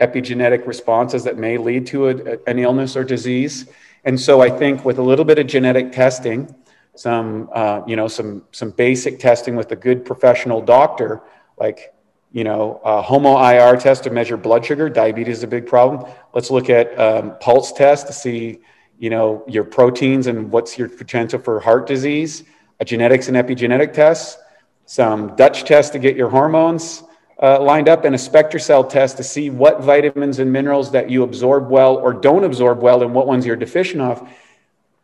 epigenetic 0.00 0.66
responses 0.66 1.24
that 1.24 1.36
may 1.36 1.58
lead 1.58 1.86
to 1.86 2.08
a, 2.08 2.38
an 2.46 2.58
illness 2.58 2.96
or 2.96 3.04
disease. 3.04 3.66
And 4.04 4.20
so 4.20 4.40
i 4.40 4.48
think 4.48 4.84
with 4.84 4.98
a 4.98 5.02
little 5.02 5.24
bit 5.24 5.38
of 5.38 5.46
genetic 5.46 5.92
testing 5.92 6.54
some 6.94 7.50
uh, 7.52 7.82
you 7.86 7.96
know 7.96 8.08
some 8.08 8.42
some 8.52 8.70
basic 8.70 9.18
testing 9.18 9.54
with 9.56 9.70
a 9.72 9.76
good 9.76 10.04
professional 10.04 10.62
doctor 10.62 11.22
like 11.58 11.94
you 12.32 12.44
know 12.44 12.80
a 12.84 13.02
homo 13.02 13.36
ir 13.50 13.76
test 13.76 14.04
to 14.04 14.10
measure 14.10 14.36
blood 14.36 14.64
sugar 14.64 14.88
diabetes 14.88 15.38
is 15.38 15.42
a 15.42 15.46
big 15.46 15.66
problem. 15.66 16.10
Let's 16.34 16.50
look 16.50 16.70
at 16.70 16.98
um, 16.98 17.36
PULS 17.40 17.72
test 17.72 18.06
to 18.06 18.12
see 18.12 18.60
you 18.98 19.10
know 19.10 19.44
your 19.46 19.64
proteins 19.64 20.26
and 20.26 20.50
what's 20.50 20.78
your 20.78 20.88
potential 20.88 21.38
for 21.38 21.60
heart 21.60 21.86
disease 21.86 22.44
a 22.80 22.84
genetics 22.84 23.28
and 23.28 23.36
epigenetic 23.36 23.92
test 23.92 24.38
some 24.86 25.34
dutch 25.36 25.64
test 25.64 25.92
to 25.92 25.98
get 25.98 26.16
your 26.16 26.28
hormones 26.28 27.02
uh, 27.42 27.60
lined 27.60 27.88
up 27.88 28.04
and 28.04 28.14
a 28.14 28.18
SpectraCell 28.18 28.88
test 28.88 29.16
to 29.18 29.22
see 29.22 29.50
what 29.50 29.82
vitamins 29.82 30.38
and 30.38 30.50
minerals 30.50 30.90
that 30.92 31.10
you 31.10 31.22
absorb 31.22 31.68
well 31.68 31.96
or 31.96 32.12
don't 32.12 32.44
absorb 32.44 32.80
well 32.80 33.02
and 33.02 33.14
what 33.14 33.26
ones 33.26 33.44
you're 33.44 33.56
deficient 33.56 34.00
of. 34.00 34.26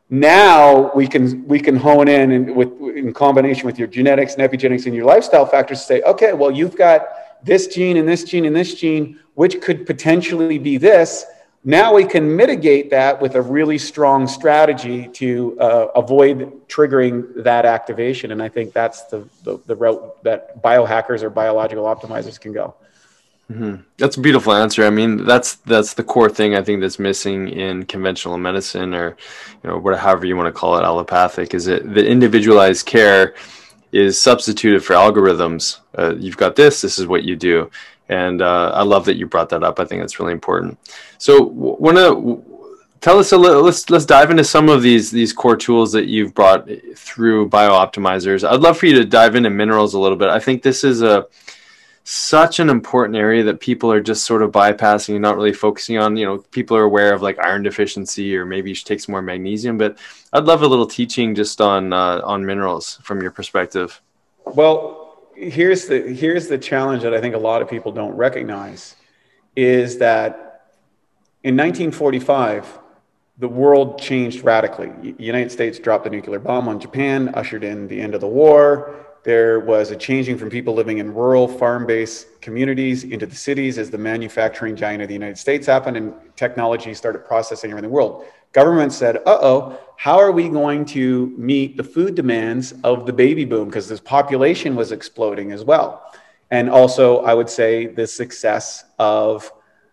Now 0.09 0.93
we 0.95 1.07
can 1.07 1.47
we 1.47 1.59
can 1.59 1.77
hone 1.77 2.09
in 2.09 2.33
and 2.33 2.57
with 2.57 2.71
in 2.81 3.13
combination 3.13 3.67
with 3.67 3.79
your 3.79 3.89
genetics 3.89 4.35
and 4.35 4.51
epigenetics 4.51 4.87
and 4.87 4.95
your 4.95 5.07
lifestyle 5.07 5.47
factors 5.47 5.81
to 5.81 5.87
say 5.87 6.03
okay 6.03 6.35
well 6.35 6.51
you've 6.51 6.77
got 6.77 7.07
this 7.43 7.67
gene 7.67 7.97
and 7.97 8.07
this 8.07 8.23
gene 8.23 8.45
and 8.45 8.55
this 8.55 8.75
gene 8.75 9.19
which 9.35 9.63
could 9.63 9.87
potentially 9.87 10.59
be 10.59 10.77
this 10.77 11.25
now 11.65 11.95
we 11.95 12.05
can 12.05 12.35
mitigate 12.37 12.91
that 12.91 13.21
with 13.21 13.37
a 13.37 13.43
really 13.43 13.79
strong 13.79 14.27
strategy 14.27 15.09
to 15.09 15.57
uh, 15.61 15.87
avoid 15.95 16.67
triggering 16.69 17.43
that 17.43 17.65
activation 17.65 18.33
and 18.33 18.43
i 18.43 18.49
think 18.49 18.73
that's 18.73 19.03
the, 19.05 19.27
the, 19.45 19.59
the 19.67 19.77
route 19.77 20.23
that 20.25 20.63
biohackers 20.63 21.23
or 21.23 21.31
biological 21.31 21.85
optimizers 21.85 22.41
can 22.41 22.53
go 22.53 22.75
Mm-hmm. 23.53 23.83
That's 23.99 24.17
a 24.17 24.21
beautiful 24.21 24.53
answer. 24.53 24.87
I 24.87 24.91
mean, 24.91 25.25
that's 25.25 25.57
that's 25.57 25.95
the 25.95 26.05
core 26.05 26.31
thing 26.31 26.55
I 26.55 26.63
think 26.63 26.81
that's 26.81 26.99
missing 26.99 27.49
in 27.49 27.85
conventional 27.85 28.39
medicine, 28.39 28.95
or 28.95 29.17
you 29.63 29.71
know, 29.71 29.79
whatever 29.79 30.25
you 30.25 30.37
want 30.37 30.47
to 30.47 30.59
call 30.59 30.79
it, 30.79 30.85
allopathic. 30.85 31.53
Is 31.53 31.67
it 31.67 31.93
the 31.93 32.07
individualized 32.07 32.87
care 32.87 33.35
is 33.91 34.21
substituted 34.21 34.83
for 34.83 34.95
algorithms? 34.95 35.81
Uh, 35.97 36.15
you've 36.17 36.37
got 36.37 36.57
this. 36.57 36.81
This 36.81 36.99
is 36.99 37.07
what 37.07 37.25
you 37.25 37.37
do, 37.37 37.71
and 38.13 38.43
uh, 38.43 38.73
I 38.75 38.83
love 38.83 39.05
that 39.07 39.17
you 39.17 39.27
brought 39.27 39.49
that 39.51 39.65
up. 39.65 39.81
I 39.81 39.85
think 39.85 40.03
that's 40.03 40.21
really 40.21 40.33
important. 40.33 40.79
So, 41.19 41.43
want 41.43 41.97
to 41.97 42.45
tell 43.01 43.19
us 43.19 43.33
a 43.33 43.39
little. 43.39 43.63
Let's 43.63 43.89
let's 43.89 44.05
dive 44.05 44.31
into 44.31 44.45
some 44.45 44.69
of 44.69 44.83
these 44.83 45.11
these 45.11 45.33
core 45.33 45.57
tools 45.57 45.93
that 45.93 46.07
you've 46.07 46.35
brought 46.35 46.69
through 46.95 47.49
BiOptimizers. 47.49 48.49
I'd 48.49 48.61
love 48.61 48.77
for 48.77 48.87
you 48.87 48.95
to 48.97 49.05
dive 49.05 49.35
into 49.35 49.51
minerals 49.51 49.95
a 49.95 49.99
little 49.99 50.19
bit. 50.19 50.29
I 50.29 50.39
think 50.39 50.63
this 50.63 50.85
is 50.85 51.03
a 51.03 51.27
such 52.05 52.59
an 52.59 52.69
important 52.69 53.17
area 53.17 53.45
that 53.45 53.61
people 53.61 53.91
are 53.91 54.01
just 54.01 54.27
sort 54.27 54.43
of 54.43 54.51
bypassing 54.51 55.11
and 55.11 55.23
not 55.23 55.37
really 55.37 55.53
focusing 55.53 55.99
on. 55.99 56.17
You 56.17 56.27
know, 56.27 56.39
people 56.51 56.77
are 56.77 56.83
aware 56.83 57.15
of 57.15 57.23
like 57.23 57.39
iron 57.39 57.63
deficiency 57.63 58.37
or 58.37 58.45
maybe 58.45 58.71
you 58.71 58.75
should 58.75 58.89
take 58.89 59.01
some 59.01 59.13
more 59.13 59.23
magnesium, 59.23 59.79
but 59.79 59.97
I'd 60.33 60.45
love 60.45 60.63
a 60.63 60.67
little 60.67 60.87
teaching 60.87 61.35
just 61.35 61.61
on 61.61 61.93
uh, 61.93 62.21
on 62.25 62.45
minerals 62.45 62.99
from 63.05 63.23
your 63.23 63.31
perspective. 63.31 64.03
Well, 64.45 65.02
here's 65.51 65.87
the 65.87 66.01
here's 66.15 66.49
the 66.49 66.59
challenge 66.59 67.03
that 67.03 67.15
I 67.15 67.21
think 67.21 67.35
a 67.35 67.39
lot 67.39 67.63
of 67.63 67.69
people 67.69 67.93
don't 67.93 68.15
recognize 68.15 68.97
is 69.57 69.99
that 69.99 70.65
in 71.43 71.57
1945 71.57 72.79
the 73.39 73.49
world 73.49 74.01
changed 74.01 74.45
radically. 74.45 74.91
The 75.13 75.25
United 75.25 75.51
States 75.51 75.79
dropped 75.79 76.05
the 76.05 76.11
nuclear 76.11 76.39
bomb 76.39 76.69
on 76.69 76.79
Japan, 76.79 77.31
ushered 77.35 77.65
in 77.65 77.89
the 77.89 78.01
end 78.01 78.15
of 78.15 78.21
the 78.21 78.29
war 78.29 79.03
there 79.25 79.61
was 79.61 79.91
a 79.91 79.97
changing 79.97 80.37
from 80.37 80.51
people 80.51 80.75
living 80.75 80.99
in 80.99 81.15
rural 81.15 81.47
farm 81.47 81.87
based 81.87 82.41
communities 82.41 83.05
into 83.05 83.27
the 83.27 83.37
cities 83.37 83.79
as 83.79 83.91
the 83.91 83.99
manufacturing 83.99 84.75
giant 84.75 85.03
of 85.03 85.09
the 85.09 85.15
United 85.15 85.39
States 85.39 85.67
happened 85.67 85.97
and 85.97 86.13
technology 86.35 86.93
started 86.93 87.21
processing 87.21 87.73
around 87.73 87.83
the 87.83 87.89
world. 87.89 88.25
Government 88.53 88.93
said, 88.93 89.17
uh 89.19 89.39
oh, 89.41 89.79
how 90.03 90.19
are 90.19 90.33
we 90.33 90.49
going 90.49 90.85
to 90.85 91.33
meet 91.39 91.77
the 91.77 91.85
food 91.85 92.17
demands 92.17 92.75
of 92.83 93.07
the 93.07 93.13
baby 93.13 93.45
boom? 93.45 93.69
Because 93.69 93.89
this 93.89 94.01
population 94.01 94.75
was 94.75 94.91
exploding 94.91 95.53
as 95.53 95.63
well. 95.65 96.13
And 96.51 96.69
also, 96.69 97.19
I 97.19 97.35
would 97.35 97.49
say 97.49 97.87
the 97.87 98.05
success 98.09 98.83
of 98.99 99.53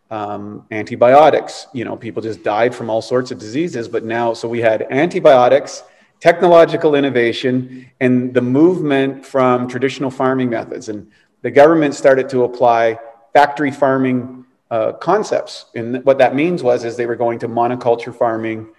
um, 0.10 0.66
antibiotics. 0.72 1.68
You 1.74 1.86
know, 1.86 1.96
people 1.96 2.24
just 2.24 2.42
died 2.42 2.74
from 2.74 2.90
all 2.90 3.04
sorts 3.04 3.30
of 3.30 3.38
diseases, 3.38 3.88
but 3.88 4.04
now, 4.04 4.34
so 4.34 4.48
we 4.50 4.62
had 4.62 4.88
antibiotics, 4.90 5.84
technological 6.20 6.96
innovation, 6.96 7.92
and 8.00 8.34
the 8.34 8.42
movement 8.42 9.24
from 9.24 9.68
traditional 9.68 10.10
farming 10.10 10.50
methods. 10.50 10.90
And 10.90 11.12
the 11.44 11.52
government 11.52 11.94
started 11.94 12.28
to 12.30 12.46
apply 12.46 12.98
factory 13.32 13.70
farming 13.70 14.44
uh, 14.72 14.94
concepts. 14.94 15.66
And 15.76 16.04
what 16.04 16.18
that 16.18 16.34
means 16.34 16.64
was, 16.64 16.84
is 16.84 16.98
they 16.98 17.06
were 17.06 17.16
going 17.16 17.38
to 17.38 17.48
monoculture 17.48 18.16
farming 18.16 18.70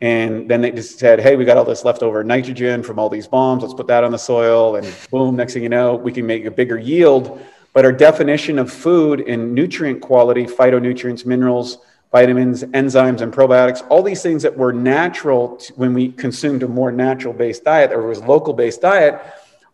and 0.00 0.50
then 0.50 0.62
they 0.62 0.70
just 0.70 0.98
said, 0.98 1.20
hey, 1.20 1.36
we 1.36 1.44
got 1.44 1.58
all 1.58 1.64
this 1.64 1.84
leftover 1.84 2.24
nitrogen 2.24 2.82
from 2.82 2.98
all 2.98 3.10
these 3.10 3.26
bombs. 3.26 3.62
Let's 3.62 3.74
put 3.74 3.86
that 3.88 4.02
on 4.02 4.12
the 4.12 4.18
soil. 4.18 4.76
And 4.76 4.94
boom, 5.10 5.36
next 5.36 5.52
thing 5.52 5.62
you 5.62 5.68
know, 5.68 5.94
we 5.94 6.10
can 6.10 6.26
make 6.26 6.46
a 6.46 6.50
bigger 6.50 6.78
yield. 6.78 7.40
But 7.74 7.84
our 7.84 7.92
definition 7.92 8.58
of 8.58 8.72
food 8.72 9.20
and 9.20 9.54
nutrient 9.54 10.00
quality, 10.00 10.44
phytonutrients, 10.44 11.26
minerals, 11.26 11.78
vitamins, 12.10 12.64
enzymes, 12.64 13.20
and 13.20 13.32
probiotics, 13.32 13.86
all 13.90 14.02
these 14.02 14.22
things 14.22 14.42
that 14.42 14.56
were 14.56 14.72
natural 14.72 15.56
to, 15.56 15.72
when 15.74 15.92
we 15.92 16.10
consumed 16.12 16.62
a 16.62 16.68
more 16.68 16.90
natural 16.90 17.34
based 17.34 17.64
diet 17.64 17.92
or 17.92 18.06
was 18.06 18.20
local 18.22 18.54
based 18.54 18.80
diet, 18.80 19.20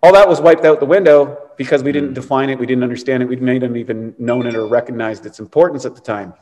all 0.03 0.13
that 0.13 0.29
was 0.29 0.41
wiped 0.41 0.65
out 0.65 0.81
the 0.81 0.87
window 0.87 1.51
because 1.57 1.83
we 1.83 1.93
didn't 1.93 2.11
mm. 2.11 2.15
define 2.15 2.51
it, 2.51 2.59
we 2.59 2.67
didn't 2.67 2.83
understand 2.83 3.23
it, 3.23 3.29
we 3.29 3.37
may 3.37 3.59
not 3.59 3.75
even 3.77 4.15
known 4.19 4.47
it 4.47 4.55
or 4.55 4.67
recognized 4.67 5.25
its 5.25 5.39
importance 5.39 5.87
at 5.87 5.95
the 5.95 6.01
time. 6.01 6.35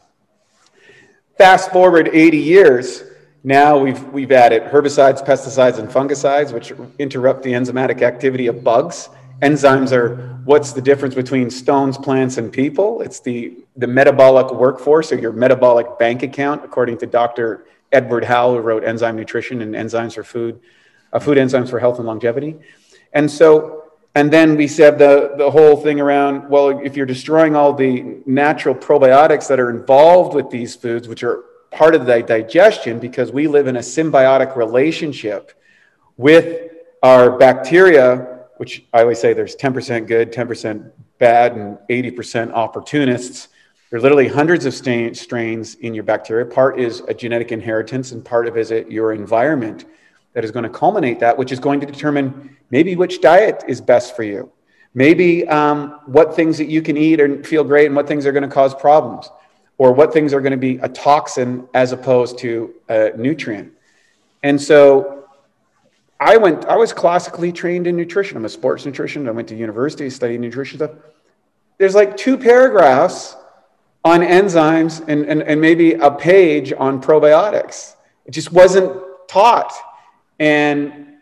Fast 1.38 1.70
forward 1.70 2.08
80 2.12 2.38
years, 2.38 3.04
now 3.46 3.76
we've, 3.76 4.02
we've 4.04 4.32
added 4.32 4.62
herbicides, 4.62 5.24
pesticides, 5.24 5.78
and 5.78 5.88
fungicides, 5.88 6.52
which 6.52 6.72
interrupt 6.98 7.42
the 7.42 7.52
enzymatic 7.52 8.00
activity 8.00 8.46
of 8.46 8.64
bugs. 8.64 9.10
Enzymes 9.42 9.92
are 9.92 10.16
what's 10.46 10.72
the 10.72 10.80
difference 10.80 11.14
between 11.14 11.50
stones, 11.50 11.98
plants, 11.98 12.38
and 12.38 12.50
people? 12.50 13.02
It's 13.02 13.20
the, 13.20 13.58
the 13.76 13.86
metabolic 13.86 14.50
workforce 14.50 15.12
or 15.12 15.18
your 15.18 15.32
metabolic 15.32 15.98
bank 15.98 16.22
account, 16.22 16.64
according 16.64 16.96
to 16.98 17.06
Dr. 17.06 17.66
Edward 17.92 18.24
Howell, 18.24 18.54
who 18.54 18.60
wrote 18.60 18.82
Enzyme 18.82 19.16
Nutrition 19.16 19.60
and 19.60 19.74
Enzymes 19.74 20.14
for 20.14 20.24
Food, 20.24 20.58
uh, 21.12 21.18
Food 21.18 21.36
Enzymes 21.36 21.68
for 21.68 21.78
Health 21.78 21.98
and 21.98 22.06
Longevity. 22.06 22.56
And 23.12 23.30
so, 23.30 23.92
and 24.14 24.32
then 24.32 24.56
we 24.56 24.66
said 24.66 24.98
the, 24.98 25.34
the 25.36 25.50
whole 25.50 25.76
thing 25.76 26.00
around, 26.00 26.48
well, 26.48 26.80
if 26.82 26.96
you're 26.96 27.04
destroying 27.04 27.54
all 27.54 27.74
the 27.74 28.22
natural 28.24 28.74
probiotics 28.74 29.48
that 29.48 29.60
are 29.60 29.68
involved 29.68 30.34
with 30.34 30.48
these 30.48 30.74
foods, 30.74 31.08
which 31.08 31.22
are 31.22 31.44
part 31.74 31.94
of 31.94 32.06
the 32.06 32.22
digestion 32.22 32.98
because 32.98 33.32
we 33.32 33.48
live 33.48 33.66
in 33.66 33.76
a 33.76 33.80
symbiotic 33.80 34.56
relationship 34.56 35.52
with 36.16 36.70
our 37.02 37.36
bacteria, 37.36 38.44
which 38.58 38.84
I 38.92 39.02
always 39.02 39.20
say 39.20 39.32
there's 39.32 39.56
10% 39.56 40.06
good, 40.06 40.32
10% 40.32 40.92
bad, 41.18 41.56
and 41.56 41.78
80% 41.90 42.52
opportunists. 42.52 43.48
There 43.90 43.98
are 43.98 44.02
literally 44.02 44.28
hundreds 44.28 44.66
of 44.66 44.74
strains 44.74 45.74
in 45.74 45.94
your 45.94 46.04
bacteria. 46.04 46.46
Part 46.46 46.78
is 46.78 47.00
a 47.00 47.14
genetic 47.14 47.50
inheritance, 47.50 48.12
and 48.12 48.24
part 48.24 48.46
of 48.46 48.56
it 48.56 48.60
is 48.60 48.92
your 48.92 49.12
environment 49.12 49.84
that 50.32 50.44
is 50.44 50.50
going 50.50 50.64
to 50.64 50.68
culminate 50.68 51.20
that, 51.20 51.36
which 51.36 51.52
is 51.52 51.58
going 51.58 51.80
to 51.80 51.86
determine 51.86 52.56
maybe 52.70 52.96
which 52.96 53.20
diet 53.20 53.64
is 53.66 53.80
best 53.80 54.14
for 54.16 54.22
you, 54.22 54.50
maybe 54.94 55.46
um, 55.48 56.00
what 56.06 56.34
things 56.34 56.58
that 56.58 56.66
you 56.66 56.82
can 56.82 56.96
eat 56.96 57.20
and 57.20 57.46
feel 57.46 57.64
great, 57.64 57.86
and 57.86 57.96
what 57.96 58.06
things 58.06 58.26
are 58.26 58.32
going 58.32 58.48
to 58.48 58.48
cause 58.48 58.74
problems 58.74 59.28
or 59.78 59.92
what 59.92 60.12
things 60.12 60.32
are 60.32 60.40
going 60.40 60.52
to 60.52 60.56
be 60.56 60.76
a 60.78 60.88
toxin 60.88 61.68
as 61.74 61.92
opposed 61.92 62.38
to 62.38 62.74
a 62.88 63.12
nutrient. 63.16 63.72
And 64.42 64.60
so 64.60 65.24
I 66.20 66.36
went, 66.36 66.64
I 66.66 66.76
was 66.76 66.92
classically 66.92 67.52
trained 67.52 67.86
in 67.86 67.96
nutrition. 67.96 68.36
I'm 68.36 68.44
a 68.44 68.48
sports 68.48 68.86
nutrition. 68.86 69.28
I 69.28 69.32
went 69.32 69.48
to 69.48 69.56
university, 69.56 70.08
studied 70.10 70.40
nutrition 70.40 70.78
stuff. 70.78 70.92
There's 71.78 71.94
like 71.94 72.16
two 72.16 72.38
paragraphs 72.38 73.36
on 74.04 74.20
enzymes 74.20 75.06
and, 75.08 75.24
and, 75.24 75.42
and 75.42 75.60
maybe 75.60 75.94
a 75.94 76.10
page 76.10 76.72
on 76.72 77.02
probiotics. 77.02 77.96
It 78.26 78.30
just 78.30 78.52
wasn't 78.52 78.96
taught. 79.28 79.72
And 80.38 81.14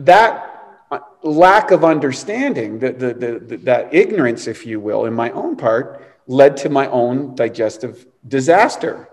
that 0.00 0.86
uh, 0.90 1.00
lack 1.22 1.70
of 1.70 1.84
understanding, 1.84 2.78
the, 2.78 2.92
the, 2.92 3.14
the, 3.14 3.56
that 3.58 3.94
ignorance, 3.94 4.46
if 4.46 4.66
you 4.66 4.80
will, 4.80 5.04
in 5.04 5.14
my 5.14 5.30
own 5.30 5.56
part, 5.56 6.09
led 6.26 6.56
to 6.58 6.68
my 6.68 6.86
own 6.88 7.34
digestive 7.34 8.06
disaster. 8.26 9.08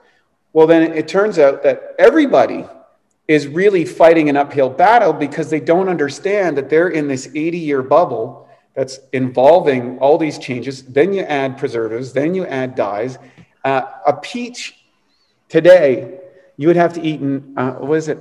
Well, 0.54 0.68
then 0.68 0.94
it 0.94 1.08
turns 1.08 1.40
out 1.40 1.64
that 1.64 1.96
everybody 2.00 2.66
is 3.28 3.48
really 3.48 3.86
fighting 3.86 4.30
an 4.30 4.38
uphill 4.38 4.70
battle 4.70 5.14
because 5.14 5.50
they 5.50 5.60
don't 5.60 5.90
understand 5.90 6.58
that 6.58 6.70
they're 6.70 6.90
in 6.90 7.08
this 7.08 7.28
80 7.34 7.58
year 7.58 7.84
bubble 7.84 8.48
that's 8.74 9.00
involving 9.12 9.98
all 10.00 10.18
these 10.18 10.38
changes. 10.38 10.84
Then 10.84 11.12
you 11.14 11.24
add 11.24 11.58
preservatives, 11.58 12.14
then 12.14 12.34
you 12.34 12.46
add 12.46 12.76
dyes. 12.76 13.18
Uh, 13.64 13.82
a 14.06 14.14
peach 14.14 14.86
today, 15.50 16.20
you 16.56 16.68
would 16.68 16.78
have 16.78 16.94
to 16.94 17.02
eat, 17.02 17.20
uh, 17.58 17.72
what 17.74 17.96
is 17.96 18.08
it, 18.08 18.20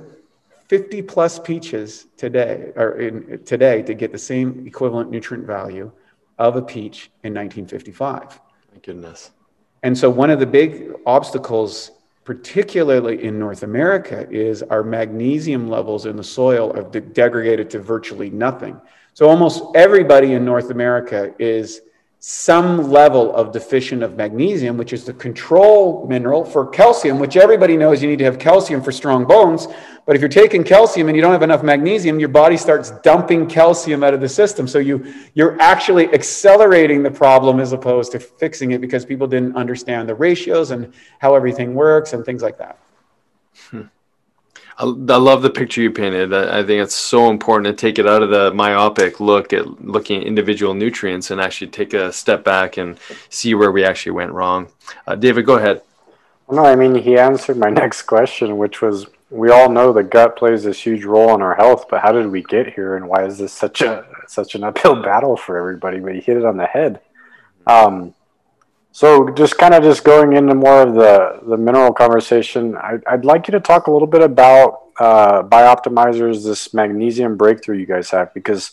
50 0.67 1.01
plus 1.03 1.39
peaches 1.39 2.07
today, 2.17 2.73
or 2.75 2.99
in, 2.99 3.43
today 3.45 3.81
to 3.83 3.93
get 3.93 4.11
the 4.11 4.17
same 4.17 4.67
equivalent 4.67 5.09
nutrient 5.09 5.45
value 5.45 5.91
of 6.37 6.57
a 6.57 6.61
peach 6.61 7.09
in 7.23 7.33
1955 7.33 8.41
goodness. 8.83 9.31
And 9.83 9.97
so, 9.97 10.09
one 10.09 10.29
of 10.29 10.39
the 10.39 10.45
big 10.45 10.91
obstacles, 11.05 11.91
particularly 12.23 13.23
in 13.23 13.39
North 13.39 13.63
America, 13.63 14.27
is 14.29 14.63
our 14.63 14.83
magnesium 14.83 15.69
levels 15.69 16.05
in 16.05 16.15
the 16.15 16.23
soil 16.23 16.73
have 16.73 16.91
degraded 17.13 17.69
to 17.71 17.79
virtually 17.79 18.29
nothing. 18.29 18.79
So, 19.13 19.29
almost 19.29 19.63
everybody 19.75 20.33
in 20.33 20.43
North 20.43 20.71
America 20.71 21.33
is 21.39 21.81
some 22.19 22.89
level 22.89 23.33
of 23.35 23.51
deficient 23.51 24.01
of 24.01 24.15
magnesium, 24.15 24.75
which 24.75 24.91
is 24.91 25.05
the 25.05 25.13
control 25.13 26.07
mineral 26.07 26.43
for 26.43 26.65
calcium, 26.67 27.19
which 27.19 27.37
everybody 27.37 27.77
knows 27.77 28.01
you 28.01 28.09
need 28.09 28.17
to 28.17 28.25
have 28.25 28.39
calcium 28.39 28.81
for 28.81 28.91
strong 28.91 29.23
bones. 29.23 29.67
But 30.05 30.15
if 30.15 30.21
you're 30.21 30.29
taking 30.29 30.63
calcium 30.63 31.09
and 31.09 31.15
you 31.15 31.21
don't 31.21 31.31
have 31.31 31.43
enough 31.43 31.61
magnesium, 31.61 32.19
your 32.19 32.29
body 32.29 32.57
starts 32.57 32.91
dumping 33.03 33.47
calcium 33.47 34.03
out 34.03 34.15
of 34.15 34.21
the 34.21 34.29
system. 34.29 34.67
So 34.67 34.79
you, 34.79 35.13
you're 35.35 35.61
actually 35.61 36.11
accelerating 36.13 37.03
the 37.03 37.11
problem 37.11 37.59
as 37.59 37.71
opposed 37.71 38.13
to 38.13 38.19
fixing 38.19 38.71
it 38.71 38.81
because 38.81 39.05
people 39.05 39.27
didn't 39.27 39.55
understand 39.55 40.09
the 40.09 40.15
ratios 40.15 40.71
and 40.71 40.93
how 41.19 41.35
everything 41.35 41.75
works 41.75 42.13
and 42.13 42.25
things 42.25 42.41
like 42.41 42.57
that. 42.57 42.79
Hmm. 43.69 43.81
I, 44.79 44.83
love 44.83 45.41
the 45.41 45.49
picture 45.49 45.81
you 45.81 45.91
painted. 45.91 46.33
I, 46.33 46.63
think 46.63 46.83
it's 46.83 46.95
so 46.95 47.31
important 47.31 47.65
to 47.65 47.73
take 47.81 47.97
it 47.97 48.07
out 48.07 48.21
of 48.21 48.29
the 48.29 48.53
myopic 48.53 49.19
look 49.19 49.51
at 49.51 49.83
looking 49.83 50.21
at 50.21 50.27
individual 50.27 50.75
nutrients 50.75 51.31
and 51.31 51.41
actually 51.41 51.71
take 51.71 51.93
a 51.93 52.13
step 52.13 52.43
back 52.43 52.77
and 52.77 52.99
see 53.29 53.55
where 53.55 53.71
we 53.71 53.83
actually 53.83 54.11
went 54.11 54.31
wrong. 54.31 54.67
Uh, 55.07 55.15
David, 55.15 55.47
go 55.47 55.55
ahead. 55.55 55.81
No, 56.49 56.63
I 56.63 56.75
mean, 56.75 56.93
he 56.95 57.17
answered 57.17 57.57
my 57.57 57.69
next 57.71 58.03
question, 58.03 58.57
which 58.57 58.81
was 58.81 59.07
we 59.29 59.49
all 59.49 59.69
know 59.69 59.91
the 59.91 60.03
gut 60.03 60.37
plays 60.37 60.63
this 60.63 60.79
huge 60.79 61.03
role 61.03 61.33
in 61.33 61.41
our 61.41 61.55
health, 61.55 61.87
but 61.89 62.01
how 62.01 62.11
did 62.11 62.27
we 62.27 62.43
get 62.43 62.73
here 62.73 62.95
and 62.95 63.09
why 63.09 63.25
is 63.25 63.39
this 63.39 63.51
such 63.51 63.81
a 63.81 64.05
such 64.27 64.55
an 64.55 64.63
uphill 64.63 65.01
battle 65.01 65.35
for 65.35 65.57
everybody? 65.57 65.99
But 65.99 66.15
he 66.15 66.21
hit 66.21 66.37
it 66.37 66.45
on 66.45 66.57
the 66.57 66.67
head. 66.67 67.01
Um, 67.65 68.13
so 68.97 69.29
just 69.29 69.59
kind 69.59 69.75
of 69.75 69.83
just 69.83 70.03
going 70.03 70.33
into 70.33 70.55
more 70.55 70.81
of 70.81 70.95
the, 70.95 71.39
the 71.47 71.55
mineral 71.55 71.93
conversation, 71.93 72.75
I, 72.75 72.97
would 73.11 73.25
like 73.25 73.47
you 73.47 73.51
to 73.51 73.59
talk 73.59 73.85
a 73.85 73.91
little 73.91 74.07
bit 74.07 74.23
about 74.23 74.85
uh, 74.99 75.43
Bioptimizers, 75.43 76.43
this 76.43 76.73
magnesium 76.73 77.37
breakthrough 77.37 77.77
you 77.77 77.85
guys 77.85 78.09
have, 78.09 78.33
because 78.33 78.71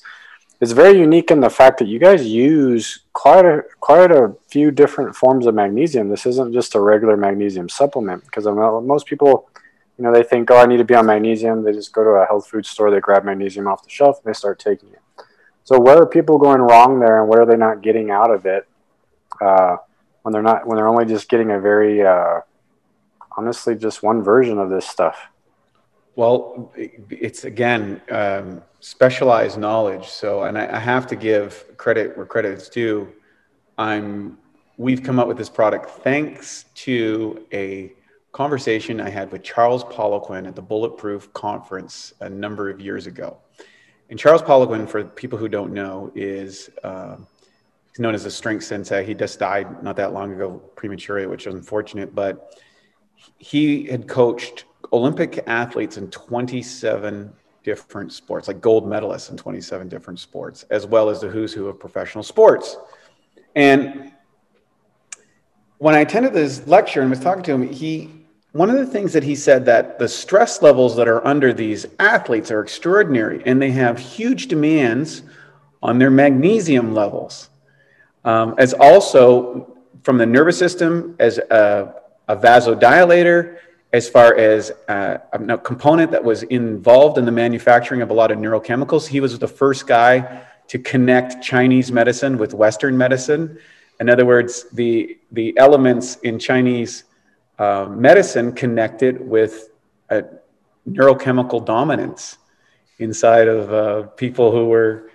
it's 0.63 0.73
very 0.73 0.99
unique 0.99 1.31
in 1.31 1.41
the 1.41 1.51
fact 1.51 1.79
that 1.81 1.89
you 1.89 1.99
guys 1.99 2.27
use 2.27 3.01
quite 3.13 3.45
a 3.45 3.65
quite 3.81 4.11
a 4.11 4.35
few 4.49 4.71
different 4.71 5.15
forms 5.15 5.45
of 5.45 5.55
magnesium. 5.55 6.09
This 6.09 6.25
isn't 6.25 6.55
just 6.55 6.75
a 6.75 6.81
regular 6.81 7.19
magnesium 7.19 7.69
supplement, 7.69 8.25
because 8.25 8.47
most 8.47 9.05
people, 9.05 9.51
you 9.99 10.05
know, 10.05 10.13
they 10.15 10.23
think, 10.23 10.51
oh, 10.51 10.57
I 10.57 10.65
need 10.65 10.79
to 10.79 10.85
be 10.85 10.95
on 10.95 11.05
magnesium. 11.05 11.63
They 11.63 11.73
just 11.73 11.93
go 11.93 12.03
to 12.03 12.11
a 12.23 12.25
health 12.25 12.47
food 12.47 12.65
store, 12.65 12.91
they 12.91 12.99
grab 12.99 13.27
magnesium 13.27 13.69
off 13.69 13.85
the 13.85 13.91
shelf, 13.91 14.21
and 14.25 14.33
they 14.33 14.35
start 14.35 14.59
taking 14.59 14.89
it. 14.89 15.03
So 15.65 15.79
where 15.79 15.99
are 15.99 16.07
people 16.07 16.39
going 16.39 16.63
wrong 16.63 16.99
there, 16.99 17.21
and 17.21 17.29
what 17.29 17.41
are 17.41 17.45
they 17.45 17.59
not 17.59 17.83
getting 17.83 18.11
out 18.11 18.31
of 18.31 18.47
it? 18.47 18.67
Uh, 19.39 19.77
when 20.25 20.33
they're 20.33 20.43
not 20.43 20.67
when 20.67 20.77
they're 20.77 20.89
only 20.89 21.05
just 21.05 21.29
getting 21.29 21.51
a 21.51 21.61
very 21.61 22.03
uh, 22.03 22.41
honestly 23.37 23.75
just 23.77 24.03
one 24.03 24.23
version 24.23 24.59
of 24.59 24.71
this 24.71 24.89
stuff. 24.89 25.29
Well 26.17 26.73
it's 27.11 27.45
again 27.45 28.01
um, 28.11 28.63
specialized 28.81 29.59
knowledge. 29.59 30.09
So 30.09 30.45
and 30.45 30.57
I, 30.57 30.77
I, 30.77 30.79
have 30.79 31.07
to 31.09 31.17
give 31.17 31.77
credit 31.77 32.17
where 32.17 32.25
credit 32.25 32.71
due. 32.73 33.13
I'm 33.77 34.39
we've 34.79 35.03
come 35.03 35.19
up 35.19 35.29
with 35.29 35.37
this 35.37 35.51
product 35.51 35.91
thanks 36.03 36.65
to 36.75 37.47
a 37.53 37.93
conversation 38.33 39.01
i 39.01 39.09
had 39.09 39.31
with 39.31 39.45
charles 39.45 39.85
poliquin 39.85 40.49
at 40.49 40.57
the 40.57 40.63
bulletproof 40.63 41.33
conference 41.33 42.13
a 42.23 42.29
number 42.29 42.69
of 42.71 42.81
years 42.81 43.07
ago. 43.07 43.37
And 44.09 44.19
charles 44.19 44.43
poliquin 44.43 44.89
for 44.89 45.05
people 45.05 45.39
who 45.39 45.49
don't 45.49 45.73
know 45.73 46.11
is 46.15 46.71
uh, 46.83 47.17
he's 47.95 48.01
known 48.01 48.15
as 48.15 48.25
a 48.25 48.31
strength 48.31 48.65
sensei. 48.65 49.05
He 49.05 49.15
just 49.15 49.39
died 49.39 49.81
not 49.85 49.95
that 49.97 50.13
long 50.13 50.33
ago 50.33 50.61
prematurely, 50.75 51.29
which 51.29 51.47
is 51.47 51.55
unfortunate. 51.55 52.13
But 52.13 52.61
he 53.39 53.85
had 53.85 54.09
coached 54.09 54.65
Olympic 54.93 55.45
athletes 55.47 55.97
in 55.97 56.11
27 56.11 57.33
different 57.63 58.13
sports, 58.13 58.49
like 58.49 58.61
gold 58.61 58.85
medalists 58.85 59.31
in 59.31 59.37
27 59.37 59.89
different 59.89 60.19
sports, 60.19 60.65
as 60.71 60.87
well 60.87 61.09
as 61.09 61.21
the 61.21 61.29
who's 61.29 61.53
who 61.53 61.69
of 61.69 61.79
professional 61.79 62.25
sports. 62.25 62.77
And 63.55 64.13
when 65.79 65.95
I 65.95 66.01
attended 66.01 66.33
this 66.33 66.67
lecture 66.67 67.01
and 67.01 67.11
was 67.11 67.21
talking 67.21 67.45
to 67.45 67.53
him, 67.53 67.69
he 67.69 68.11
one 68.51 68.71
of 68.71 68.77
the 68.77 68.87
things 68.87 69.13
that 69.13 69.25
he 69.25 69.35
said 69.35 69.65
that 69.67 69.99
the 69.99 70.09
stress 70.09 70.63
levels 70.63 70.95
that 70.95 71.09
are 71.09 71.27
under 71.27 71.53
these 71.53 71.87
athletes 71.99 72.53
are 72.53 72.61
extraordinary, 72.61 73.43
and 73.47 73.61
they 73.61 73.73
have 73.73 73.99
huge 73.99 74.47
demands 74.47 75.23
on 75.83 75.99
their 75.99 76.11
magnesium 76.11 76.95
levels, 76.95 77.51
um, 78.25 78.55
as 78.59 78.75
also 78.75 79.77
from 80.03 80.19
the 80.19 80.27
nervous 80.27 80.59
system 80.59 81.17
as 81.19 81.39
a, 81.39 81.95
a 82.29 82.37
vasodilator, 82.37 83.59
as 83.93 84.09
far 84.09 84.35
as 84.37 84.73
uh, 84.89 85.19
a 85.33 85.59
component 85.59 86.11
that 86.11 86.23
was 86.23 86.43
involved 86.45 87.17
in 87.17 87.25
the 87.25 87.33
manufacturing 87.33 88.03
of 88.03 88.11
a 88.11 88.13
lot 88.13 88.31
of 88.31 88.39
neurochemicals. 88.39 89.07
He 89.07 89.21
was 89.21 89.39
the 89.39 89.49
first 89.49 89.87
guy 89.87 90.43
to 90.69 90.79
connect 90.79 91.43
Chinese 91.43 91.93
medicine 91.93 92.37
with 92.39 92.55
Western 92.55 92.97
medicine. 92.99 93.59
In 94.01 94.11
other 94.11 94.27
words, 94.27 94.67
the, 94.73 95.19
the 95.33 95.57
elements 95.59 96.17
in 96.17 96.39
Chinese 96.39 97.05
uh, 97.59 97.87
medicine 97.89 98.53
connected 98.53 99.21
with 99.21 99.71
a 100.11 100.25
neurochemical 100.89 101.65
dominance 101.65 102.39
inside 102.99 103.49
of 103.49 103.73
uh, 103.73 104.03
people 104.17 104.51
who 104.51 104.67
were. 104.67 105.11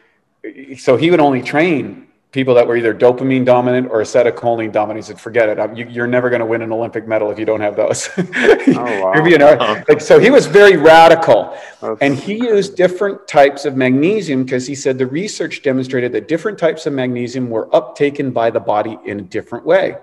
So 0.77 0.95
he 0.95 1.11
would 1.11 1.19
only 1.19 1.41
train 1.41 2.08
people 2.31 2.53
that 2.53 2.67
were 2.67 2.77
either 2.77 2.93
dopamine 2.93 3.43
dominant 3.43 3.89
or 3.89 4.01
acetylcholine 4.01 4.71
dominant. 4.71 5.03
He 5.05 5.07
said, 5.07 5.19
"Forget 5.19 5.49
it. 5.49 5.91
You, 5.91 6.03
are 6.03 6.07
never 6.07 6.29
going 6.29 6.41
to 6.41 6.45
win 6.45 6.61
an 6.61 6.71
Olympic 6.71 7.07
medal 7.07 7.31
if 7.31 7.39
you 7.39 7.45
don't 7.45 7.61
have 7.61 7.75
those." 7.75 8.09
oh, 8.17 9.01
wow. 9.01 9.25
you 9.25 9.37
know, 9.37 9.83
like, 9.89 10.01
so 10.01 10.19
he 10.19 10.29
was 10.29 10.45
very 10.45 10.77
radical, 10.77 11.57
That's 11.81 12.01
and 12.01 12.15
he 12.15 12.35
used 12.35 12.75
different 12.75 13.27
types 13.27 13.65
of 13.65 13.75
magnesium 13.75 14.43
because 14.43 14.67
he 14.67 14.75
said 14.75 14.97
the 14.97 15.07
research 15.07 15.61
demonstrated 15.61 16.11
that 16.13 16.27
different 16.27 16.57
types 16.57 16.85
of 16.85 16.93
magnesium 16.93 17.49
were 17.49 17.67
uptaken 17.67 18.33
by 18.33 18.49
the 18.49 18.59
body 18.59 18.97
in 19.05 19.19
a 19.19 19.23
different 19.23 19.65
way. 19.65 19.97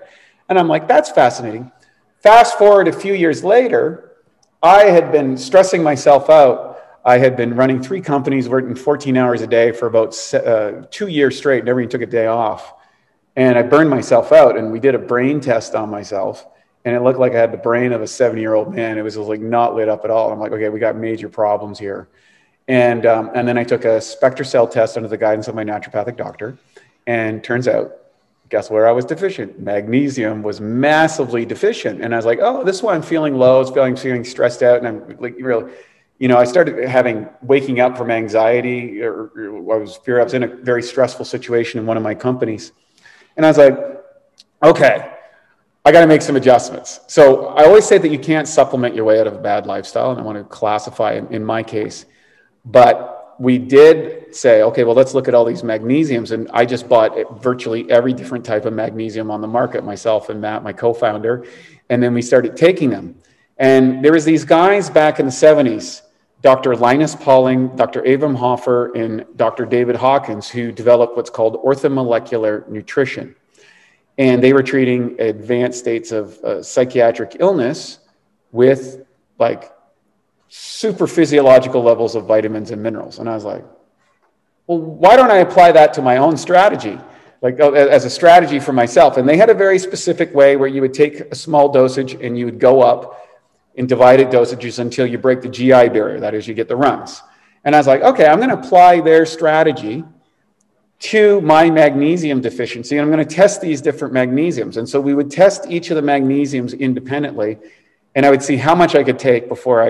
And 0.48 0.58
I'm 0.58 0.68
like, 0.68 0.88
"That's 0.88 1.10
fascinating." 1.10 1.70
Fast 2.22 2.58
forward 2.58 2.88
a 2.88 2.92
few 2.92 3.14
years 3.14 3.44
later, 3.44 4.12
I 4.62 4.84
had 4.84 5.12
been 5.12 5.36
stressing 5.36 5.82
myself 5.82 6.28
out 6.28 6.75
I 7.06 7.18
had 7.18 7.36
been 7.36 7.54
running 7.54 7.80
three 7.80 8.00
companies, 8.00 8.48
working 8.48 8.74
14 8.74 9.16
hours 9.16 9.40
a 9.40 9.46
day 9.46 9.70
for 9.70 9.86
about 9.86 10.16
uh, 10.34 10.82
two 10.90 11.06
years 11.06 11.38
straight, 11.38 11.64
never 11.64 11.80
even 11.80 11.88
took 11.88 12.02
a 12.02 12.06
day 12.06 12.26
off. 12.26 12.74
And 13.36 13.56
I 13.56 13.62
burned 13.62 13.88
myself 13.88 14.32
out, 14.32 14.58
and 14.58 14.72
we 14.72 14.80
did 14.80 14.96
a 14.96 14.98
brain 14.98 15.40
test 15.40 15.76
on 15.76 15.88
myself, 15.88 16.44
and 16.84 16.96
it 16.96 17.02
looked 17.02 17.20
like 17.20 17.32
I 17.32 17.38
had 17.38 17.52
the 17.52 17.58
brain 17.58 17.92
of 17.92 18.02
a 18.02 18.08
70 18.08 18.40
year 18.40 18.54
old 18.54 18.74
man. 18.74 18.98
It 18.98 19.02
was 19.02 19.16
like 19.16 19.40
not 19.40 19.76
lit 19.76 19.88
up 19.88 20.04
at 20.04 20.10
all. 20.10 20.32
I'm 20.32 20.40
like, 20.40 20.50
okay, 20.50 20.68
we 20.68 20.80
got 20.80 20.96
major 20.96 21.28
problems 21.28 21.78
here. 21.78 22.08
And, 22.66 23.06
um, 23.06 23.30
and 23.36 23.46
then 23.46 23.56
I 23.56 23.62
took 23.62 23.84
a 23.84 23.98
SpectraCell 23.98 24.68
test 24.68 24.96
under 24.96 25.08
the 25.08 25.16
guidance 25.16 25.46
of 25.46 25.54
my 25.54 25.62
naturopathic 25.62 26.16
doctor, 26.16 26.58
and 27.06 27.44
turns 27.44 27.68
out 27.68 27.98
guess 28.48 28.70
where 28.70 28.86
I 28.88 28.92
was 28.92 29.04
deficient? 29.04 29.58
Magnesium 29.60 30.42
was 30.42 30.60
massively 30.60 31.44
deficient. 31.44 32.00
And 32.00 32.14
I 32.14 32.16
was 32.16 32.26
like, 32.26 32.38
oh, 32.40 32.62
this 32.62 32.76
is 32.76 32.82
why 32.82 32.94
I'm 32.94 33.02
feeling 33.02 33.34
low. 33.34 33.60
It's 33.60 33.70
feeling 33.70 33.96
feeling 33.96 34.24
stressed 34.24 34.62
out. 34.62 34.78
And 34.78 34.86
I'm 34.86 35.16
like 35.18 35.34
really 35.40 35.72
you 36.18 36.28
know, 36.28 36.38
I 36.38 36.44
started 36.44 36.88
having 36.88 37.28
waking 37.42 37.80
up 37.80 37.96
from 37.96 38.10
anxiety, 38.10 39.02
or, 39.02 39.30
or 39.36 39.76
I 39.76 39.78
was 39.78 39.96
fear. 39.96 40.20
I 40.20 40.24
was 40.24 40.34
in 40.34 40.44
a 40.44 40.46
very 40.46 40.82
stressful 40.82 41.24
situation 41.24 41.78
in 41.78 41.86
one 41.86 41.96
of 41.96 42.02
my 42.02 42.14
companies, 42.14 42.72
and 43.36 43.44
I 43.44 43.50
was 43.50 43.58
like, 43.58 43.78
okay, 44.62 45.12
I 45.84 45.92
got 45.92 46.00
to 46.00 46.06
make 46.06 46.22
some 46.22 46.36
adjustments. 46.36 47.00
So 47.06 47.48
I 47.48 47.64
always 47.64 47.84
say 47.84 47.98
that 47.98 48.08
you 48.08 48.18
can't 48.18 48.48
supplement 48.48 48.94
your 48.94 49.04
way 49.04 49.20
out 49.20 49.26
of 49.26 49.34
a 49.34 49.38
bad 49.38 49.66
lifestyle, 49.66 50.10
and 50.10 50.18
I 50.18 50.24
want 50.24 50.38
to 50.38 50.44
classify 50.44 51.20
in, 51.30 51.44
my 51.44 51.62
case, 51.62 52.06
but 52.64 53.36
we 53.38 53.58
did 53.58 54.34
say, 54.34 54.62
okay, 54.62 54.84
well, 54.84 54.94
let's 54.94 55.12
look 55.12 55.28
at 55.28 55.34
all 55.34 55.44
these 55.44 55.62
magnesiums. 55.62 56.30
And 56.32 56.50
I 56.54 56.64
just 56.64 56.88
bought 56.88 57.42
virtually 57.42 57.88
every 57.90 58.14
different 58.14 58.46
type 58.46 58.64
of 58.64 58.72
magnesium 58.72 59.30
on 59.30 59.42
the 59.42 59.46
market, 59.46 59.84
myself 59.84 60.30
and 60.30 60.40
Matt, 60.40 60.62
my 60.62 60.72
co 60.72 60.94
founder. 60.94 61.44
And 61.90 62.02
then 62.02 62.14
we 62.14 62.22
started 62.22 62.56
taking 62.56 62.88
them. 62.88 63.14
And 63.58 64.02
there 64.02 64.12
was 64.12 64.24
these 64.24 64.44
guys 64.44 64.88
back 64.88 65.20
in 65.20 65.26
the 65.26 65.32
70s 65.32 66.00
Dr. 66.42 66.76
Linus 66.76 67.14
Pauling, 67.14 67.74
Dr. 67.76 68.02
Abram 68.04 68.34
Hoffer, 68.34 68.92
and 68.94 69.24
Dr. 69.36 69.64
David 69.64 69.96
Hawkins, 69.96 70.48
who 70.48 70.70
developed 70.70 71.16
what's 71.16 71.30
called 71.30 71.62
orthomolecular 71.64 72.68
nutrition. 72.68 73.34
And 74.18 74.42
they 74.42 74.52
were 74.52 74.62
treating 74.62 75.20
advanced 75.20 75.78
states 75.78 76.12
of 76.12 76.38
uh, 76.44 76.62
psychiatric 76.62 77.36
illness 77.40 77.98
with 78.52 79.04
like 79.38 79.72
super 80.48 81.06
physiological 81.06 81.82
levels 81.82 82.14
of 82.14 82.24
vitamins 82.26 82.70
and 82.70 82.82
minerals. 82.82 83.18
And 83.18 83.28
I 83.28 83.34
was 83.34 83.44
like, 83.44 83.64
well, 84.66 84.78
why 84.78 85.16
don't 85.16 85.30
I 85.30 85.38
apply 85.38 85.72
that 85.72 85.94
to 85.94 86.02
my 86.02 86.18
own 86.18 86.36
strategy? 86.36 86.98
Like 87.42 87.60
uh, 87.60 87.72
as 87.72 88.04
a 88.04 88.10
strategy 88.10 88.58
for 88.58 88.72
myself. 88.72 89.16
And 89.16 89.28
they 89.28 89.36
had 89.36 89.50
a 89.50 89.54
very 89.54 89.78
specific 89.78 90.34
way 90.34 90.56
where 90.56 90.68
you 90.68 90.80
would 90.80 90.94
take 90.94 91.20
a 91.20 91.34
small 91.34 91.68
dosage 91.68 92.14
and 92.14 92.38
you 92.38 92.46
would 92.46 92.58
go 92.58 92.82
up 92.82 93.25
in 93.76 93.86
divided 93.86 94.28
dosages 94.28 94.78
until 94.78 95.06
you 95.06 95.18
break 95.18 95.42
the 95.42 95.48
GI 95.48 95.90
barrier. 95.90 96.18
That 96.18 96.34
is, 96.34 96.48
you 96.48 96.54
get 96.54 96.66
the 96.68 96.76
runs. 96.76 97.22
And 97.64 97.74
I 97.74 97.78
was 97.78 97.86
like, 97.86 98.02
okay, 98.02 98.26
I'm 98.26 98.38
going 98.38 98.50
to 98.50 98.58
apply 98.58 99.00
their 99.00 99.26
strategy 99.26 100.02
to 100.98 101.42
my 101.42 101.68
magnesium 101.68 102.40
deficiency, 102.40 102.96
and 102.96 103.02
I'm 103.02 103.12
going 103.12 103.26
to 103.26 103.34
test 103.34 103.60
these 103.60 103.82
different 103.82 104.14
magnesiums. 104.14 104.78
And 104.78 104.88
so 104.88 104.98
we 104.98 105.14
would 105.14 105.30
test 105.30 105.66
each 105.68 105.90
of 105.90 105.96
the 105.96 106.02
magnesiums 106.02 106.78
independently, 106.78 107.58
and 108.14 108.24
I 108.24 108.30
would 108.30 108.42
see 108.42 108.56
how 108.56 108.74
much 108.74 108.94
I 108.94 109.04
could 109.04 109.18
take 109.18 109.48
before 109.48 109.82
I, 109.82 109.88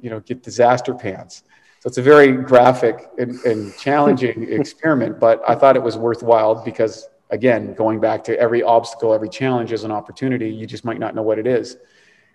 you 0.00 0.10
know, 0.10 0.18
get 0.18 0.42
disaster 0.42 0.94
pants. 0.94 1.44
So 1.78 1.86
it's 1.86 1.98
a 1.98 2.02
very 2.02 2.32
graphic 2.32 3.08
and, 3.18 3.38
and 3.44 3.76
challenging 3.78 4.42
experiment, 4.50 5.20
but 5.20 5.40
I 5.48 5.54
thought 5.54 5.76
it 5.76 5.82
was 5.82 5.96
worthwhile 5.96 6.56
because, 6.64 7.08
again, 7.30 7.74
going 7.74 8.00
back 8.00 8.24
to 8.24 8.36
every 8.36 8.64
obstacle, 8.64 9.14
every 9.14 9.28
challenge 9.28 9.70
is 9.70 9.84
an 9.84 9.92
opportunity. 9.92 10.50
You 10.50 10.66
just 10.66 10.84
might 10.84 10.98
not 10.98 11.14
know 11.14 11.22
what 11.22 11.38
it 11.38 11.46
is. 11.46 11.76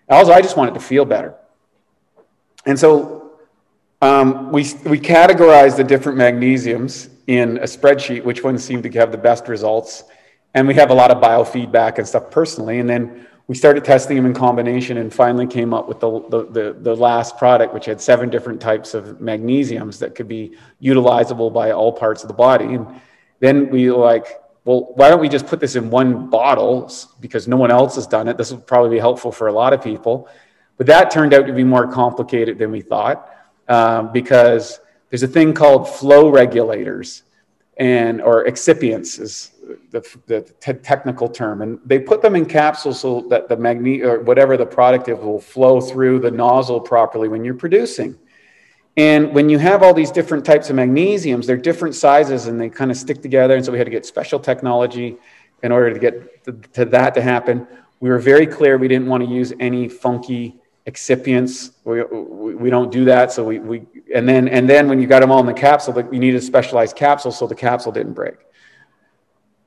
Also, 0.08 0.32
I 0.32 0.42
just 0.42 0.56
wanted 0.56 0.74
to 0.74 0.80
feel 0.80 1.04
better. 1.04 1.34
And 2.66 2.78
so 2.78 3.32
um, 4.02 4.52
we, 4.52 4.62
we 4.84 4.98
categorized 4.98 5.76
the 5.76 5.84
different 5.84 6.18
magnesiums 6.18 7.08
in 7.26 7.58
a 7.58 7.62
spreadsheet, 7.62 8.24
which 8.24 8.44
ones 8.44 8.62
seemed 8.62 8.82
to 8.82 8.90
have 8.92 9.12
the 9.12 9.18
best 9.18 9.48
results. 9.48 10.04
And 10.52 10.68
we 10.68 10.74
have 10.74 10.90
a 10.90 10.94
lot 10.94 11.10
of 11.10 11.22
biofeedback 11.22 11.98
and 11.98 12.06
stuff 12.06 12.30
personally. 12.30 12.80
And 12.80 12.88
then 12.88 13.26
we 13.46 13.54
started 13.54 13.84
testing 13.84 14.16
them 14.16 14.26
in 14.26 14.34
combination 14.34 14.96
and 14.98 15.12
finally 15.12 15.46
came 15.46 15.74
up 15.74 15.88
with 15.88 16.00
the, 16.00 16.20
the, 16.28 16.44
the, 16.46 16.76
the, 16.80 16.96
last 16.96 17.36
product, 17.36 17.74
which 17.74 17.84
had 17.86 18.00
seven 18.00 18.30
different 18.30 18.60
types 18.60 18.94
of 18.94 19.18
magnesiums 19.18 19.98
that 19.98 20.14
could 20.14 20.28
be 20.28 20.56
utilizable 20.82 21.52
by 21.52 21.72
all 21.72 21.92
parts 21.92 22.22
of 22.22 22.28
the 22.28 22.34
body. 22.34 22.74
And 22.74 22.86
then 23.40 23.68
we 23.68 23.90
like, 23.90 24.40
well, 24.64 24.92
why 24.94 25.10
don't 25.10 25.20
we 25.20 25.28
just 25.28 25.46
put 25.46 25.60
this 25.60 25.76
in 25.76 25.90
one 25.90 26.30
bottle 26.30 26.90
because 27.20 27.46
no 27.46 27.56
one 27.56 27.70
else 27.70 27.96
has 27.96 28.06
done 28.06 28.28
it? 28.28 28.38
This 28.38 28.50
will 28.50 28.58
probably 28.58 28.90
be 28.90 28.98
helpful 28.98 29.30
for 29.30 29.48
a 29.48 29.52
lot 29.52 29.72
of 29.72 29.82
people. 29.82 30.28
But 30.78 30.86
that 30.86 31.10
turned 31.10 31.34
out 31.34 31.46
to 31.46 31.52
be 31.52 31.64
more 31.64 31.86
complicated 31.86 32.58
than 32.58 32.70
we 32.70 32.80
thought 32.80 33.30
um, 33.68 34.12
because 34.12 34.80
there's 35.10 35.22
a 35.22 35.28
thing 35.28 35.52
called 35.52 35.88
flow 35.88 36.30
regulators 36.30 37.22
and 37.76 38.20
or 38.22 38.46
excipients 38.46 39.20
is 39.20 39.50
the, 39.90 40.00
the 40.26 40.40
te- 40.60 40.72
technical 40.74 41.28
term 41.28 41.62
and 41.62 41.78
they 41.84 41.98
put 41.98 42.22
them 42.22 42.36
in 42.36 42.46
capsules 42.46 43.00
so 43.00 43.22
that 43.28 43.48
the 43.48 43.56
magne 43.56 44.02
or 44.02 44.20
whatever 44.20 44.56
the 44.56 44.66
product 44.66 45.08
is 45.08 45.18
will 45.18 45.40
flow 45.40 45.80
through 45.80 46.20
the 46.20 46.30
nozzle 46.30 46.80
properly 46.80 47.28
when 47.28 47.44
you're 47.44 47.54
producing 47.54 48.16
and 48.96 49.34
when 49.34 49.48
you 49.48 49.58
have 49.58 49.82
all 49.82 49.92
these 49.92 50.12
different 50.12 50.44
types 50.44 50.70
of 50.70 50.76
magnesiums, 50.76 51.46
they're 51.46 51.56
different 51.56 51.94
sizes 51.96 52.46
and 52.46 52.60
they 52.60 52.68
kind 52.68 52.90
of 52.90 52.96
stick 52.96 53.22
together. 53.22 53.56
And 53.56 53.64
so 53.64 53.72
we 53.72 53.78
had 53.78 53.86
to 53.86 53.90
get 53.90 54.06
special 54.06 54.38
technology 54.38 55.16
in 55.62 55.72
order 55.72 55.92
to 55.92 55.98
get 55.98 56.44
to, 56.44 56.52
to 56.74 56.84
that 56.86 57.14
to 57.14 57.22
happen. 57.22 57.66
We 57.98 58.08
were 58.08 58.18
very 58.18 58.46
clear 58.46 58.76
we 58.78 58.86
didn't 58.86 59.08
want 59.08 59.24
to 59.24 59.28
use 59.28 59.52
any 59.58 59.88
funky 59.88 60.56
excipients. 60.86 61.72
We, 61.84 62.02
we, 62.04 62.54
we, 62.54 62.70
don't 62.70 62.92
do 62.92 63.04
that. 63.06 63.32
So 63.32 63.42
we, 63.44 63.58
we 63.58 63.82
and 64.14 64.28
then 64.28 64.46
and 64.46 64.68
then 64.68 64.88
when 64.88 65.00
you 65.00 65.08
got 65.08 65.20
them 65.20 65.32
all 65.32 65.40
in 65.40 65.46
the 65.46 65.54
capsule, 65.54 65.96
you 66.12 66.20
needed 66.20 66.36
a 66.36 66.42
specialized 66.42 66.94
capsule 66.94 67.32
so 67.32 67.46
the 67.46 67.54
capsule 67.54 67.90
didn't 67.90 68.12
break. 68.12 68.34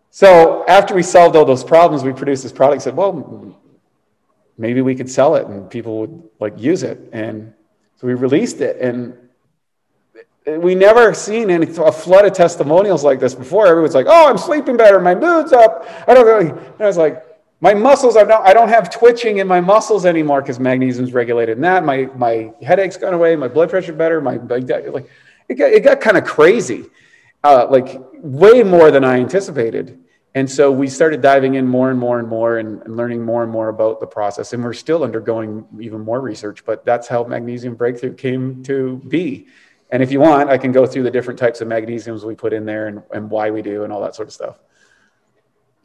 So 0.10 0.66
after 0.68 0.96
we 0.96 1.04
solved 1.04 1.36
all 1.36 1.46
those 1.46 1.64
problems, 1.64 2.04
we 2.04 2.14
produced 2.14 2.44
this 2.44 2.52
product. 2.54 2.84
Said, 2.84 2.96
well, 2.96 3.60
maybe 4.58 4.82
we 4.82 4.96
could 4.96 5.10
sell 5.10 5.36
it 5.36 5.48
and 5.48 5.70
people 5.70 6.00
would 6.00 6.24
like 6.40 6.54
use 6.58 6.84
it. 6.84 7.10
And 7.12 7.54
so 7.98 8.08
we 8.08 8.14
released 8.14 8.62
it, 8.62 8.80
and 8.80 9.18
we 10.46 10.76
never 10.76 11.14
seen 11.14 11.50
any 11.50 11.66
a 11.66 11.92
flood 11.92 12.26
of 12.26 12.34
testimonials 12.34 13.04
like 13.04 13.20
this 13.20 13.36
before. 13.36 13.68
Everyone's 13.68 13.96
like, 13.96 14.06
"Oh, 14.08 14.30
I'm 14.30 14.38
sleeping 14.38 14.78
better. 14.78 15.00
My 15.00 15.16
mood's 15.16 15.52
up." 15.52 15.88
I 16.08 16.14
don't 16.14 16.26
really. 16.26 16.50
And 16.50 16.80
I 16.80 16.86
was 16.86 16.98
like, 16.98 17.24
"My 17.60 17.74
muscles 17.74 18.16
are 18.16 18.26
not. 18.26 18.48
I 18.48 18.54
don't 18.54 18.70
have 18.70 18.90
twitching 18.90 19.40
in 19.40 19.48
my 19.48 19.60
muscles 19.60 20.06
anymore 20.06 20.42
because 20.42 20.60
magnesium's 20.60 21.14
regulated 21.14 21.58
in 21.58 21.62
that. 21.64 21.84
My 21.84 22.10
my 22.16 22.54
headache's 22.62 22.98
gone 22.98 23.14
away. 23.14 23.36
My 23.36 23.48
blood 23.48 23.70
pressure 23.70 23.94
better. 23.94 24.22
My, 24.22 24.36
like 24.36 24.70
it 25.50 25.56
got 25.56 25.72
it 25.72 25.84
got 25.84 26.00
kind 26.00 26.18
of 26.18 26.24
crazy, 26.24 26.86
uh, 27.44 27.68
like 27.70 28.00
way 28.22 28.64
more 28.64 28.92
than 28.92 29.04
I 29.04 29.20
anticipated." 29.20 30.00
And 30.38 30.48
so 30.48 30.72
we 30.72 30.88
started 30.88 31.20
diving 31.20 31.56
in 31.56 31.66
more 31.66 31.90
and 31.90 32.00
more 32.00 32.20
and 32.20 32.28
more 32.28 32.60
and, 32.60 32.84
and, 32.84 32.96
learning 32.96 33.24
more 33.24 33.42
and 33.42 33.52
more 33.52 33.70
about 33.70 34.00
the 34.00 34.06
process. 34.06 34.54
And 34.54 34.64
we're 34.64 34.72
still 34.72 35.04
undergoing 35.04 35.66
even 35.80 36.02
more 36.02 36.22
research, 36.22 36.64
but 36.64 36.86
that's 36.86 37.08
how 37.08 37.24
magnesium 37.24 37.74
breakthrough 37.74 38.14
came 38.14 38.62
to 38.66 38.98
be. 39.08 39.48
And 39.90 40.04
if 40.04 40.12
you 40.12 40.20
want, 40.20 40.52
I 40.52 40.60
can 40.60 40.72
go 40.72 40.86
through 40.86 41.02
the 41.02 41.10
different 41.10 41.40
types 41.40 41.60
of 41.60 41.68
magnesiums 41.68 42.24
we 42.24 42.36
put 42.36 42.54
in 42.54 42.68
there 42.68 42.86
and, 42.86 43.02
and 43.12 43.32
why 43.32 43.50
we 43.50 43.64
do 43.64 43.84
and 43.84 43.92
all 43.92 44.00
that 44.02 44.14
sort 44.14 44.28
of 44.28 44.34
stuff. 44.36 44.60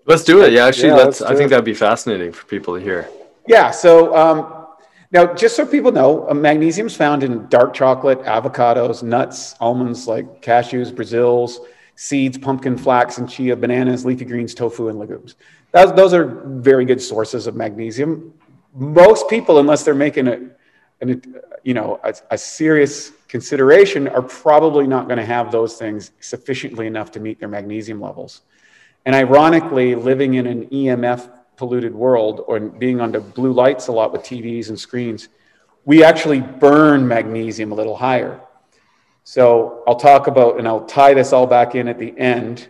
Let's 0.05 0.23
do 0.23 0.43
it. 0.43 0.53
Yeah, 0.53 0.67
actually, 0.67 0.89
yeah, 0.89 0.97
let's, 0.97 1.23
I 1.23 1.35
think 1.35 1.49
that'd 1.49 1.65
be 1.65 1.73
fascinating 1.73 2.31
for 2.31 2.45
people 2.45 2.75
to 2.75 2.85
hear. 2.85 3.09
Yeah. 3.49 3.71
So 3.71 4.15
um, 4.15 4.67
now, 5.13 5.33
just 5.33 5.57
so 5.57 5.65
people 5.65 5.93
know, 5.93 6.29
uh, 6.29 6.35
magnesium 6.35 6.89
is 6.89 6.95
found 6.95 7.25
in 7.25 7.49
dark 7.49 7.73
chocolate, 7.73 8.21
avocados, 8.25 9.03
nuts, 9.03 9.55
almonds 9.61 10.07
like 10.07 10.43
cashews, 10.43 10.95
Brazils, 10.95 11.59
seeds, 11.95 12.39
pumpkin, 12.39 12.77
flax, 12.77 13.19
and 13.19 13.29
chia, 13.29 13.57
bananas, 13.57 14.05
leafy 14.05 14.25
greens, 14.25 14.55
tofu, 14.55 14.89
and 14.89 14.99
legumes. 14.99 15.37
Those, 15.73 15.93
those 15.95 16.15
are 16.15 16.25
very 16.25 16.85
good 16.85 17.01
sources 17.01 17.47
of 17.47 17.55
magnesium. 17.55 18.35
Most 18.75 19.29
people, 19.29 19.59
unless 19.59 19.85
they're 19.85 19.95
making 19.95 20.29
a, 20.29 20.41
a 21.03 21.17
you 21.63 21.75
know, 21.75 22.01
a, 22.03 22.15
a 22.31 22.39
serious 22.39 23.13
consideration, 23.29 24.09
are 24.09 24.23
probably 24.23 24.87
not 24.87 25.07
going 25.07 25.19
to 25.19 25.25
have 25.25 25.53
those 25.53 25.77
things 25.77 26.13
sufficiently 26.21 26.87
enough 26.87 27.11
to 27.13 27.21
meet 27.21 27.39
their 27.39 27.49
magnesium 27.49 28.01
levels. 28.01 28.43
And 29.05 29.15
ironically, 29.15 29.95
living 29.95 30.35
in 30.35 30.47
an 30.47 30.67
EMF 30.69 31.31
polluted 31.57 31.95
world 31.95 32.43
or 32.47 32.61
being 32.61 33.01
under 33.01 33.21
blue 33.21 33.53
lights 33.53 33.89
a 33.89 33.93
lot 33.93 34.13
with 34.13 34.23
TVs 34.23 34.69
and 34.69 34.79
screens, 34.79 35.29
we 35.85 36.05
actually 36.05 36.41
burn 36.41 37.07
magnesium 37.07 37.73
a 37.73 37.75
little 37.75 37.97
higher. 37.97 38.41
So 39.25 39.83
I'll 39.87 39.97
talk 39.97 40.27
about, 40.27 40.59
and 40.59 40.67
I'll 40.67 40.85
tie 40.85 41.15
this 41.15 41.33
all 41.33 41.47
back 41.47 41.75
in 41.75 41.89
at 41.89 41.99
the 41.99 42.17
end 42.19 42.69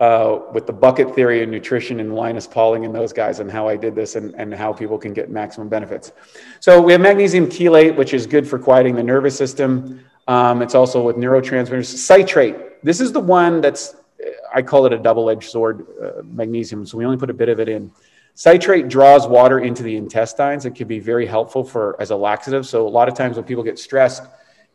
uh, 0.00 0.40
with 0.52 0.66
the 0.66 0.72
bucket 0.72 1.14
theory 1.14 1.42
and 1.42 1.52
nutrition 1.52 2.00
and 2.00 2.14
Linus 2.14 2.46
Pauling 2.46 2.86
and 2.86 2.94
those 2.94 3.12
guys 3.12 3.40
and 3.40 3.50
how 3.50 3.68
I 3.68 3.76
did 3.76 3.94
this 3.94 4.16
and, 4.16 4.34
and 4.34 4.54
how 4.54 4.72
people 4.72 4.96
can 4.96 5.12
get 5.12 5.30
maximum 5.30 5.68
benefits. 5.68 6.12
So 6.60 6.80
we 6.80 6.92
have 6.92 7.02
magnesium 7.02 7.46
chelate, 7.48 7.96
which 7.96 8.14
is 8.14 8.26
good 8.26 8.48
for 8.48 8.58
quieting 8.58 8.94
the 8.94 9.02
nervous 9.02 9.36
system. 9.36 10.00
Um, 10.26 10.62
it's 10.62 10.74
also 10.74 11.02
with 11.02 11.16
neurotransmitters. 11.16 11.84
Citrate. 11.84 12.82
This 12.82 13.00
is 13.00 13.12
the 13.12 13.20
one 13.20 13.60
that's, 13.60 13.96
I 14.54 14.62
call 14.62 14.86
it 14.86 14.92
a 14.94 14.98
double-edged 14.98 15.50
sword, 15.50 15.86
uh, 16.02 16.22
magnesium. 16.24 16.86
So 16.86 16.96
we 16.96 17.04
only 17.04 17.18
put 17.18 17.28
a 17.28 17.34
bit 17.34 17.50
of 17.50 17.60
it 17.60 17.68
in. 17.68 17.92
Citrate 18.34 18.88
draws 18.88 19.26
water 19.26 19.58
into 19.58 19.82
the 19.82 19.96
intestines. 19.96 20.64
It 20.64 20.74
can 20.74 20.88
be 20.88 20.98
very 20.98 21.26
helpful 21.26 21.62
for 21.62 22.00
as 22.00 22.10
a 22.10 22.16
laxative. 22.16 22.66
So 22.66 22.86
a 22.86 22.88
lot 22.88 23.06
of 23.06 23.14
times 23.14 23.36
when 23.36 23.44
people 23.44 23.62
get 23.62 23.78
stressed, 23.78 24.22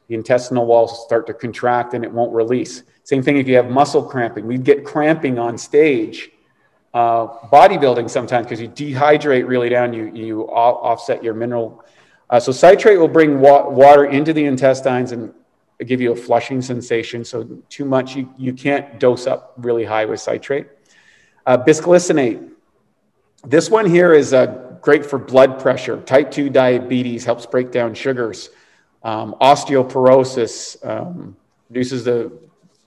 the 0.08 0.16
intestinal 0.16 0.66
walls 0.66 1.04
start 1.04 1.28
to 1.28 1.34
contract 1.34 1.94
and 1.94 2.04
it 2.04 2.12
won't 2.12 2.34
release. 2.34 2.84
Same 3.04 3.22
thing 3.22 3.38
if 3.38 3.48
you 3.48 3.56
have 3.56 3.70
muscle 3.70 4.04
cramping. 4.04 4.46
We'd 4.46 4.64
get 4.64 4.86
cramping 4.86 5.40
on 5.40 5.58
stage. 5.58 6.32
Uh, 6.94 7.28
bodybuilding 7.50 8.10
sometimes 8.10 8.46
because 8.46 8.62
you 8.62 8.70
dehydrate 8.70 9.48
really 9.48 9.68
down, 9.68 9.94
you, 9.94 10.06
you 10.14 10.44
offset 10.44 11.24
your 11.24 11.34
mineral. 11.34 11.84
Uh, 12.30 12.40
so 12.40 12.52
citrate 12.52 12.98
will 12.98 13.08
bring 13.08 13.40
wa- 13.40 13.68
water 13.70 14.06
into 14.06 14.32
the 14.32 14.46
intestines 14.46 15.12
and 15.12 15.34
give 15.86 16.00
you 16.00 16.14
a 16.14 16.16
flushing 16.16 16.62
sensation. 16.62 17.26
So 17.26 17.44
too 17.70 17.86
much, 17.86 18.16
you, 18.16 18.34
you 18.38 18.54
can't 18.54 19.00
dose 19.00 19.28
up 19.28 19.54
really 19.58 19.84
high 19.84 20.06
with 20.06 20.22
citrate. 20.22 20.68
Uh, 21.46 21.58
bisglycinate. 21.58 22.52
This 23.46 23.70
one 23.70 23.88
here 23.88 24.14
is 24.14 24.34
uh, 24.34 24.78
great 24.82 25.06
for 25.06 25.20
blood 25.20 25.60
pressure. 25.60 26.02
Type 26.02 26.32
2 26.32 26.50
diabetes 26.50 27.26
helps 27.26 27.46
break 27.46 27.72
down 27.72 27.94
sugars. 27.94 28.50
Um, 29.06 29.36
osteoporosis 29.40 30.84
um, 30.84 31.38
reduces 31.70 32.04
the 32.04 32.32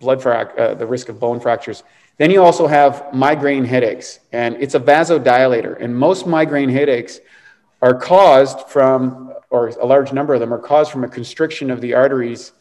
blood 0.01 0.21
frac- 0.21 0.59
uh, 0.59 0.75
the 0.75 0.87
risk 0.87 1.09
of 1.09 1.21
bone 1.21 1.39
fractures. 1.39 1.85
Then 2.17 2.33
you 2.33 2.43
also 2.43 2.67
have 2.67 3.15
migraine 3.15 3.65
headaches, 3.65 4.19
and 4.33 4.57
it's 4.57 4.75
a 4.75 4.81
vasodilator. 4.81 5.81
And 5.81 5.97
most 5.97 6.27
migraine 6.27 6.71
headaches 6.71 7.21
are 7.81 7.95
caused 7.95 8.69
from, 8.69 9.33
or 9.51 9.69
a 9.69 9.87
large 9.87 10.13
number 10.13 10.35
of 10.35 10.41
them 10.41 10.53
are 10.53 10.59
caused 10.73 10.91
from 10.91 11.05
a 11.05 11.09
constriction 11.09 11.71
of 11.71 11.81
the 11.81 11.95
arteries, 11.95 12.53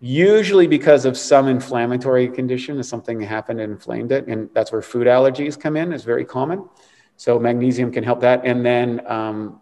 usually 0.00 0.68
because 0.68 1.04
of 1.04 1.16
some 1.16 1.48
inflammatory 1.48 2.28
condition, 2.28 2.80
something 2.84 3.20
happened 3.20 3.60
and 3.60 3.72
inflamed 3.72 4.12
it. 4.12 4.28
And 4.28 4.48
that's 4.54 4.70
where 4.70 4.82
food 4.82 5.08
allergies 5.08 5.58
come 5.58 5.76
in, 5.76 5.92
is 5.92 6.04
very 6.04 6.24
common. 6.24 6.68
So 7.16 7.40
magnesium 7.40 7.90
can 7.90 8.04
help 8.04 8.20
that. 8.20 8.42
And 8.44 8.64
then 8.64 9.04
um, 9.08 9.60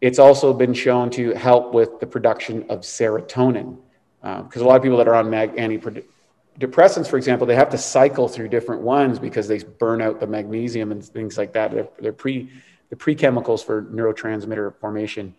it's 0.00 0.18
also 0.18 0.52
been 0.52 0.72
shown 0.72 1.10
to 1.10 1.34
help 1.34 1.74
with 1.74 2.00
the 2.00 2.06
production 2.06 2.64
of 2.70 2.80
serotonin. 2.80 3.76
Because 4.22 4.62
uh, 4.62 4.64
a 4.64 4.66
lot 4.66 4.76
of 4.76 4.82
people 4.82 4.98
that 4.98 5.08
are 5.08 5.14
on 5.14 5.30
mag- 5.30 5.56
antidepressants, 5.56 7.08
for 7.08 7.16
example, 7.16 7.46
they 7.46 7.54
have 7.54 7.70
to 7.70 7.78
cycle 7.78 8.28
through 8.28 8.48
different 8.48 8.82
ones 8.82 9.18
because 9.18 9.48
they 9.48 9.58
burn 9.58 10.02
out 10.02 10.20
the 10.20 10.26
magnesium 10.26 10.92
and 10.92 11.04
things 11.04 11.38
like 11.38 11.52
that. 11.52 11.72
They're, 11.72 11.88
they're 11.98 12.12
pre, 12.12 12.50
the 12.90 12.96
pre-chemicals 12.96 13.62
for 13.62 13.82
neurotransmitter 13.82 14.74
formation. 14.76 15.34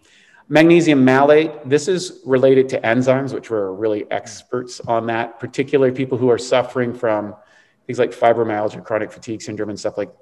Magnesium 0.49 1.05
malate, 1.05 1.67
this 1.69 1.87
is 1.87 2.21
related 2.25 2.67
to 2.69 2.81
enzymes, 2.81 3.33
which 3.33 3.49
we're 3.49 3.71
really 3.71 4.09
experts 4.11 4.79
on 4.81 5.05
that, 5.07 5.39
particularly 5.39 5.93
people 5.93 6.17
who 6.17 6.29
are 6.29 6.37
suffering 6.37 6.93
from 6.93 7.35
things 7.87 7.99
like 7.99 8.11
fibromyalgia, 8.11 8.83
chronic 8.83 9.11
fatigue 9.11 9.41
syndrome, 9.41 9.69
and 9.69 9.79
stuff 9.79 9.97
like 9.97 10.13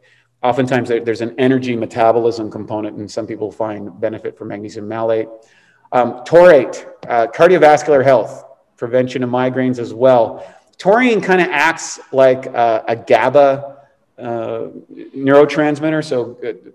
Oftentimes, 0.42 0.88
there's 0.88 1.22
an 1.22 1.36
energy 1.38 1.76
metabolism 1.76 2.50
component, 2.50 2.98
and 2.98 3.12
some 3.12 3.28
people 3.28 3.52
find 3.52 4.00
benefit 4.00 4.38
from 4.38 4.48
magnesium 4.48 4.88
malate. 4.88 5.28
Um, 5.92 6.22
taurate, 6.24 6.88
uh, 7.10 7.28
cardiovascular 7.28 8.04
health, 8.04 8.46
prevention 8.78 9.24
of 9.24 9.30
migraines 9.30 9.80
as 9.80 9.94
well. 9.94 10.46
Taurine 10.78 11.20
kind 11.20 11.42
of 11.42 11.48
acts 11.50 12.00
like 12.14 12.46
a, 12.46 12.86
a 12.88 12.96
GABA 12.96 13.78
uh, 14.18 14.22
neurotransmitter. 15.16 16.04
So, 16.06 16.38
uh, 16.48 16.70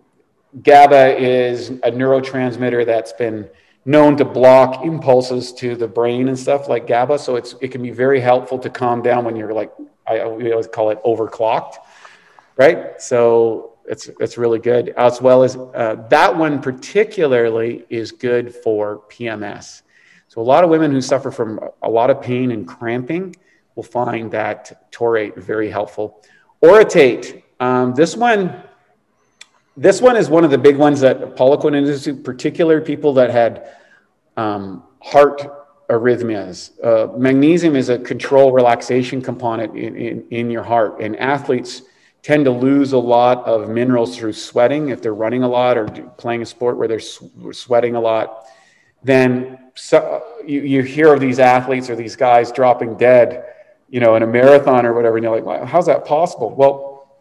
GABA 0.63 1.17
is 1.19 1.71
a 1.71 1.91
neurotransmitter 1.91 2.85
that's 2.85 3.15
been 3.15 3.49
known 3.87 4.17
to 4.17 4.25
block 4.25 4.85
impulses 4.85 5.53
to 5.55 5.75
the 5.75 5.89
brain 5.89 6.29
and 6.29 6.39
stuff 6.39 6.69
like 6.69 6.87
GABA. 6.87 7.19
So 7.19 7.37
it's 7.37 7.55
it 7.61 7.69
can 7.69 7.83
be 7.83 7.91
very 7.91 8.21
helpful 8.21 8.59
to 8.59 8.71
calm 8.71 9.03
down 9.03 9.25
when 9.25 9.37
you're 9.37 9.53
like 9.53 9.73
I 10.07 10.21
always 10.21 10.67
call 10.67 10.91
it 10.91 11.03
overclocked 11.05 11.77
right? 12.57 13.01
So 13.01 13.75
it's 13.87 14.11
it's 14.21 14.39
really 14.39 14.59
good. 14.59 14.91
As 14.91 15.21
well 15.21 15.43
as 15.43 15.57
uh, 15.57 16.07
that 16.09 16.37
one 16.37 16.61
particularly 16.61 17.85
is 17.89 18.13
good 18.13 18.55
for 18.55 19.03
PMS. 19.11 19.83
So 20.29 20.41
a 20.41 20.43
lot 20.43 20.65
of 20.65 20.71
women 20.71 20.91
who 20.91 21.01
suffer 21.01 21.31
from 21.31 21.61
a 21.83 21.89
lot 21.89 22.11
of 22.11 22.21
pain 22.21 22.51
and 22.51 22.67
cramping 22.67 23.37
will 23.75 23.83
find 23.83 24.31
that 24.33 24.91
taurate 24.91 25.37
very 25.37 25.71
helpful. 25.71 26.23
Orotate. 26.63 27.43
Um, 27.61 27.95
this 27.95 28.17
one. 28.17 28.63
This 29.77 30.01
one 30.01 30.17
is 30.17 30.31
one 30.31 30.45
of 30.45 30.53
the 30.53 30.59
big 30.59 30.77
ones 30.77 31.01
that 31.01 31.35
Poliquin 31.35 31.75
Institute, 31.75 32.23
particular 32.23 32.81
people 32.81 33.13
that 33.15 33.31
had 33.31 33.71
um, 34.37 34.85
heart 35.03 35.43
arrhythmias. 35.89 36.71
Uh, 36.83 37.17
magnesium 37.19 37.75
is 37.75 37.89
a 37.89 37.99
control 37.99 38.53
relaxation 38.53 39.21
component 39.21 39.77
in, 39.77 39.97
in, 39.97 40.25
in 40.31 40.51
your 40.51 40.63
heart, 40.63 41.01
and 41.01 41.17
athletes 41.17 41.83
tend 42.25 42.47
to 42.47 42.51
lose 42.51 42.93
a 42.93 42.99
lot 42.99 43.45
of 43.45 43.69
minerals 43.69 44.17
through 44.17 44.33
sweating. 44.33 44.89
If 44.89 45.03
they're 45.03 45.15
running 45.15 45.45
a 45.45 45.49
lot 45.49 45.77
or 45.77 45.87
playing 46.17 46.43
a 46.43 46.47
sport 46.47 46.79
where 46.79 46.89
they're 46.89 46.99
sweating 46.99 47.95
a 47.95 48.01
lot 48.01 48.47
then 49.05 49.59
so, 49.77 50.23
you, 50.47 50.63
you 50.63 50.83
hear 50.83 51.13
of 51.13 51.21
these 51.21 51.39
athletes 51.39 51.91
or 51.91 51.95
these 51.95 52.17
guys 52.17 52.51
dropping 52.51 52.97
dead 52.97 53.45
you 53.91 54.01
know 54.01 54.17
in 54.17 54.23
a 54.23 54.27
marathon 54.27 54.85
or 54.87 54.95
whatever 54.95 55.17
and 55.17 55.25
you're 55.25 55.35
like 55.35 55.45
well, 55.45 55.65
how's 55.65 55.87
that 55.87 56.05
possible? 56.05 56.51
Well 56.51 57.13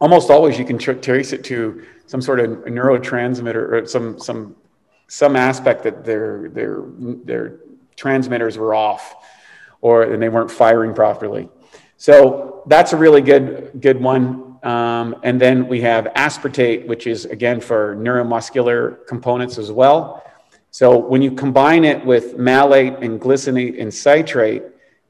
almost 0.00 0.30
always 0.30 0.58
you 0.58 0.64
can 0.64 0.78
tr- 0.78 0.92
trace 0.92 1.32
it 1.32 1.42
to 1.44 1.84
some 2.06 2.22
sort 2.22 2.38
of 2.38 2.50
neurotransmitter 2.50 3.72
or 3.72 3.86
some 3.86 4.18
some 4.18 4.54
some 5.08 5.36
aspect 5.36 5.82
that 5.82 6.04
their 6.04 6.48
their 6.50 6.84
their 7.24 7.58
transmitters 7.96 8.56
were 8.56 8.74
off 8.74 9.16
or 9.80 10.04
and 10.04 10.22
they 10.22 10.28
weren't 10.28 10.50
firing 10.50 10.94
properly 10.94 11.48
so 11.96 12.62
that's 12.66 12.92
a 12.92 12.96
really 12.96 13.20
good, 13.20 13.72
good 13.80 14.00
one. 14.00 14.58
Um, 14.62 15.16
and 15.22 15.40
then 15.40 15.68
we 15.68 15.80
have 15.82 16.06
aspartate, 16.16 16.86
which 16.86 17.06
is 17.06 17.24
again 17.26 17.60
for 17.60 17.96
neuromuscular 17.96 19.06
components 19.06 19.58
as 19.58 19.70
well. 19.70 20.24
So 20.70 20.98
when 20.98 21.22
you 21.22 21.30
combine 21.30 21.84
it 21.84 22.04
with 22.04 22.36
malate 22.36 23.02
and 23.02 23.20
glycinate 23.20 23.80
and 23.80 23.92
citrate, 23.92 24.62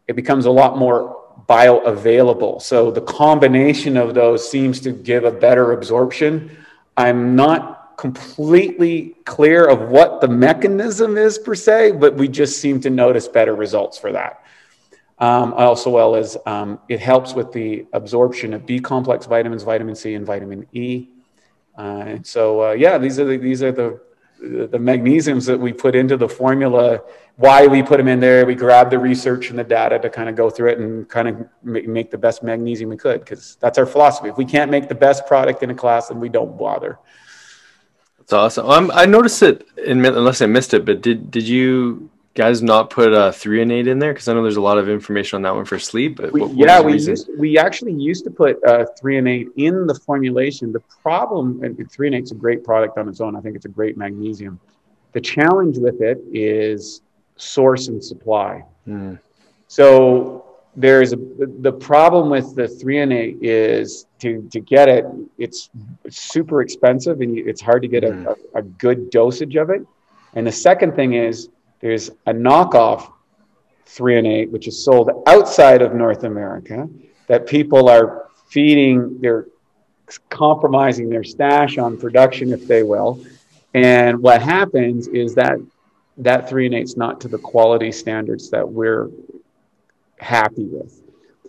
it 0.06 0.14
becomes 0.14 0.46
a 0.46 0.50
lot 0.50 0.78
more 0.78 1.24
bioavailable. 1.48 2.62
So 2.62 2.90
the 2.90 3.00
combination 3.00 3.96
of 3.96 4.14
those 4.14 4.48
seems 4.48 4.80
to 4.80 4.92
give 4.92 5.24
a 5.24 5.30
better 5.30 5.72
absorption. 5.72 6.56
I'm 6.96 7.34
not 7.34 7.96
completely 7.96 9.16
clear 9.24 9.66
of 9.66 9.88
what 9.88 10.20
the 10.20 10.28
mechanism 10.28 11.16
is 11.16 11.38
per 11.38 11.54
se, 11.54 11.92
but 11.92 12.14
we 12.14 12.28
just 12.28 12.60
seem 12.60 12.80
to 12.82 12.90
notice 12.90 13.26
better 13.26 13.54
results 13.54 13.98
for 13.98 14.12
that. 14.12 14.42
Um, 15.18 15.54
also, 15.54 15.88
well 15.88 16.14
as 16.14 16.36
um, 16.44 16.78
it 16.88 17.00
helps 17.00 17.32
with 17.32 17.50
the 17.50 17.86
absorption 17.94 18.52
of 18.52 18.66
B 18.66 18.80
complex 18.80 19.24
vitamins, 19.24 19.62
vitamin 19.62 19.94
C, 19.94 20.14
and 20.14 20.26
vitamin 20.26 20.66
E. 20.72 21.08
Uh, 21.78 22.04
and 22.06 22.26
so, 22.26 22.62
uh, 22.62 22.72
yeah, 22.72 22.98
these 22.98 23.18
are 23.18 23.24
the, 23.24 23.38
these 23.38 23.62
are 23.62 23.72
the 23.72 24.00
the 24.38 24.78
magnesiums 24.78 25.46
that 25.46 25.58
we 25.58 25.72
put 25.72 25.94
into 25.94 26.16
the 26.16 26.28
formula, 26.28 27.00
why 27.36 27.66
we 27.66 27.82
put 27.82 27.96
them 27.96 28.08
in 28.08 28.20
there. 28.20 28.44
We 28.44 28.54
grabbed 28.54 28.90
the 28.90 28.98
research 28.98 29.48
and 29.48 29.58
the 29.58 29.64
data 29.64 29.98
to 29.98 30.10
kind 30.10 30.28
of 30.28 30.36
go 30.36 30.50
through 30.50 30.72
it 30.72 30.78
and 30.78 31.08
kind 31.08 31.28
of 31.28 31.48
make 31.62 32.10
the 32.10 32.18
best 32.18 32.42
magnesium 32.42 32.90
we 32.90 32.98
could, 32.98 33.20
because 33.20 33.56
that's 33.60 33.78
our 33.78 33.86
philosophy. 33.86 34.28
If 34.28 34.36
we 34.36 34.44
can't 34.44 34.70
make 34.70 34.88
the 34.88 34.94
best 34.94 35.26
product 35.26 35.62
in 35.62 35.70
a 35.70 35.74
class, 35.74 36.08
then 36.08 36.20
we 36.20 36.28
don't 36.28 36.58
bother. 36.58 36.98
That's 38.18 38.34
awesome. 38.34 38.90
I 38.92 39.06
noticed 39.06 39.42
it, 39.42 39.66
in, 39.82 40.04
unless 40.04 40.42
I 40.42 40.46
missed 40.46 40.74
it, 40.74 40.84
but 40.84 41.00
did 41.00 41.30
did 41.30 41.48
you 41.48 42.10
guys 42.36 42.62
not 42.62 42.90
put 42.90 43.12
a 43.12 43.32
threonate 43.32 43.88
in 43.88 43.98
there? 43.98 44.12
Because 44.12 44.28
I 44.28 44.34
know 44.34 44.42
there's 44.42 44.56
a 44.56 44.60
lot 44.60 44.78
of 44.78 44.88
information 44.88 45.36
on 45.36 45.42
that 45.42 45.54
one 45.54 45.64
for 45.64 45.78
sleep. 45.78 46.20
We, 46.20 46.42
what, 46.42 46.54
yeah, 46.54 46.80
we 46.80 46.92
used, 46.92 47.28
we 47.36 47.58
actually 47.58 47.94
used 47.94 48.24
to 48.24 48.30
put 48.30 48.62
uh, 48.64 48.86
threonate 49.00 49.48
in 49.56 49.86
the 49.86 49.94
formulation. 49.94 50.72
The 50.72 50.80
problem, 50.80 51.64
and 51.64 51.76
threonate's 51.90 52.30
a 52.30 52.36
great 52.36 52.62
product 52.62 52.98
on 52.98 53.08
its 53.08 53.20
own. 53.20 53.34
I 53.34 53.40
think 53.40 53.56
it's 53.56 53.64
a 53.64 53.70
great 53.70 53.96
magnesium. 53.96 54.60
The 55.12 55.20
challenge 55.20 55.78
with 55.78 56.00
it 56.02 56.18
is 56.32 57.00
source 57.36 57.88
and 57.88 58.04
supply. 58.04 58.62
Mm. 58.86 59.18
So 59.66 60.44
there's 60.76 61.14
a, 61.14 61.16
the 61.16 61.72
problem 61.72 62.28
with 62.28 62.54
the 62.54 62.64
threonate 62.64 63.38
is 63.40 64.06
to, 64.20 64.46
to 64.52 64.60
get 64.60 64.88
it, 64.88 65.06
it's 65.38 65.70
super 66.10 66.60
expensive 66.60 67.22
and 67.22 67.38
it's 67.38 67.62
hard 67.62 67.82
to 67.82 67.88
get 67.88 68.02
mm. 68.02 68.26
a, 68.26 68.58
a, 68.58 68.60
a 68.60 68.62
good 68.62 69.10
dosage 69.10 69.56
of 69.56 69.70
it. 69.70 69.82
And 70.34 70.46
the 70.46 70.52
second 70.52 70.94
thing 70.94 71.14
is 71.14 71.48
there's 71.86 72.10
a 72.26 72.32
knockoff 72.32 73.12
threonate, 73.86 74.50
which 74.50 74.66
is 74.66 74.84
sold 74.84 75.08
outside 75.28 75.82
of 75.82 75.94
North 75.94 76.24
America, 76.24 76.88
that 77.28 77.46
people 77.46 77.88
are 77.88 78.26
feeding, 78.48 79.20
they're 79.20 79.46
compromising 80.28 81.08
their 81.08 81.22
stash 81.22 81.78
on 81.78 81.96
production, 81.96 82.52
if 82.52 82.66
they 82.66 82.82
will. 82.82 83.24
And 83.72 84.20
what 84.20 84.42
happens 84.42 85.06
is 85.06 85.36
that 85.36 85.58
that 86.16 86.48
threonate's 86.48 86.96
not 86.96 87.20
to 87.20 87.28
the 87.28 87.38
quality 87.38 87.92
standards 87.92 88.50
that 88.50 88.68
we're 88.68 89.08
happy 90.18 90.64
with. 90.64 91.02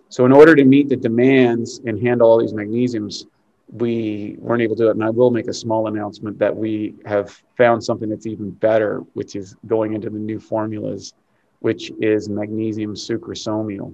So, 0.09 0.23
in 0.25 0.31
order 0.31 0.53
to 0.53 0.65
meet 0.65 0.87
the 0.87 0.97
demands 0.97 1.79
and 1.83 1.99
handle 1.99 2.29
all 2.29 2.39
these 2.39 2.53
magnesiums, 2.53 3.25
we 3.69 4.35
weren't 4.39 4.61
able 4.61 4.75
to 4.75 4.83
do 4.83 4.87
it. 4.89 4.91
And 4.91 5.03
I 5.03 5.09
will 5.09 5.31
make 5.31 5.47
a 5.47 5.53
small 5.53 5.87
announcement 5.87 6.39
that 6.39 6.55
we 6.55 6.95
have 7.05 7.41
found 7.57 7.83
something 7.83 8.09
that's 8.09 8.25
even 8.25 8.51
better, 8.51 8.99
which 9.13 9.35
is 9.35 9.55
going 9.67 9.93
into 9.93 10.09
the 10.09 10.19
new 10.19 10.39
formulas, 10.39 11.13
which 11.59 11.91
is 11.99 12.29
magnesium 12.29 12.93
sucrosomial. 12.93 13.93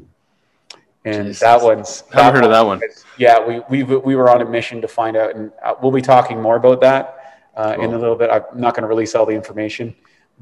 And 1.05 1.27
Jesus. 1.27 1.41
that 1.41 1.61
one's. 1.61 2.03
I 2.13 2.23
haven't 2.23 2.35
heard 2.35 2.45
of 2.45 2.51
that 2.51 2.65
one. 2.65 2.81
Yeah, 3.17 3.45
we, 3.45 3.83
we, 3.83 3.83
we 3.83 4.15
were 4.15 4.29
on 4.29 4.41
a 4.41 4.45
mission 4.45 4.81
to 4.81 4.87
find 4.87 5.17
out, 5.17 5.35
and 5.35 5.51
uh, 5.63 5.73
we'll 5.81 5.91
be 5.91 6.01
talking 6.01 6.41
more 6.41 6.55
about 6.55 6.79
that 6.81 7.35
uh, 7.55 7.75
cool. 7.75 7.83
in 7.83 7.93
a 7.93 7.97
little 7.97 8.15
bit. 8.15 8.29
I'm 8.29 8.43
not 8.53 8.73
going 8.73 8.83
to 8.83 8.87
release 8.87 9.13
all 9.13 9.25
the 9.25 9.33
information, 9.33 9.93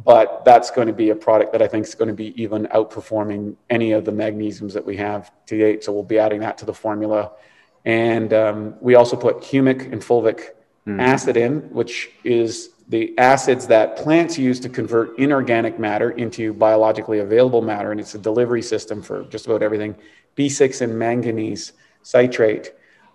but 0.03 0.43
that's 0.45 0.69
going 0.69 0.87
to 0.87 0.93
be 0.93 1.09
a 1.09 1.15
product 1.15 1.51
that 1.53 1.63
I 1.63 1.67
think 1.67 1.87
is 1.87 1.95
going 1.95 2.09
to 2.09 2.13
be 2.13 2.39
even 2.41 2.67
outperforming 2.67 3.55
any 3.71 3.93
of 3.93 4.05
the 4.05 4.11
magnesiums 4.11 4.73
that 4.73 4.85
we 4.85 4.97
have 4.97 5.31
to 5.47 5.57
date. 5.57 5.83
So 5.83 5.91
we'll 5.93 6.03
be 6.03 6.19
adding 6.19 6.41
that 6.41 6.59
to 6.59 6.65
the 6.65 6.73
formula 6.73 7.31
and 7.85 8.33
um, 8.33 8.75
we 8.79 8.95
also 8.95 9.15
put 9.15 9.37
humic 9.37 9.91
and 9.91 10.01
fulvic 10.01 10.49
mm. 10.85 10.99
acid 11.01 11.37
in, 11.37 11.61
which 11.73 12.11
is 12.23 12.69
the 12.89 13.17
acids 13.17 13.67
that 13.67 13.95
plants 13.95 14.37
use 14.37 14.59
to 14.59 14.69
convert 14.69 15.17
inorganic 15.17 15.79
matter 15.79 16.11
into 16.11 16.53
biologically 16.53 17.19
available 17.19 17.61
matter. 17.61 17.91
And 17.91 17.99
it's 17.99 18.15
a 18.15 18.19
delivery 18.19 18.61
system 18.61 19.01
for 19.01 19.23
just 19.25 19.45
about 19.45 19.63
everything 19.63 19.95
B6 20.35 20.81
and 20.81 20.97
manganese 20.97 21.73
citrate. 22.03 22.73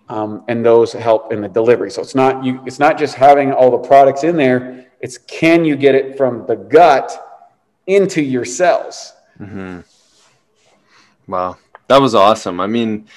Um, 0.09 0.43
and 0.47 0.65
those 0.65 0.93
help 0.93 1.33
in 1.33 1.41
the 1.41 1.49
delivery. 1.49 1.91
So 1.91 2.01
it's 2.01 2.15
not 2.15 2.43
you. 2.43 2.61
It's 2.65 2.79
not 2.79 2.97
just 2.97 3.15
having 3.15 3.51
all 3.51 3.69
the 3.69 3.87
products 3.87 4.23
in 4.23 4.37
there. 4.37 4.87
It's 5.01 5.17
can 5.17 5.65
you 5.65 5.75
get 5.75 5.95
it 5.95 6.17
from 6.17 6.47
the 6.47 6.55
gut 6.55 7.11
into 7.87 8.21
your 8.21 8.45
cells? 8.45 9.11
Mm-hmm. 9.37 9.81
Wow, 11.29 11.57
that 11.87 12.01
was 12.01 12.15
awesome. 12.15 12.61
I 12.61 12.67
mean, 12.67 13.07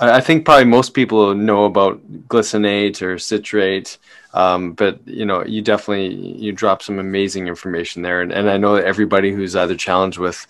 I 0.00 0.20
think 0.20 0.46
probably 0.46 0.64
most 0.64 0.94
people 0.94 1.34
know 1.34 1.66
about 1.66 2.00
glycinate 2.28 3.02
or 3.02 3.18
citrate, 3.18 3.98
um, 4.32 4.72
but 4.72 5.06
you 5.06 5.26
know, 5.26 5.44
you 5.44 5.60
definitely 5.60 6.14
you 6.14 6.52
drop 6.52 6.80
some 6.80 6.98
amazing 6.98 7.48
information 7.48 8.00
there, 8.00 8.22
and, 8.22 8.32
and 8.32 8.48
I 8.48 8.56
know 8.56 8.76
that 8.76 8.86
everybody 8.86 9.30
who's 9.30 9.54
either 9.54 9.76
challenged 9.76 10.18
with 10.18 10.46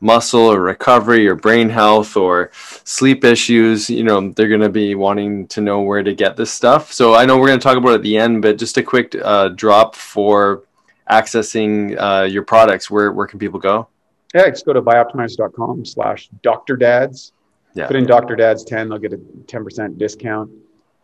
muscle 0.00 0.40
or 0.40 0.60
recovery 0.60 1.28
or 1.28 1.34
brain 1.34 1.68
health 1.68 2.16
or 2.16 2.50
sleep 2.84 3.24
issues, 3.24 3.88
you 3.88 4.02
know, 4.02 4.30
they're 4.32 4.48
going 4.48 4.60
to 4.60 4.68
be 4.68 4.94
wanting 4.94 5.46
to 5.48 5.60
know 5.60 5.80
where 5.80 6.02
to 6.02 6.14
get 6.14 6.36
this 6.36 6.52
stuff. 6.52 6.92
So 6.92 7.14
I 7.14 7.24
know 7.24 7.38
we're 7.38 7.48
going 7.48 7.58
to 7.58 7.64
talk 7.64 7.76
about 7.76 7.90
it 7.90 7.94
at 7.96 8.02
the 8.02 8.16
end, 8.16 8.42
but 8.42 8.58
just 8.58 8.78
a 8.78 8.82
quick 8.82 9.16
uh, 9.22 9.48
drop 9.50 9.94
for 9.94 10.64
accessing 11.10 11.96
uh, 11.98 12.24
your 12.24 12.42
products. 12.42 12.90
Where 12.90 13.12
where 13.12 13.28
can 13.28 13.38
people 13.38 13.60
go? 13.60 13.88
Yeah, 14.34 14.50
just 14.50 14.66
go 14.66 14.72
to 14.72 14.82
bioptimize.com 14.82 15.84
slash 15.84 16.28
Dr. 16.42 16.76
Dads 16.76 17.32
yeah. 17.74 17.86
Put 17.86 17.96
in 17.96 18.06
Dr. 18.06 18.36
Dad's 18.36 18.64
10, 18.64 18.88
they'll 18.88 18.98
get 18.98 19.12
a 19.12 19.18
10% 19.18 19.98
discount 19.98 20.50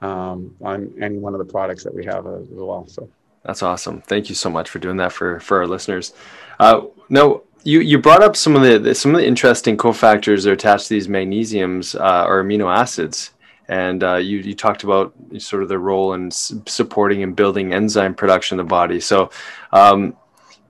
um, 0.03 0.55
on 0.63 0.93
any 1.01 1.19
one 1.19 1.35
of 1.35 1.39
the 1.39 1.45
products 1.45 1.85
that 1.85 1.95
we 1.95 2.05
have 2.05 2.27
as 2.27 2.49
well. 2.51 2.87
So 2.87 3.09
that's 3.45 3.63
awesome. 3.63 4.01
Thank 4.03 4.29
you 4.29 4.35
so 4.35 4.51
much 4.51 4.71
for 4.71 4.79
doing 4.79 4.97
that 4.97 5.13
for, 5.13 5.39
for 5.41 5.59
our 5.59 5.67
listeners. 5.67 6.15
Uh, 6.59 6.83
no, 7.09 7.45
you, 7.65 7.81
you 7.81 7.99
brought 7.99 8.23
up 8.23 8.37
some 8.37 8.57
of 8.57 8.63
the 8.63 8.95
some 8.95 9.15
of 9.15 9.21
the 9.21 9.27
interesting 9.27 9.77
cofactors 9.77 10.45
that 10.45 10.51
are 10.51 10.55
attached 10.55 10.89
to 10.89 10.95
these 10.95 11.09
magnesiums 11.09 11.99
uh, 11.99 12.27
or 12.29 12.43
amino 12.43 12.75
acids, 12.75 13.33
and 13.69 14.05
uh, 14.05 14.17
you 14.17 14.39
you 14.39 14.55
talked 14.55 14.85
about 14.85 15.15
sort 15.39 15.63
of 15.63 15.71
the 15.71 15.79
role 15.79 16.13
in 16.13 16.31
supporting 16.31 17.23
and 17.23 17.35
building 17.35 17.73
enzyme 17.73 18.15
production 18.15 18.61
in 18.61 18.67
the 18.67 18.69
body. 18.69 19.01
So, 19.01 19.31
um, 19.73 20.15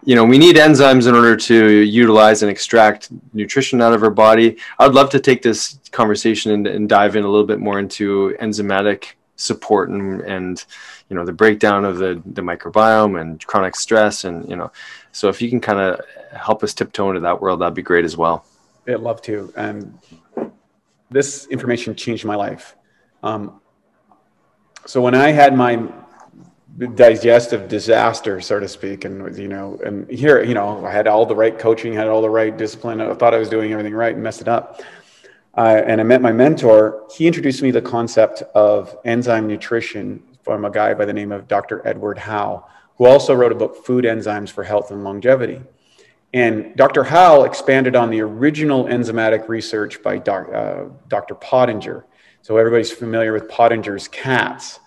you 0.04 0.14
know, 0.14 0.24
we 0.24 0.38
need 0.38 0.56
enzymes 0.56 1.08
in 1.08 1.14
order 1.14 1.34
to 1.34 1.80
utilize 1.80 2.42
and 2.42 2.50
extract 2.50 3.08
nutrition 3.32 3.80
out 3.80 3.94
of 3.94 4.02
our 4.02 4.10
body. 4.10 4.58
I'd 4.78 4.92
love 4.92 5.10
to 5.10 5.20
take 5.20 5.40
this 5.40 5.78
conversation 5.92 6.52
and, 6.52 6.66
and 6.66 6.88
dive 6.88 7.16
in 7.16 7.24
a 7.24 7.28
little 7.28 7.46
bit 7.46 7.58
more 7.58 7.78
into 7.78 8.36
enzymatic 8.40 9.12
support 9.36 9.88
and, 9.88 10.20
and 10.22 10.64
you 11.08 11.16
know 11.16 11.24
the 11.24 11.32
breakdown 11.32 11.84
of 11.84 11.98
the, 11.98 12.22
the 12.24 12.40
microbiome 12.40 13.20
and 13.20 13.44
chronic 13.46 13.76
stress 13.76 14.24
and 14.24 14.48
you 14.48 14.56
know. 14.56 14.70
So 15.12 15.28
if 15.28 15.40
you 15.40 15.48
can 15.48 15.60
kind 15.60 15.80
of 15.80 16.00
help 16.36 16.62
us 16.62 16.74
tiptoe 16.74 17.08
into 17.08 17.20
that 17.20 17.40
world 17.40 17.60
that'd 17.60 17.74
be 17.74 17.82
great 17.82 18.04
as 18.04 18.16
well. 18.16 18.44
I'd 18.86 19.00
love 19.00 19.22
to. 19.22 19.52
And 19.56 19.98
this 21.10 21.46
information 21.46 21.94
changed 21.94 22.24
my 22.24 22.34
life. 22.34 22.76
Um, 23.22 23.60
so 24.86 25.00
when 25.00 25.14
i 25.14 25.30
had 25.30 25.56
my 25.56 25.82
digestive 26.78 27.68
disaster, 27.68 28.40
so 28.40 28.58
to 28.58 28.68
speak. 28.68 29.04
And 29.04 29.36
you 29.36 29.48
know, 29.48 29.78
and 29.84 30.10
here, 30.10 30.42
you 30.42 30.54
know, 30.54 30.84
I 30.84 30.90
had 30.90 31.06
all 31.06 31.26
the 31.26 31.36
right 31.36 31.58
coaching, 31.58 31.92
had 31.92 32.08
all 32.08 32.22
the 32.22 32.30
right 32.30 32.56
discipline. 32.56 33.00
I 33.00 33.14
thought 33.14 33.34
I 33.34 33.38
was 33.38 33.48
doing 33.48 33.72
everything 33.72 33.94
right 33.94 34.14
and 34.14 34.22
messed 34.22 34.40
it 34.40 34.48
up. 34.48 34.82
Uh, 35.56 35.82
and 35.86 36.00
I 36.00 36.04
met 36.04 36.20
my 36.20 36.32
mentor. 36.32 37.06
He 37.14 37.26
introduced 37.26 37.62
me 37.62 37.70
to 37.70 37.80
the 37.80 37.88
concept 37.88 38.42
of 38.54 38.96
enzyme 39.04 39.46
nutrition 39.46 40.22
from 40.42 40.64
a 40.64 40.70
guy 40.70 40.94
by 40.94 41.04
the 41.04 41.12
name 41.12 41.30
of 41.30 41.46
Dr. 41.46 41.86
Edward 41.86 42.18
Howell, 42.18 42.68
who 42.98 43.06
also 43.06 43.34
wrote 43.34 43.52
a 43.52 43.54
book, 43.54 43.86
Food 43.86 44.04
Enzymes 44.04 44.50
for 44.50 44.64
Health 44.64 44.90
and 44.90 45.04
Longevity. 45.04 45.62
And 46.32 46.74
Dr. 46.74 47.04
Howell 47.04 47.44
expanded 47.44 47.94
on 47.94 48.10
the 48.10 48.20
original 48.20 48.86
enzymatic 48.86 49.48
research 49.48 50.02
by 50.02 50.18
doc, 50.18 50.48
uh, 50.52 50.86
Dr. 51.06 51.36
Pottenger. 51.36 52.02
So 52.42 52.56
everybody's 52.56 52.90
familiar 52.90 53.32
with 53.32 53.48
Pottenger's 53.48 54.08
cats. 54.08 54.80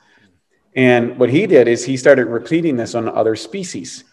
And 0.78 1.18
what 1.18 1.32
he 1.32 1.48
did 1.48 1.68
is 1.68 1.84
he 1.84 1.98
started 1.98 2.28
repeating 2.28 2.78
this 2.78 2.94
on 2.94 3.10
other 3.10 3.36
species. 3.36 4.04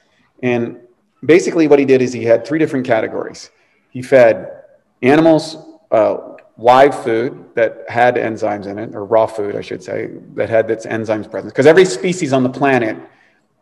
And 0.42 0.78
basically, 1.24 1.68
what 1.68 1.78
he 1.78 1.84
did 1.84 2.00
is 2.00 2.12
he 2.14 2.24
had 2.24 2.46
three 2.46 2.58
different 2.58 2.86
categories. 2.86 3.50
He 3.90 4.00
fed 4.00 4.62
animals 5.02 5.58
uh, 5.90 6.36
live 6.56 7.04
food 7.04 7.50
that 7.54 7.84
had 7.88 8.14
enzymes 8.14 8.66
in 8.66 8.78
it, 8.78 8.94
or 8.94 9.04
raw 9.04 9.26
food, 9.26 9.56
I 9.56 9.60
should 9.60 9.82
say, 9.82 10.08
that 10.36 10.48
had 10.48 10.70
its 10.70 10.86
enzymes 10.86 11.30
present. 11.30 11.52
Because 11.52 11.66
every 11.66 11.84
species 11.84 12.32
on 12.32 12.42
the 12.42 12.48
planet 12.48 12.96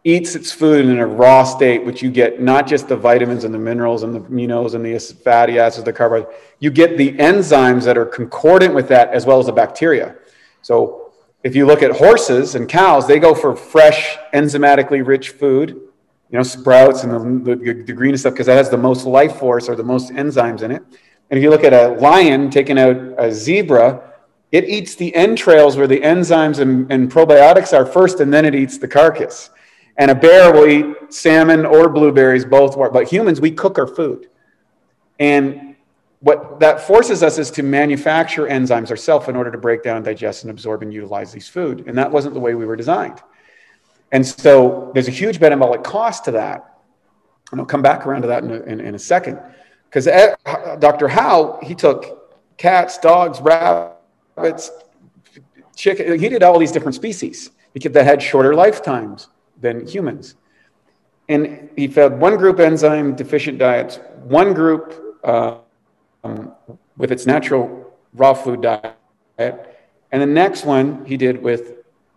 eats 0.04 0.36
its 0.36 0.52
food 0.52 0.86
in 0.86 1.00
a 1.00 1.06
raw 1.06 1.42
state, 1.42 1.84
which 1.84 2.02
you 2.02 2.10
get 2.10 2.40
not 2.40 2.68
just 2.68 2.86
the 2.86 2.96
vitamins 2.96 3.42
and 3.42 3.52
the 3.52 3.58
minerals 3.58 4.04
and 4.04 4.14
the 4.14 4.20
aminos 4.20 4.74
and 4.74 4.84
the 4.84 4.96
fatty 5.24 5.58
acids, 5.58 5.84
the 5.84 5.92
carbohydrates, 5.92 6.40
you 6.60 6.70
get 6.70 6.96
the 6.96 7.12
enzymes 7.14 7.82
that 7.82 7.98
are 7.98 8.06
concordant 8.06 8.74
with 8.74 8.86
that 8.88 9.08
as 9.08 9.26
well 9.26 9.40
as 9.40 9.46
the 9.46 9.52
bacteria. 9.52 10.14
So 10.62 11.01
if 11.42 11.56
you 11.56 11.66
look 11.66 11.82
at 11.82 11.90
horses 11.92 12.54
and 12.54 12.68
cows, 12.68 13.06
they 13.06 13.18
go 13.18 13.34
for 13.34 13.56
fresh, 13.56 14.16
enzymatically 14.32 15.04
rich 15.04 15.30
food, 15.30 15.70
you 15.70 16.38
know, 16.38 16.42
sprouts 16.42 17.02
and 17.02 17.44
the, 17.44 17.56
the, 17.56 17.72
the 17.82 17.92
green 17.92 18.16
stuff 18.16 18.32
because 18.34 18.46
that 18.46 18.56
has 18.56 18.70
the 18.70 18.78
most 18.78 19.04
life 19.04 19.36
force 19.36 19.68
or 19.68 19.74
the 19.74 19.82
most 19.82 20.10
enzymes 20.12 20.62
in 20.62 20.70
it. 20.70 20.82
And 21.30 21.38
if 21.38 21.42
you 21.42 21.50
look 21.50 21.64
at 21.64 21.72
a 21.72 21.94
lion 22.00 22.50
taking 22.50 22.78
out 22.78 22.96
a 23.18 23.32
zebra, 23.32 24.12
it 24.52 24.68
eats 24.68 24.94
the 24.94 25.14
entrails 25.14 25.76
where 25.76 25.86
the 25.86 26.00
enzymes 26.00 26.58
and, 26.58 26.90
and 26.92 27.10
probiotics 27.10 27.72
are 27.72 27.86
first, 27.86 28.20
and 28.20 28.32
then 28.32 28.44
it 28.44 28.54
eats 28.54 28.78
the 28.78 28.86
carcass. 28.86 29.50
And 29.96 30.10
a 30.10 30.14
bear 30.14 30.52
will 30.52 30.66
eat 30.66 31.12
salmon 31.12 31.64
or 31.64 31.88
blueberries, 31.88 32.44
both. 32.44 32.76
But 32.76 33.10
humans, 33.10 33.40
we 33.40 33.50
cook 33.50 33.78
our 33.78 33.86
food. 33.86 34.28
And 35.18 35.71
what 36.22 36.60
that 36.60 36.80
forces 36.80 37.22
us 37.22 37.38
is 37.38 37.50
to 37.52 37.62
manufacture 37.62 38.46
enzymes 38.46 38.90
ourselves 38.90 39.28
in 39.28 39.34
order 39.34 39.50
to 39.50 39.58
break 39.58 39.82
down, 39.82 40.02
digest, 40.04 40.44
and 40.44 40.50
absorb 40.50 40.82
and 40.82 40.92
utilize 40.92 41.32
these 41.32 41.48
food. 41.48 41.84
And 41.86 41.98
that 41.98 42.10
wasn't 42.10 42.34
the 42.34 42.40
way 42.40 42.54
we 42.54 42.64
were 42.64 42.76
designed. 42.76 43.20
And 44.12 44.26
so 44.26 44.92
there's 44.94 45.08
a 45.08 45.12
huge 45.12 45.40
metabolic 45.40 45.82
cost 45.82 46.24
to 46.26 46.30
that. 46.32 46.78
And 47.50 47.60
I'll 47.60 47.66
come 47.66 47.82
back 47.82 48.06
around 48.06 48.22
to 48.22 48.28
that 48.28 48.44
in 48.44 48.50
a, 48.52 48.60
in, 48.60 48.80
in 48.80 48.94
a 48.94 48.98
second. 48.98 49.40
Because 49.86 50.06
eh, 50.06 50.34
Dr. 50.78 51.08
Howell, 51.08 51.58
he 51.62 51.74
took 51.74 52.32
cats, 52.56 52.98
dogs, 52.98 53.40
rabbits, 53.40 54.70
chicken, 55.74 56.18
he 56.20 56.28
did 56.28 56.42
all 56.42 56.58
these 56.58 56.72
different 56.72 56.94
species 56.94 57.50
they 57.74 58.04
had 58.04 58.22
shorter 58.22 58.54
lifetimes 58.54 59.28
than 59.60 59.86
humans. 59.86 60.36
And 61.28 61.70
he 61.76 61.88
fed 61.88 62.20
one 62.20 62.36
group 62.36 62.60
enzyme 62.60 63.14
deficient 63.14 63.58
diets, 63.58 63.98
one 64.24 64.52
group 64.52 65.18
uh, 65.24 65.58
um, 66.24 66.52
with 66.96 67.10
its 67.10 67.26
natural 67.26 67.92
raw 68.14 68.34
food 68.34 68.62
diet, 68.62 68.96
and 69.38 70.22
the 70.22 70.26
next 70.26 70.64
one 70.64 71.04
he 71.04 71.16
did 71.16 71.42
with 71.42 71.74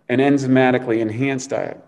an 0.09 0.19
enzymatically 0.19 0.99
enhanced 0.99 1.49
diet. 1.49 1.81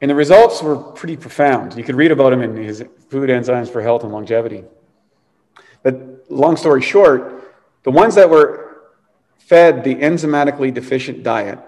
And 0.00 0.10
the 0.10 0.14
results 0.14 0.62
were 0.62 0.76
pretty 0.76 1.16
profound. 1.16 1.76
You 1.76 1.84
could 1.84 1.94
read 1.94 2.10
about 2.10 2.32
him 2.32 2.40
in 2.40 2.56
his 2.56 2.82
Food 3.10 3.28
Enzymes 3.28 3.68
for 3.68 3.82
Health 3.82 4.02
and 4.02 4.12
Longevity. 4.12 4.64
But 5.82 6.30
long 6.30 6.56
story 6.56 6.80
short, 6.80 7.54
the 7.82 7.90
ones 7.90 8.14
that 8.14 8.30
were 8.30 8.82
fed 9.38 9.84
the 9.84 9.96
enzymatically 9.96 10.72
deficient 10.72 11.22
diet 11.22 11.58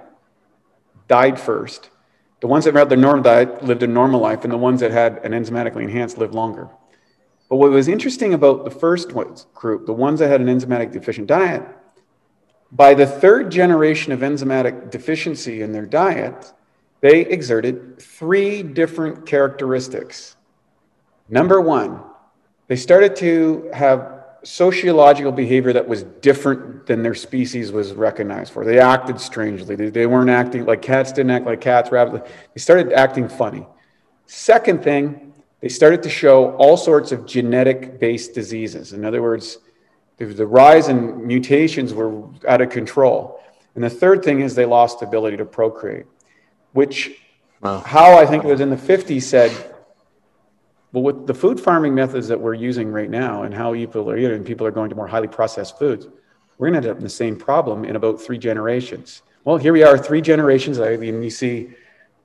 died 1.09 1.39
first. 1.39 1.91
The 2.41 2.47
ones 2.47 2.65
that 2.65 2.75
had 2.75 2.89
the 2.89 2.97
normal 2.97 3.23
diet 3.23 3.65
lived 3.65 3.83
a 3.83 3.87
normal 3.87 4.21
life, 4.21 4.45
and 4.45 4.53
the 4.53 4.59
ones 4.59 4.81
that 4.81 4.91
had 4.91 5.19
an 5.25 5.33
enzymatically 5.33 5.83
enhanced 5.83 6.17
lived 6.17 6.35
longer. 6.35 6.69
But 7.53 7.59
what 7.59 7.71
was 7.71 7.87
interesting 7.87 8.33
about 8.33 8.65
the 8.65 8.71
first 8.71 9.13
group, 9.13 9.85
the 9.85 9.93
ones 9.93 10.21
that 10.21 10.31
had 10.31 10.41
an 10.41 10.47
enzymatic 10.47 10.91
deficient 10.91 11.27
diet, 11.27 11.63
by 12.71 12.95
the 12.95 13.05
third 13.05 13.53
generation 13.53 14.11
of 14.11 14.21
enzymatic 14.21 14.91
deficiency 14.91 15.61
in 15.61 15.71
their 15.71 15.85
diet, 15.85 16.51
they 17.03 17.21
exerted 17.21 18.01
three 18.01 18.63
different 18.63 19.27
characteristics. 19.27 20.37
Number 21.29 21.61
one, 21.61 22.01
they 22.69 22.77
started 22.77 23.17
to 23.17 23.71
have 23.75 24.25
sociological 24.45 25.31
behavior 25.31 25.75
that 25.75 25.87
was 25.87 26.05
different 26.23 26.87
than 26.87 27.03
their 27.03 27.15
species 27.15 27.71
was 27.71 27.93
recognized 27.93 28.55
for. 28.55 28.65
They 28.65 28.79
acted 28.79 29.21
strangely. 29.21 29.77
They, 29.77 29.91
they 29.91 30.07
weren't 30.07 30.31
acting 30.31 30.65
like 30.65 30.81
cats 30.81 31.13
didn't 31.13 31.33
act 31.33 31.45
like 31.45 31.61
cats, 31.61 31.93
rabbits. 31.93 32.31
They 32.55 32.61
started 32.61 32.95
acting 32.95 33.29
funny. 33.29 33.67
Second 34.25 34.83
thing, 34.83 35.32
they 35.63 35.69
started 35.69 36.03
to 36.03 36.11
show 36.11 36.57
all 36.57 36.77
sorts 36.77 37.13
of 37.13 37.25
genetic 37.25 38.01
based 38.01 38.35
diseases. 38.35 38.93
In 38.93 39.05
other 39.05 39.23
words, 39.23 39.59
the 40.19 40.47
rise 40.47 40.89
in 40.89 41.27
mutations 41.27 41.95
were 41.95 42.25
out 42.47 42.61
of 42.61 42.69
control. 42.69 43.41
And 43.75 43.83
the 43.83 43.91
third 43.91 44.25
thing 44.25 44.41
is 44.41 44.55
they 44.55 44.67
lost 44.67 45.01
the 45.01 45.07
ability 45.07 45.37
to 45.39 45.45
procreate, 45.45 46.07
which 46.73 47.13
wow. 47.63 47.79
Howell 47.79 48.19
I 48.19 48.27
think 48.27 48.45
it 48.45 48.49
was 48.49 48.61
in 48.61 48.71
the 48.71 48.77
50s 48.77 49.23
said, 49.23 49.51
well, 50.93 51.05
with 51.05 51.27
the 51.27 51.35
food 51.35 51.59
farming 51.59 51.95
methods 51.95 52.29
that 52.29 52.39
we're 52.39 52.55
using 52.55 52.91
right 52.91 53.09
now 53.09 53.45
and 53.45 53.55
how 53.55 53.73
people 53.73 54.11
are 54.11 54.19
eating, 54.19 54.45
people 54.45 54.67
are 54.67 54.73
going 54.73 54.91
to 54.91 54.97
more 54.97 55.07
highly 55.07 55.29
processed 55.29 55.79
foods, 55.79 56.07
we're 56.59 56.71
going 56.71 56.83
to 56.83 56.89
end 56.89 56.97
up 56.97 56.99
in 56.99 57.05
the 57.05 57.09
same 57.09 57.37
problem 57.37 57.85
in 57.85 57.97
about 57.97 58.21
three 58.21 58.37
generations. 58.37 59.23
Well, 59.45 59.57
here 59.57 59.73
we 59.73 59.85
are, 59.85 59.97
three 59.97 60.21
generations. 60.21 60.81
I 60.81 60.97
mean, 60.97 61.23
you 61.23 61.31
see, 61.31 61.71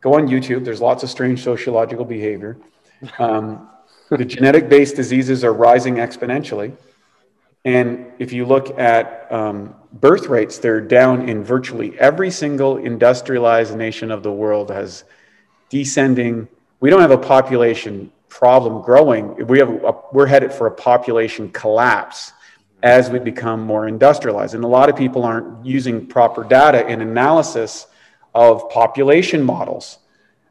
go 0.02 0.16
on 0.16 0.28
YouTube, 0.28 0.66
there's 0.66 0.82
lots 0.82 1.04
of 1.04 1.10
strange 1.10 1.44
sociological 1.44 2.04
behavior. 2.04 2.58
Um, 3.20 3.70
the 4.10 4.26
genetic 4.26 4.70
based 4.70 4.96
diseases 4.96 5.44
are 5.44 5.54
rising 5.54 5.96
exponentially. 5.96 6.76
And 7.66 8.14
if 8.20 8.32
you 8.32 8.46
look 8.46 8.80
at 8.80 9.30
um, 9.32 9.76
birth 9.94 10.28
rates, 10.28 10.58
they're 10.58 10.80
down 10.80 11.28
in 11.28 11.44
virtually 11.44 12.00
every 12.00 12.32
single 12.32 12.78
industrialized 12.78 13.76
nation 13.76 14.12
of 14.12 14.24
the 14.24 14.32
world 14.32 14.72
has 14.72 15.04
descending. 15.70 16.48
We 16.80 16.90
don't 16.90 17.02
have 17.02 17.12
a 17.12 17.18
population 17.18 18.12
problem 18.30 18.82
growing. 18.82 19.48
We 19.48 19.60
have 19.60 19.70
a, 19.70 19.96
we're 20.14 20.28
headed 20.28 20.54
for 20.54 20.68
a 20.68 20.72
population 20.72 21.50
collapse 21.52 22.32
as 22.84 23.10
we 23.10 23.20
become 23.20 23.62
more 23.62 23.88
industrialized. 23.88 24.54
And 24.54 24.64
a 24.64 24.68
lot 24.68 24.90
of 24.90 24.96
people 24.96 25.24
aren't 25.24 25.66
using 25.66 26.06
proper 26.06 26.44
data 26.44 26.88
in 26.88 27.02
analysis 27.02 27.88
of 28.36 28.70
population 28.70 29.44
models, 29.44 29.98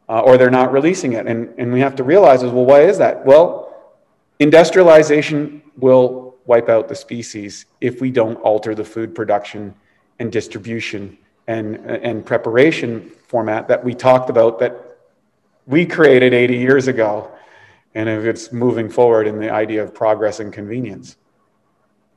uh, 0.09 0.21
or 0.21 0.39
they're 0.39 0.51
not 0.51 0.73
releasing 0.73 1.15
it. 1.15 1.27
And, 1.27 1.53
and 1.59 1.73
we 1.73 1.81
have 1.81 1.97
to 1.97 2.05
realize 2.05 2.43
is, 2.43 2.53
well, 2.53 2.65
why 2.65 2.83
is 2.83 2.99
that? 2.99 3.25
Well, 3.25 3.93
industrialization 4.39 5.63
will 5.77 6.37
wipe 6.47 6.69
out 6.69 6.89
the 6.89 6.95
species 6.95 7.67
if 7.81 8.01
we 8.01 8.11
don't 8.11 8.37
alter 8.37 8.75
the 8.75 8.85
food 8.85 9.15
production 9.15 9.75
and 10.19 10.31
distribution 10.31 11.19
and, 11.49 11.77
and 11.77 12.25
preparation 12.25 13.11
format 13.29 13.69
that 13.69 13.83
we 13.85 13.95
talked 13.95 14.31
about 14.31 14.59
that 14.61 14.99
we 15.67 15.85
created 15.85 16.33
80 16.33 16.57
years 16.57 16.89
ago 16.89 17.31
and 17.95 18.09
if 18.09 18.25
it's 18.25 18.53
moving 18.53 18.89
forward 18.89 19.27
in 19.27 19.39
the 19.39 19.51
idea 19.51 19.83
of 19.83 19.95
progress 19.95 20.41
and 20.41 20.53
convenience. 20.53 21.17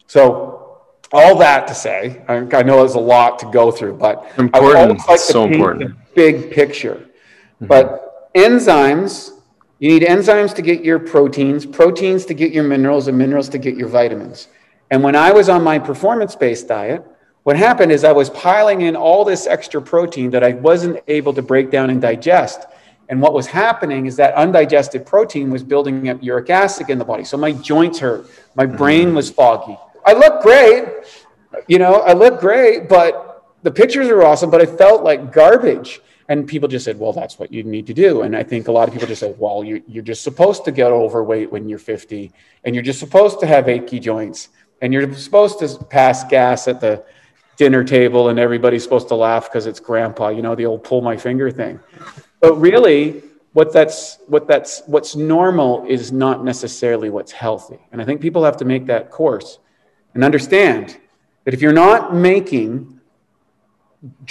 So, 0.08 0.78
all 1.12 1.38
that 1.38 1.68
to 1.68 1.74
say, 1.74 2.24
I, 2.28 2.36
I 2.36 2.64
know 2.64 2.80
there's 2.80 2.94
a 2.94 3.00
lot 3.00 3.40
to 3.40 3.50
go 3.50 3.72
through, 3.72 3.94
but 3.94 4.32
important. 4.38 5.00
Like 5.08 5.20
so 5.20 5.46
important. 5.46 5.96
big 6.14 6.52
picture. 6.52 7.09
Mm-hmm. 7.62 7.68
But 7.68 8.34
enzymes, 8.34 9.32
you 9.80 9.90
need 9.90 10.04
enzymes 10.04 10.56
to 10.56 10.62
get 10.62 10.84
your 10.84 11.00
proteins, 11.00 11.66
proteins 11.66 12.26
to 12.26 12.34
get 12.34 12.52
your 12.52 12.64
minerals, 12.64 13.08
and 13.08 13.18
minerals 13.18 13.50
to 13.50 13.58
get 13.58 13.76
your 13.76 13.88
vitamins. 13.88 14.48
And 14.92 15.04
when 15.04 15.16
I 15.16 15.32
was 15.32 15.50
on 15.50 15.64
my 15.64 15.80
performance 15.80 16.36
based 16.36 16.68
diet, 16.68 17.06
what 17.44 17.56
happened 17.56 17.92
is 17.92 18.04
I 18.04 18.12
was 18.12 18.30
piling 18.30 18.82
in 18.82 18.96
all 18.96 19.24
this 19.24 19.48
extra 19.48 19.82
protein 19.82 20.32
that 20.32 20.44
I 20.44 20.54
wasn't 20.54 21.00
able 21.08 21.34
to 21.34 21.42
break 21.42 21.72
down 21.72 21.90
and 21.90 22.02
digest. 22.02 22.66
And 23.08 23.22
what 23.22 23.34
was 23.34 23.48
happening 23.48 24.06
is 24.06 24.16
that 24.18 24.36
undigested 24.36 25.06
protein 25.06 25.50
was 25.50 25.64
building 25.64 26.10
up 26.10 26.22
uric 26.22 26.50
acid 26.50 26.90
in 26.90 27.00
the 27.00 27.06
body. 27.06 27.24
So 27.24 27.38
my 27.38 27.52
joints 27.52 28.00
hurt, 28.00 28.28
my 28.56 28.66
brain 28.66 29.16
was 29.16 29.32
foggy. 29.32 29.78
I 30.06 30.14
look 30.14 30.44
great, 30.44 30.86
you 31.68 31.80
know, 31.80 32.02
I 32.02 32.14
look 32.14 32.40
great, 32.40 32.88
but 32.88 33.56
the 33.64 33.72
pictures 33.72 34.08
are 34.10 34.24
awesome, 34.24 34.52
but 34.52 34.62
I 34.62 34.66
felt 34.66 35.04
like 35.04 35.34
garbage. 35.34 36.02
And 36.30 36.48
people 36.48 36.70
just 36.70 36.86
said, 36.86 37.00
well, 37.00 37.12
that's 37.12 37.40
what 37.40 37.52
you 37.52 37.64
need 37.64 37.88
to 37.88 37.94
do. 37.94 38.22
And 38.22 38.36
I 38.36 38.44
think 38.44 38.68
a 38.68 38.72
lot 38.72 38.88
of 38.88 38.94
people 38.94 39.08
just 39.08 39.20
say, 39.20 39.34
well, 39.40 39.64
you, 39.64 39.84
you're 39.88 40.04
just 40.04 40.24
supposed 40.24 40.64
to 40.66 40.72
get 40.72 40.92
overweight 40.92 41.52
when 41.52 41.68
you're 41.68 41.80
50, 41.80 42.32
and 42.64 42.76
you're 42.76 42.84
just 42.84 43.00
supposed 43.00 43.40
to 43.40 43.48
have 43.48 43.68
achy 43.68 44.00
joints, 44.00 44.50
and 44.82 44.94
you're 44.94 45.12
supposed 45.16 45.58
to 45.60 45.84
pass 45.86 46.24
gas 46.24 46.68
at 46.68 46.80
the 46.80 47.04
dinner 47.58 47.84
table, 47.84 48.30
and 48.30 48.38
everybody's 48.38 48.84
supposed 48.84 49.08
to 49.08 49.16
laugh 49.16 49.50
because 49.50 49.66
it's 49.66 49.80
grandpa, 49.80 50.30
you 50.30 50.44
know, 50.44 50.54
the 50.54 50.68
old 50.68 50.84
pull 50.84 51.02
my 51.02 51.18
finger 51.18 51.50
thing. 51.50 51.80
But 52.40 52.54
really, 52.54 53.24
what 53.54 53.74
that's 53.74 54.20
what 54.28 54.48
that's 54.48 54.84
what's 54.86 55.16
normal 55.16 55.86
is 55.88 56.12
not 56.12 56.44
necessarily 56.44 57.10
what's 57.10 57.32
healthy. 57.32 57.80
And 57.92 58.02
I 58.02 58.06
think 58.06 58.22
people 58.22 58.44
have 58.44 58.58
to 58.58 58.66
make 58.66 58.86
that 58.86 59.10
course 59.10 59.60
and 60.14 60.24
understand 60.24 60.98
that 61.44 61.54
if 61.54 61.62
you're 61.62 61.74
not 61.74 62.14
making 62.14 62.99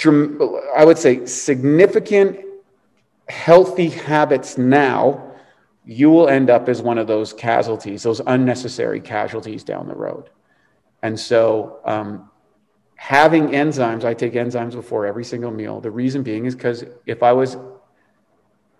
I 0.05 0.83
would 0.83 0.97
say 0.97 1.25
significant 1.25 2.39
healthy 3.27 3.89
habits 3.89 4.57
now, 4.57 5.33
you 5.85 6.09
will 6.09 6.27
end 6.27 6.49
up 6.49 6.67
as 6.69 6.81
one 6.81 6.97
of 6.97 7.07
those 7.07 7.33
casualties, 7.33 8.03
those 8.03 8.21
unnecessary 8.25 8.99
casualties 8.99 9.63
down 9.63 9.87
the 9.87 9.95
road. 9.95 10.29
And 11.01 11.19
so, 11.19 11.79
um, 11.85 12.29
having 12.95 13.49
enzymes, 13.49 14.03
I 14.03 14.13
take 14.13 14.33
enzymes 14.33 14.73
before 14.73 15.05
every 15.05 15.23
single 15.23 15.51
meal. 15.51 15.79
The 15.79 15.91
reason 15.91 16.21
being 16.21 16.45
is 16.45 16.55
because 16.55 16.83
if 17.05 17.23
I 17.23 17.31
was 17.31 17.55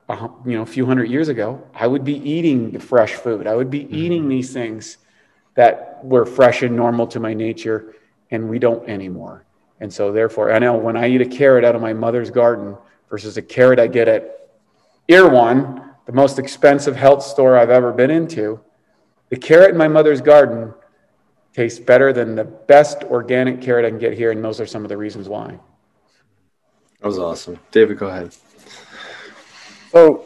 a, 0.10 0.30
you 0.46 0.58
know, 0.58 0.64
a 0.64 0.66
few 0.66 0.86
hundred 0.86 1.10
years 1.10 1.30
ago, 1.30 1.66
I 1.74 1.88
would 1.88 2.04
be 2.04 2.18
eating 2.30 2.72
the 2.72 2.80
fresh 2.80 3.14
food. 3.14 3.48
I 3.48 3.56
would 3.56 3.70
be 3.70 3.82
mm-hmm. 3.82 3.96
eating 3.96 4.28
these 4.28 4.52
things 4.52 4.98
that 5.56 6.04
were 6.04 6.26
fresh 6.26 6.64
and 6.64 6.76
normal 6.76 7.08
to 7.08 7.20
my 7.20 7.34
nature, 7.34 7.96
and 8.32 8.50
we 8.50 8.60
don't 8.60 8.88
anymore. 8.90 9.46
And 9.80 9.94
so, 9.94 10.12
therefore, 10.12 10.52
I 10.52 10.60
know 10.60 10.76
when 10.76 10.98
I 10.98 11.08
eat 11.10 11.22
a 11.22 11.26
carrot 11.26 11.64
out 11.64 11.76
of 11.76 11.82
my 11.82 11.94
mother's 11.94 12.30
garden 12.30 12.78
versus 13.10 13.38
a 13.38 13.42
carrot 13.42 13.80
I 13.80 13.88
get 13.88 14.08
at 14.08 14.50
Erewhon, 15.08 15.94
the 16.06 16.12
most 16.12 16.38
expensive 16.38 16.96
health 16.96 17.24
store 17.24 17.58
I've 17.58 17.70
ever 17.70 17.92
been 17.92 18.12
into, 18.12 18.60
the 19.30 19.38
carrot 19.38 19.72
in 19.72 19.78
my 19.78 19.88
mother's 19.88 20.22
garden 20.22 20.74
tastes 21.54 21.80
better 21.80 22.12
than 22.12 22.36
the 22.36 22.44
best 22.44 23.04
organic 23.06 23.62
carrot 23.62 23.86
I 23.86 23.90
can 23.90 24.00
get 24.00 24.14
here, 24.14 24.32
and 24.32 24.44
those 24.44 24.60
are 24.60 24.66
some 24.66 24.84
of 24.84 24.90
the 24.90 24.98
reasons 24.98 25.30
why. 25.30 25.58
That 27.00 27.08
was 27.08 27.18
awesome. 27.18 27.60
David, 27.72 27.98
go 27.98 28.08
ahead. 28.08 28.36
So 29.92 30.26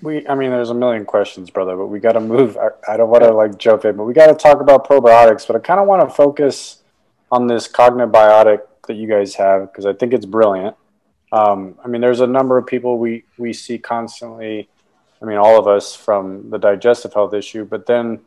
we, 0.00 0.26
I 0.26 0.34
mean, 0.34 0.50
there's 0.50 0.70
a 0.70 0.74
million 0.74 1.04
questions, 1.04 1.50
brother, 1.50 1.76
but 1.76 1.86
we 1.86 2.00
got 2.00 2.12
to 2.12 2.20
move. 2.20 2.56
I, 2.56 2.92
I 2.92 2.96
don't 2.96 3.10
want 3.10 3.24
to 3.24 3.32
like 3.32 3.58
jump 3.58 3.84
in, 3.84 3.96
but 3.96 4.04
we 4.04 4.14
got 4.14 4.26
to 4.26 4.34
talk 4.34 4.60
about 4.60 4.86
probiotics. 4.86 5.46
But 5.46 5.56
I 5.56 5.58
kind 5.60 5.80
of 5.80 5.86
want 5.86 6.08
to 6.08 6.14
focus 6.14 6.81
on 7.32 7.46
this 7.46 7.66
cognibiotic 7.66 8.60
that 8.86 8.94
you 8.94 9.08
guys 9.08 9.34
have 9.34 9.72
because 9.72 9.86
I 9.86 9.94
think 9.94 10.12
it's 10.12 10.26
brilliant. 10.26 10.76
Um, 11.32 11.78
I 11.82 11.88
mean, 11.88 12.02
there's 12.02 12.20
a 12.20 12.26
number 12.26 12.58
of 12.58 12.66
people 12.66 12.98
we 12.98 13.24
we 13.38 13.54
see 13.54 13.78
constantly. 13.78 14.68
I 15.20 15.24
mean, 15.24 15.38
all 15.38 15.58
of 15.58 15.66
us 15.66 15.96
from 15.96 16.50
the 16.50 16.58
digestive 16.58 17.14
health 17.14 17.32
issue, 17.32 17.64
but 17.64 17.86
then 17.86 18.20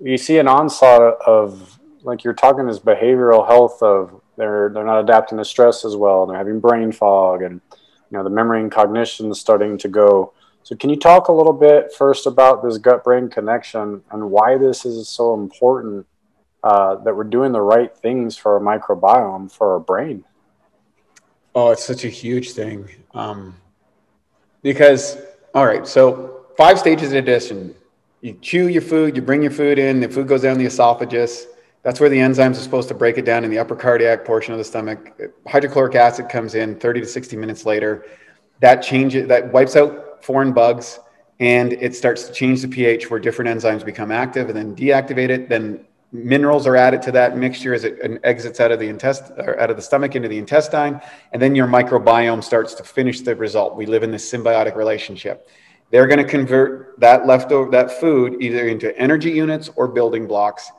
you 0.00 0.16
see 0.16 0.38
an 0.38 0.48
onslaught 0.48 1.20
of 1.26 1.78
like 2.02 2.24
you're 2.24 2.32
talking 2.32 2.66
this 2.66 2.78
behavioral 2.78 3.46
health 3.46 3.82
of 3.82 4.20
they're 4.36 4.70
they're 4.70 4.84
not 4.84 5.00
adapting 5.00 5.36
to 5.38 5.44
stress 5.44 5.84
as 5.84 5.94
well, 5.94 6.26
they're 6.26 6.38
having 6.38 6.58
brain 6.58 6.90
fog 6.90 7.42
and 7.42 7.60
you 8.10 8.16
know 8.16 8.24
the 8.24 8.30
memory 8.30 8.62
and 8.62 8.72
cognition 8.72 9.30
is 9.30 9.38
starting 9.38 9.76
to 9.78 9.88
go. 9.88 10.32
So 10.62 10.74
can 10.74 10.88
you 10.88 10.96
talk 10.96 11.28
a 11.28 11.32
little 11.32 11.52
bit 11.52 11.92
first 11.92 12.26
about 12.26 12.62
this 12.62 12.78
gut 12.78 13.04
brain 13.04 13.28
connection 13.28 14.02
and 14.10 14.30
why 14.30 14.56
this 14.56 14.86
is 14.86 15.06
so 15.08 15.34
important 15.34 16.06
uh, 16.62 16.96
that 16.96 17.14
we're 17.14 17.24
doing 17.24 17.52
the 17.52 17.60
right 17.60 17.96
things 17.96 18.36
for 18.36 18.54
our 18.54 18.78
microbiome 18.78 19.50
for 19.50 19.74
our 19.74 19.80
brain? 19.80 20.24
Oh, 21.54 21.70
it's 21.70 21.84
such 21.84 22.04
a 22.04 22.08
huge 22.08 22.52
thing. 22.52 22.88
Um, 23.14 23.56
because, 24.62 25.18
all 25.54 25.66
right, 25.66 25.86
so 25.86 26.46
five 26.56 26.78
stages 26.78 27.12
of 27.12 27.24
digestion. 27.24 27.74
You 28.20 28.36
chew 28.40 28.68
your 28.68 28.82
food, 28.82 29.14
you 29.16 29.22
bring 29.22 29.42
your 29.42 29.52
food 29.52 29.78
in, 29.78 30.00
the 30.00 30.08
food 30.08 30.26
goes 30.26 30.42
down 30.42 30.58
the 30.58 30.66
esophagus. 30.66 31.46
That's 31.84 32.00
where 32.00 32.08
the 32.08 32.18
enzymes 32.18 32.52
are 32.52 32.54
supposed 32.54 32.88
to 32.88 32.94
break 32.94 33.16
it 33.16 33.24
down 33.24 33.44
in 33.44 33.50
the 33.50 33.58
upper 33.58 33.76
cardiac 33.76 34.24
portion 34.24 34.52
of 34.52 34.58
the 34.58 34.64
stomach. 34.64 35.20
Hydrochloric 35.46 35.94
acid 35.94 36.28
comes 36.28 36.54
in 36.56 36.78
30 36.78 37.00
to 37.02 37.06
60 37.06 37.36
minutes 37.36 37.64
later. 37.64 38.04
That 38.60 38.82
changes, 38.82 39.28
that 39.28 39.52
wipes 39.52 39.76
out 39.76 40.24
foreign 40.24 40.52
bugs 40.52 40.98
and 41.40 41.72
it 41.74 41.94
starts 41.94 42.24
to 42.24 42.32
change 42.32 42.62
the 42.62 42.68
pH 42.68 43.10
where 43.10 43.20
different 43.20 43.48
enzymes 43.48 43.84
become 43.84 44.10
active 44.10 44.48
and 44.48 44.56
then 44.56 44.74
deactivate 44.74 45.28
it. 45.28 45.48
Then 45.48 45.84
minerals 46.12 46.66
are 46.66 46.76
added 46.76 47.02
to 47.02 47.12
that 47.12 47.36
mixture 47.36 47.74
as 47.74 47.84
it 47.84 47.98
exits 48.24 48.60
out 48.60 48.72
of 48.72 48.78
the 48.78 48.88
intestine 48.88 49.38
or 49.40 49.60
out 49.60 49.70
of 49.70 49.76
the 49.76 49.82
stomach 49.82 50.16
into 50.16 50.28
the 50.28 50.38
intestine 50.38 51.00
and 51.32 51.42
then 51.42 51.54
your 51.54 51.66
microbiome 51.66 52.42
starts 52.42 52.74
to 52.74 52.82
finish 52.82 53.20
the 53.20 53.36
result. 53.36 53.76
We 53.76 53.86
live 53.86 54.02
in 54.02 54.10
this 54.10 54.30
symbiotic 54.30 54.74
relationship. 54.74 55.48
They're 55.90 56.06
going 56.06 56.18
to 56.18 56.24
convert 56.24 56.98
that 57.00 57.26
leftover 57.26 57.70
that 57.72 57.90
food 58.00 58.42
either 58.42 58.68
into 58.68 58.96
energy 58.98 59.30
units 59.30 59.70
or 59.76 59.88
building 59.88 60.26
blocks 60.26 60.70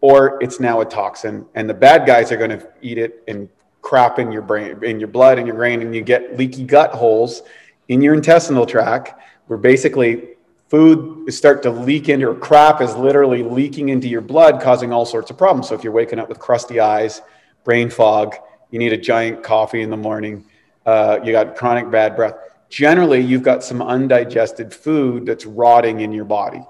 or 0.00 0.40
it's 0.42 0.60
now 0.60 0.80
a 0.80 0.84
toxin 0.84 1.44
and 1.54 1.68
the 1.68 1.74
bad 1.74 2.06
guys 2.06 2.30
are 2.30 2.36
going 2.36 2.50
to 2.50 2.68
eat 2.80 2.98
it 2.98 3.24
and 3.26 3.48
crap 3.82 4.18
in 4.18 4.30
your 4.30 4.42
brain 4.42 4.82
in 4.84 5.00
your 5.00 5.08
blood 5.08 5.38
and 5.38 5.46
your 5.46 5.56
brain 5.56 5.82
and 5.82 5.94
you 5.94 6.02
get 6.02 6.36
leaky 6.36 6.62
gut 6.62 6.92
holes 6.92 7.42
in 7.88 8.00
your 8.00 8.14
intestinal 8.14 8.66
tract 8.66 9.20
where 9.46 9.58
basically 9.58 10.36
food 10.68 11.28
is 11.28 11.36
start 11.36 11.62
to 11.62 11.70
leak 11.70 12.08
into 12.08 12.28
or 12.28 12.34
crap 12.34 12.80
is 12.80 12.94
literally 12.94 13.42
leaking 13.42 13.88
into 13.88 14.08
your 14.08 14.20
blood 14.20 14.60
causing 14.60 14.92
all 14.92 15.06
sorts 15.06 15.30
of 15.30 15.38
problems. 15.38 15.68
So 15.68 15.74
if 15.74 15.82
you're 15.82 15.92
waking 15.92 16.18
up 16.18 16.28
with 16.28 16.38
crusty 16.38 16.80
eyes 16.80 17.22
brain 17.64 17.90
fog 17.90 18.34
you 18.70 18.78
need 18.78 18.92
a 18.92 18.98
giant 18.98 19.42
coffee 19.42 19.82
in 19.82 19.90
the 19.90 19.96
morning 19.96 20.44
uh, 20.86 21.18
you 21.24 21.32
got 21.32 21.56
chronic 21.56 21.90
bad 21.90 22.16
breath 22.16 22.34
generally 22.68 23.20
you've 23.20 23.42
got 23.42 23.62
some 23.62 23.82
undigested 23.82 24.72
food 24.72 25.26
that's 25.26 25.44
rotting 25.46 26.00
in 26.00 26.12
your 26.12 26.24
body 26.24 26.62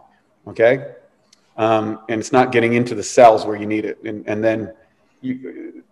okay? 0.49 0.95
Um, 1.57 2.01
and 2.09 2.21
it's 2.21 2.33
not 2.33 2.53
getting 2.53 2.75
into 2.75 2.95
the 2.95 3.03
cells 3.03 3.45
where 3.45 3.57
you 3.57 3.67
need 3.67 3.85
it. 3.85 4.03
And, 4.05 4.27
and 4.29 4.43
then 4.43 4.73
you, 5.21 5.85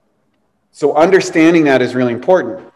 so 0.72 0.94
understanding 0.96 1.64
that 1.64 1.82
is 1.82 1.94
really 1.94 2.12
important. 2.12 2.72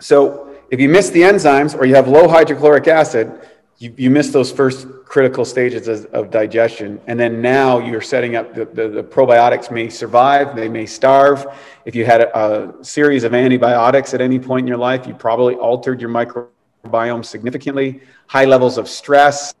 So 0.00 0.56
if 0.70 0.80
you 0.80 0.88
miss 0.88 1.10
the 1.10 1.22
enzymes 1.22 1.76
or 1.76 1.84
you 1.84 1.94
have 1.94 2.08
low 2.08 2.28
hydrochloric 2.28 2.88
acid 2.88 3.48
you, 3.80 3.94
you 3.96 4.10
miss 4.10 4.28
those 4.28 4.52
first 4.52 4.86
critical 5.06 5.44
stages 5.44 5.88
of, 5.88 6.04
of 6.12 6.30
digestion. 6.30 7.00
And 7.06 7.18
then 7.18 7.40
now 7.40 7.78
you're 7.78 8.02
setting 8.02 8.36
up 8.36 8.54
the, 8.54 8.66
the, 8.66 8.88
the, 8.88 9.02
probiotics 9.02 9.70
may 9.70 9.88
survive, 9.88 10.54
they 10.54 10.68
may 10.68 10.84
starve. 10.84 11.46
If 11.86 11.94
you 11.94 12.04
had 12.04 12.20
a, 12.20 12.78
a, 12.78 12.84
series 12.84 13.24
of 13.24 13.34
antibiotics 13.34 14.12
at 14.12 14.20
any 14.20 14.38
point 14.38 14.64
in 14.64 14.68
your 14.68 14.76
life, 14.76 15.06
you 15.06 15.14
probably 15.14 15.54
altered 15.54 15.98
your 15.98 16.10
microbiome 16.10 17.24
significantly. 17.24 18.02
High 18.26 18.44
levels 18.44 18.76
of 18.76 18.86
stress, 18.86 19.54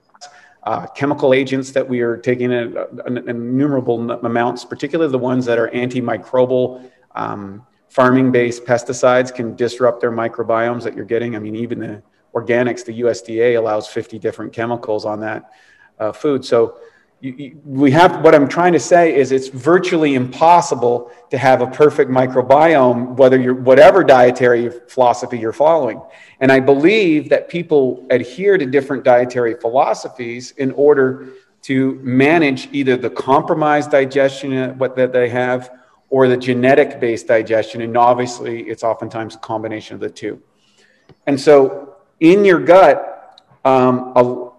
uh, 0.64 0.86
chemical 0.88 1.32
agents 1.32 1.72
that 1.72 1.88
we 1.88 2.02
are 2.02 2.18
taking 2.18 2.52
in, 2.52 2.76
in 3.06 3.26
innumerable 3.26 4.10
amounts, 4.10 4.66
particularly 4.66 5.10
the 5.10 5.18
ones 5.18 5.46
that 5.46 5.58
are 5.58 5.70
antimicrobial. 5.70 6.90
Um, 7.14 7.66
farming 7.88 8.32
based 8.32 8.66
pesticides 8.66 9.34
can 9.34 9.56
disrupt 9.56 10.02
their 10.02 10.12
microbiomes 10.12 10.82
that 10.82 10.94
you're 10.94 11.06
getting. 11.06 11.34
I 11.36 11.38
mean, 11.38 11.56
even 11.56 11.80
the 11.80 12.02
organics, 12.34 12.84
the 12.84 13.00
USDA 13.00 13.58
allows 13.58 13.88
50 13.88 14.18
different 14.18 14.52
chemicals 14.52 15.04
on 15.04 15.20
that 15.20 15.50
uh, 15.98 16.12
food. 16.12 16.44
So 16.44 16.78
you, 17.20 17.32
you, 17.32 17.60
we 17.64 17.90
have 17.90 18.22
what 18.22 18.34
I'm 18.34 18.48
trying 18.48 18.72
to 18.72 18.80
say 18.80 19.14
is 19.14 19.30
it's 19.30 19.48
virtually 19.48 20.14
impossible 20.14 21.10
to 21.30 21.36
have 21.36 21.60
a 21.60 21.66
perfect 21.66 22.10
microbiome, 22.10 23.16
whether 23.16 23.38
you're 23.38 23.54
whatever 23.54 24.02
dietary 24.02 24.70
philosophy 24.88 25.38
you're 25.38 25.52
following. 25.52 26.00
And 26.40 26.50
I 26.50 26.60
believe 26.60 27.28
that 27.28 27.48
people 27.48 28.06
adhere 28.10 28.56
to 28.56 28.64
different 28.64 29.04
dietary 29.04 29.54
philosophies 29.54 30.52
in 30.52 30.72
order 30.72 31.28
to 31.62 32.00
manage 32.02 32.68
either 32.72 32.96
the 32.96 33.10
compromised 33.10 33.90
digestion 33.90 34.78
what 34.78 34.96
that 34.96 35.12
they 35.12 35.28
have 35.28 35.70
or 36.08 36.26
the 36.26 36.36
genetic 36.36 37.00
based 37.00 37.26
digestion 37.26 37.82
and 37.82 37.96
obviously 37.96 38.62
it's 38.62 38.82
oftentimes 38.82 39.34
a 39.34 39.38
combination 39.38 39.94
of 39.94 40.00
the 40.00 40.08
two 40.08 40.40
and 41.26 41.38
so 41.38 41.89
in 42.20 42.44
your 42.44 42.60
gut, 42.60 43.42
um, 43.64 44.12
a, 44.14 44.50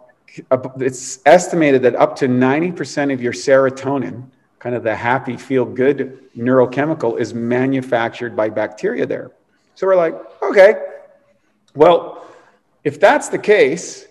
a, 0.51 0.71
it's 0.79 1.19
estimated 1.25 1.83
that 1.83 1.95
up 1.95 2.15
to 2.17 2.27
90% 2.27 3.13
of 3.13 3.21
your 3.21 3.33
serotonin, 3.33 4.25
kind 4.59 4.75
of 4.75 4.83
the 4.83 4.95
happy, 4.95 5.37
feel 5.37 5.65
good 5.65 6.19
neurochemical, 6.35 7.19
is 7.19 7.33
manufactured 7.33 8.35
by 8.35 8.49
bacteria 8.49 9.05
there. 9.05 9.31
So 9.75 9.87
we're 9.87 9.95
like, 9.95 10.15
okay, 10.41 10.75
well, 11.73 12.25
if 12.83 12.99
that's 12.99 13.29
the 13.29 13.39
case, 13.39 14.05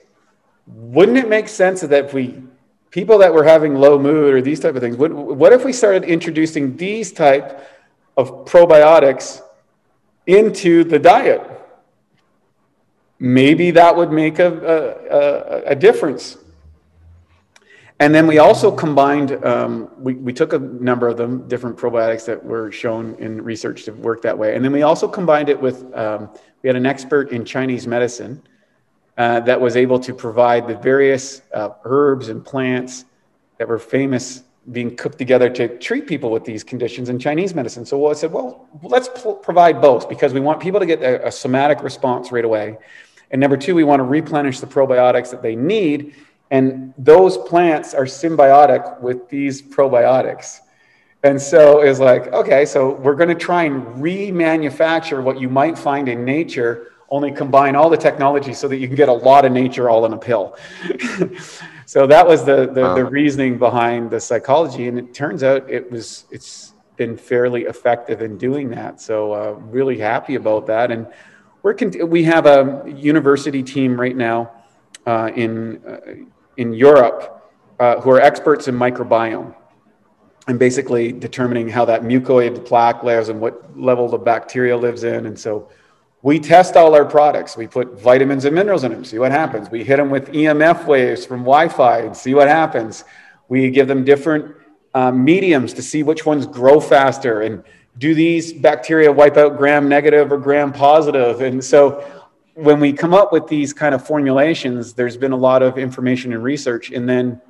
wouldn't 0.66 1.18
it 1.18 1.28
make 1.28 1.48
sense 1.48 1.80
that 1.80 2.04
if 2.04 2.14
we 2.14 2.42
people 2.90 3.18
that 3.18 3.32
were 3.32 3.44
having 3.44 3.74
low 3.74 3.98
mood 3.98 4.34
or 4.34 4.42
these 4.42 4.60
type 4.60 4.74
of 4.74 4.80
things 4.80 4.96
what, 4.96 5.12
what 5.12 5.52
if 5.52 5.64
we 5.64 5.72
started 5.72 6.04
introducing 6.04 6.76
these 6.76 7.12
type 7.12 7.66
of 8.16 8.44
probiotics 8.44 9.42
into 10.26 10.84
the 10.84 10.98
diet 10.98 11.59
maybe 13.20 13.70
that 13.70 13.94
would 13.94 14.10
make 14.10 14.38
a, 14.38 15.62
a, 15.66 15.72
a 15.72 15.76
difference. 15.76 16.38
And 18.00 18.14
then 18.14 18.26
we 18.26 18.38
also 18.38 18.72
combined, 18.72 19.44
um, 19.44 19.90
we, 19.98 20.14
we 20.14 20.32
took 20.32 20.54
a 20.54 20.58
number 20.58 21.06
of 21.06 21.18
them, 21.18 21.46
different 21.46 21.76
probiotics 21.76 22.24
that 22.24 22.42
were 22.42 22.72
shown 22.72 23.14
in 23.16 23.42
research 23.44 23.84
to 23.84 23.92
work 23.92 24.22
that 24.22 24.36
way. 24.36 24.56
And 24.56 24.64
then 24.64 24.72
we 24.72 24.80
also 24.82 25.06
combined 25.06 25.50
it 25.50 25.60
with, 25.60 25.94
um, 25.94 26.30
we 26.62 26.68
had 26.68 26.76
an 26.76 26.86
expert 26.86 27.30
in 27.30 27.44
Chinese 27.44 27.86
medicine 27.86 28.42
uh, 29.18 29.40
that 29.40 29.60
was 29.60 29.76
able 29.76 30.00
to 30.00 30.14
provide 30.14 30.66
the 30.66 30.76
various 30.76 31.42
uh, 31.52 31.68
herbs 31.84 32.30
and 32.30 32.42
plants 32.42 33.04
that 33.58 33.68
were 33.68 33.78
famous 33.78 34.44
being 34.72 34.96
cooked 34.96 35.18
together 35.18 35.50
to 35.50 35.78
treat 35.78 36.06
people 36.06 36.30
with 36.30 36.44
these 36.44 36.64
conditions 36.64 37.10
in 37.10 37.18
Chinese 37.18 37.54
medicine. 37.54 37.84
So 37.84 38.08
I 38.08 38.14
said, 38.14 38.32
well, 38.32 38.66
let's 38.82 39.10
provide 39.42 39.82
both 39.82 40.08
because 40.08 40.32
we 40.32 40.40
want 40.40 40.60
people 40.60 40.80
to 40.80 40.86
get 40.86 41.02
a, 41.02 41.26
a 41.26 41.32
somatic 41.32 41.82
response 41.82 42.32
right 42.32 42.44
away. 42.44 42.78
And 43.30 43.40
number 43.40 43.56
two, 43.56 43.74
we 43.74 43.84
want 43.84 44.00
to 44.00 44.04
replenish 44.04 44.60
the 44.60 44.66
probiotics 44.66 45.30
that 45.30 45.42
they 45.42 45.54
need. 45.54 46.14
And 46.50 46.92
those 46.98 47.38
plants 47.38 47.94
are 47.94 48.04
symbiotic 48.04 49.00
with 49.00 49.28
these 49.28 49.62
probiotics. 49.62 50.60
And 51.22 51.40
so 51.40 51.80
it's 51.80 52.00
like, 52.00 52.28
okay, 52.32 52.64
so 52.64 52.94
we're 52.94 53.14
going 53.14 53.28
to 53.28 53.34
try 53.34 53.64
and 53.64 53.84
remanufacture 54.02 55.22
what 55.22 55.38
you 55.38 55.48
might 55.48 55.78
find 55.78 56.08
in 56.08 56.24
nature, 56.24 56.92
only 57.10 57.30
combine 57.30 57.76
all 57.76 57.90
the 57.90 57.96
technology 57.96 58.54
so 58.54 58.66
that 58.68 58.78
you 58.78 58.86
can 58.86 58.96
get 58.96 59.08
a 59.08 59.12
lot 59.12 59.44
of 59.44 59.52
nature 59.52 59.90
all 59.90 60.06
in 60.06 60.14
a 60.14 60.18
pill. 60.18 60.56
so 61.86 62.06
that 62.06 62.26
was 62.26 62.44
the, 62.44 62.70
the, 62.72 62.80
wow. 62.80 62.94
the, 62.94 63.04
reasoning 63.04 63.58
behind 63.58 64.10
the 64.10 64.18
psychology. 64.18 64.88
And 64.88 64.98
it 64.98 65.12
turns 65.12 65.42
out 65.42 65.68
it 65.68 65.90
was, 65.90 66.24
it's 66.30 66.72
been 66.96 67.16
fairly 67.16 67.62
effective 67.62 68.22
in 68.22 68.38
doing 68.38 68.70
that. 68.70 69.00
So 69.00 69.32
uh, 69.32 69.50
really 69.52 69.98
happy 69.98 70.36
about 70.36 70.66
that. 70.68 70.90
And 70.90 71.06
we're 71.62 71.74
we 72.06 72.24
have 72.24 72.46
a 72.46 72.84
university 72.86 73.62
team 73.62 74.00
right 74.00 74.16
now 74.16 74.50
uh, 75.06 75.30
in, 75.34 75.82
uh, 75.86 75.98
in 76.56 76.72
Europe 76.72 77.50
uh, 77.78 78.00
who 78.00 78.10
are 78.10 78.20
experts 78.20 78.68
in 78.68 78.74
microbiome 78.74 79.54
and 80.46 80.58
basically 80.58 81.12
determining 81.12 81.68
how 81.68 81.84
that 81.84 82.02
mucoid 82.02 82.64
plaque 82.64 83.02
lives 83.02 83.28
and 83.28 83.40
what 83.40 83.78
level 83.78 84.08
the 84.08 84.18
bacteria 84.18 84.76
lives 84.76 85.04
in. 85.04 85.26
And 85.26 85.38
so 85.38 85.68
we 86.22 86.38
test 86.38 86.76
all 86.76 86.94
our 86.94 87.04
products. 87.04 87.56
We 87.56 87.66
put 87.66 88.00
vitamins 88.00 88.44
and 88.44 88.54
minerals 88.54 88.84
in 88.84 88.92
them, 88.92 89.04
see 89.04 89.18
what 89.18 89.32
happens. 89.32 89.70
We 89.70 89.84
hit 89.84 89.96
them 89.96 90.10
with 90.10 90.28
EMF 90.32 90.86
waves 90.86 91.24
from 91.24 91.40
Wi 91.40 91.68
Fi 91.68 92.00
and 92.00 92.16
see 92.16 92.34
what 92.34 92.48
happens. 92.48 93.04
We 93.48 93.70
give 93.70 93.86
them 93.88 94.04
different 94.04 94.54
uh, 94.92 95.12
mediums 95.12 95.72
to 95.74 95.82
see 95.82 96.02
which 96.02 96.26
ones 96.26 96.46
grow 96.46 96.80
faster 96.80 97.42
and 97.42 97.64
do 97.98 98.14
these 98.14 98.52
bacteria 98.52 99.10
wipe 99.10 99.36
out 99.36 99.56
gram 99.56 99.88
negative 99.88 100.32
or 100.32 100.38
gram 100.38 100.72
positive? 100.72 101.40
And 101.40 101.62
so 101.62 102.06
when 102.54 102.80
we 102.80 102.92
come 102.92 103.14
up 103.14 103.32
with 103.32 103.46
these 103.46 103.72
kind 103.72 103.94
of 103.94 104.06
formulations, 104.06 104.92
there's 104.94 105.16
been 105.16 105.32
a 105.32 105.36
lot 105.36 105.62
of 105.62 105.78
information 105.78 106.32
and 106.32 106.42
research, 106.42 106.90
and 106.90 107.08
then 107.08 107.40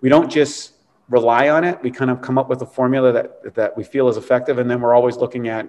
we 0.00 0.08
don't 0.08 0.30
just 0.30 0.72
rely 1.08 1.48
on 1.48 1.64
it. 1.64 1.80
We 1.82 1.90
kind 1.90 2.10
of 2.10 2.20
come 2.20 2.38
up 2.38 2.48
with 2.48 2.62
a 2.62 2.66
formula 2.66 3.12
that, 3.12 3.54
that 3.54 3.76
we 3.76 3.84
feel 3.84 4.08
is 4.08 4.16
effective, 4.16 4.58
and 4.58 4.70
then 4.70 4.80
we're 4.80 4.94
always 4.94 5.16
looking 5.16 5.48
at, 5.48 5.66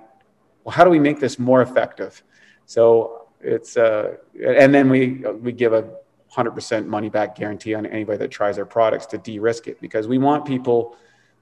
well, 0.64 0.74
how 0.74 0.84
do 0.84 0.90
we 0.90 1.00
make 1.00 1.20
this 1.20 1.38
more 1.38 1.62
effective? 1.62 2.24
So 2.66 3.28
it's, 3.42 3.78
uh, 3.78 4.16
and 4.44 4.74
then 4.74 4.90
we, 4.90 5.24
we 5.42 5.52
give 5.52 5.74
a 5.74 5.90
100% 6.36 6.86
money 6.88 7.10
back 7.10 7.36
guarantee 7.36 7.74
on 7.74 7.86
anybody 7.86 8.18
that 8.18 8.32
tries 8.32 8.58
our 8.58 8.66
products 8.66 9.06
to 9.08 9.18
de 9.18 9.40
risk 9.40 9.68
it 9.68 9.80
because 9.80 10.08
we 10.08 10.18
want 10.18 10.46
people 10.46 10.98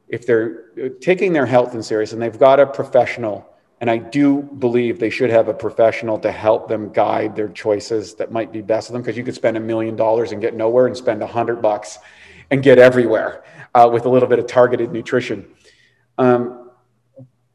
if 0.07 0.25
they're 0.25 0.69
taking 1.01 1.33
their 1.33 1.45
health 1.45 1.73
in 1.73 1.81
serious 1.81 2.13
and 2.13 2.21
they've 2.21 2.39
got 2.39 2.59
a 2.59 2.65
professional 2.65 3.53
And 3.83 3.91
I 3.91 3.97
do 3.97 4.41
believe 4.41 4.97
they 4.97 5.09
should 5.09 5.29
have 5.29 5.49
a 5.49 5.53
professional 5.53 6.17
to 6.19 6.31
help 6.31 6.69
them 6.69 6.93
guide 6.93 7.35
their 7.35 7.49
choices 7.49 8.15
that 8.15 8.31
might 8.31 8.49
be 8.49 8.61
best 8.61 8.87
for 8.87 8.93
them 8.93 9.01
because 9.01 9.17
you 9.17 9.25
could 9.25 9.35
spend 9.35 9.57
a 9.57 9.59
million 9.59 9.97
dollars 9.97 10.31
and 10.31 10.39
get 10.39 10.55
nowhere 10.55 10.87
and 10.87 10.95
spend 10.95 11.21
a 11.21 11.27
hundred 11.27 11.61
bucks 11.61 11.99
and 12.49 12.63
get 12.63 12.79
everywhere 12.79 13.43
uh, 13.75 13.89
with 13.91 14.05
a 14.05 14.09
little 14.09 14.29
bit 14.29 14.39
of 14.39 14.47
targeted 14.47 14.93
nutrition. 14.93 15.45
Um, 16.17 16.71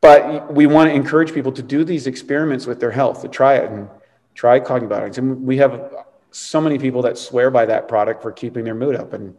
but 0.02 0.52
we 0.52 0.66
want 0.66 0.90
to 0.90 0.94
encourage 0.94 1.32
people 1.32 1.52
to 1.52 1.62
do 1.62 1.82
these 1.82 2.06
experiments 2.06 2.66
with 2.66 2.78
their 2.78 2.90
health, 2.90 3.22
to 3.22 3.28
try 3.28 3.54
it 3.54 3.70
and 3.70 3.88
try 4.34 4.60
Cognibiotics. 4.60 5.16
And 5.16 5.44
we 5.44 5.56
have 5.56 5.94
so 6.30 6.60
many 6.60 6.78
people 6.78 7.00
that 7.02 7.16
swear 7.16 7.50
by 7.50 7.64
that 7.64 7.88
product 7.88 8.20
for 8.20 8.32
keeping 8.32 8.64
their 8.64 8.74
mood 8.74 8.96
up. 8.96 9.14
And 9.14 9.34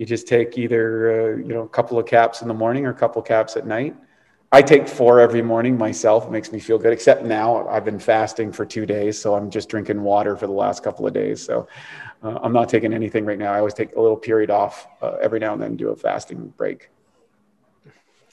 you 0.00 0.06
just 0.06 0.26
take 0.26 0.56
either 0.56 1.34
uh, 1.34 1.36
you 1.36 1.52
know 1.52 1.60
a 1.60 1.68
couple 1.68 1.98
of 1.98 2.06
caps 2.06 2.40
in 2.40 2.48
the 2.48 2.54
morning 2.54 2.86
or 2.86 2.90
a 2.90 2.94
couple 2.94 3.20
of 3.20 3.28
caps 3.28 3.54
at 3.58 3.66
night. 3.66 3.94
I 4.50 4.62
take 4.62 4.88
four 4.88 5.20
every 5.20 5.42
morning 5.42 5.76
myself. 5.76 6.24
It 6.24 6.30
makes 6.30 6.50
me 6.52 6.58
feel 6.58 6.78
good. 6.78 6.94
Except 6.94 7.22
now 7.22 7.68
I've 7.68 7.84
been 7.84 7.98
fasting 7.98 8.50
for 8.50 8.64
two 8.64 8.86
days, 8.86 9.20
so 9.20 9.34
I'm 9.34 9.50
just 9.50 9.68
drinking 9.68 10.02
water 10.02 10.38
for 10.38 10.46
the 10.46 10.54
last 10.54 10.82
couple 10.82 11.06
of 11.06 11.12
days. 11.12 11.44
So 11.44 11.68
uh, 12.22 12.38
I'm 12.42 12.54
not 12.54 12.70
taking 12.70 12.94
anything 12.94 13.26
right 13.26 13.38
now. 13.38 13.52
I 13.52 13.58
always 13.58 13.74
take 13.74 13.94
a 13.94 14.00
little 14.00 14.16
period 14.16 14.50
off 14.50 14.88
uh, 15.02 15.16
every 15.20 15.38
now 15.38 15.52
and 15.52 15.60
then, 15.62 15.76
do 15.76 15.90
a 15.90 15.96
fasting 15.96 16.52
break. 16.56 16.88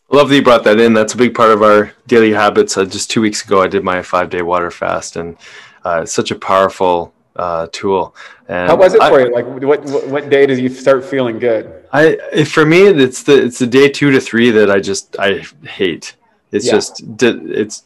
Love 0.09 0.30
that 0.30 0.36
you 0.36 0.41
brought 0.41 0.63
that 0.63 0.80
in. 0.80 0.93
That's 0.93 1.15
a 1.15 1.18
big 1.18 1.36
part 1.36 1.51
of 1.51 1.61
our 1.61 1.91
daily 2.07 2.32
habits. 2.32 2.78
Uh, 2.78 2.86
just 2.86 3.11
two 3.11 3.20
weeks 3.20 3.43
ago, 3.43 3.61
I 3.61 3.68
did 3.68 3.84
my 3.84 4.01
five 4.03 4.30
day 4.30 4.41
water 4.41 4.72
fast, 4.72 5.18
and 5.18 5.36
uh, 5.84 6.05
such 6.05 6.32
a 6.32 6.36
powerful 6.36 7.13
uh, 7.38 7.67
tool. 7.71 8.15
And 8.47 8.69
How 8.69 8.75
was 8.75 8.93
it 8.93 8.99
for 8.99 9.19
I, 9.19 9.25
you? 9.25 9.33
Like, 9.33 9.45
what, 9.45 9.85
what, 9.85 10.07
what 10.07 10.29
day 10.29 10.45
did 10.45 10.59
you 10.59 10.69
start 10.69 11.05
feeling 11.05 11.39
good? 11.39 11.85
I 11.93 12.43
for 12.43 12.65
me, 12.65 12.81
it's 12.81 13.23
the 13.23 13.45
it's 13.45 13.59
the 13.59 13.67
day 13.67 13.89
two 13.89 14.11
to 14.11 14.19
three 14.19 14.51
that 14.51 14.69
I 14.69 14.79
just 14.79 15.17
I 15.19 15.45
hate. 15.63 16.15
It's 16.51 16.65
yeah. 16.65 16.71
just 16.73 17.03
it's 17.21 17.83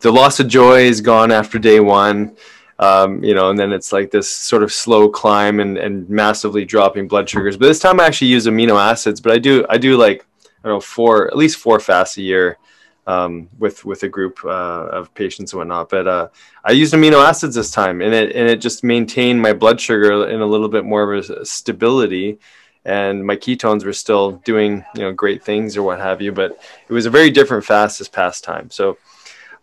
the 0.00 0.12
loss 0.12 0.40
of 0.40 0.48
joy 0.48 0.82
is 0.82 1.00
gone 1.00 1.32
after 1.32 1.58
day 1.58 1.80
one. 1.80 2.36
Um, 2.78 3.22
you 3.22 3.34
know, 3.34 3.50
and 3.50 3.58
then 3.58 3.72
it's 3.72 3.92
like 3.92 4.10
this 4.10 4.34
sort 4.34 4.64
of 4.64 4.72
slow 4.72 5.08
climb 5.08 5.60
and, 5.60 5.78
and 5.78 6.08
massively 6.08 6.64
dropping 6.64 7.06
blood 7.06 7.28
sugars. 7.28 7.56
But 7.56 7.66
this 7.66 7.78
time 7.78 8.00
I 8.00 8.06
actually 8.06 8.28
use 8.28 8.46
amino 8.46 8.80
acids, 8.80 9.20
but 9.20 9.32
I 9.32 9.38
do 9.38 9.66
I 9.68 9.78
do 9.78 9.96
like 9.96 10.26
I 10.64 10.68
don't 10.68 10.76
know 10.76 10.80
four 10.80 11.26
at 11.28 11.36
least 11.36 11.58
four 11.58 11.78
fasts 11.78 12.16
a 12.16 12.22
year 12.22 12.58
um, 13.06 13.48
with 13.58 13.84
with 13.84 14.02
a 14.02 14.08
group 14.08 14.38
uh, 14.44 14.48
of 14.48 15.12
patients 15.14 15.52
and 15.52 15.58
whatnot. 15.58 15.88
But 15.88 16.06
uh, 16.06 16.28
I 16.64 16.72
used 16.72 16.94
amino 16.94 17.24
acids 17.24 17.54
this 17.54 17.70
time, 17.70 18.00
and 18.00 18.14
it 18.14 18.34
and 18.34 18.48
it 18.48 18.60
just 18.60 18.84
maintained 18.84 19.40
my 19.40 19.52
blood 19.52 19.80
sugar 19.80 20.28
in 20.28 20.40
a 20.40 20.46
little 20.46 20.68
bit 20.68 20.84
more 20.84 21.12
of 21.12 21.30
a 21.30 21.44
stability, 21.44 22.38
and 22.84 23.24
my 23.24 23.36
ketones 23.36 23.84
were 23.84 23.92
still 23.92 24.32
doing 24.44 24.84
you 24.94 25.02
know 25.02 25.12
great 25.12 25.42
things 25.42 25.76
or 25.76 25.82
what 25.82 25.98
have 25.98 26.22
you. 26.22 26.32
But 26.32 26.60
it 26.88 26.92
was 26.92 27.06
a 27.06 27.10
very 27.10 27.30
different 27.30 27.64
fast 27.64 27.98
this 27.98 28.08
past 28.08 28.44
time. 28.44 28.70
So. 28.70 28.98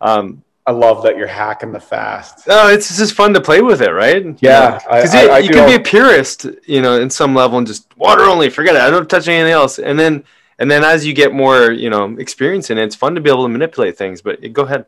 Um, 0.02 0.42
I 0.66 0.72
love 0.72 1.02
that 1.02 1.16
you're 1.16 1.26
hacking 1.26 1.72
the 1.72 1.80
fast. 1.80 2.44
Oh, 2.46 2.68
it's 2.68 2.96
just 2.96 3.14
fun 3.14 3.34
to 3.34 3.40
play 3.40 3.60
with 3.60 3.82
it, 3.82 3.90
right? 3.90 4.24
Yeah, 4.40 4.78
because 4.78 5.12
you, 5.12 5.36
you 5.38 5.50
can 5.50 5.66
be 5.66 5.74
a 5.74 5.80
purist, 5.80 6.46
you 6.64 6.80
know, 6.80 7.00
in 7.00 7.10
some 7.10 7.34
level, 7.34 7.58
and 7.58 7.66
just 7.66 7.86
water 7.96 8.22
only, 8.22 8.50
forget 8.50 8.76
it. 8.76 8.80
I 8.80 8.88
don't 8.88 9.10
touch 9.10 9.26
anything 9.26 9.52
else, 9.52 9.80
and 9.80 9.98
then 9.98 10.22
and 10.60 10.70
then 10.70 10.84
as 10.84 11.04
you 11.04 11.12
get 11.12 11.32
more 11.32 11.72
you 11.72 11.90
know 11.90 12.14
experience 12.18 12.70
in 12.70 12.78
it 12.78 12.84
it's 12.84 12.94
fun 12.94 13.14
to 13.16 13.20
be 13.20 13.28
able 13.28 13.42
to 13.42 13.48
manipulate 13.48 13.96
things 13.96 14.22
but 14.22 14.40
go 14.52 14.62
ahead 14.62 14.86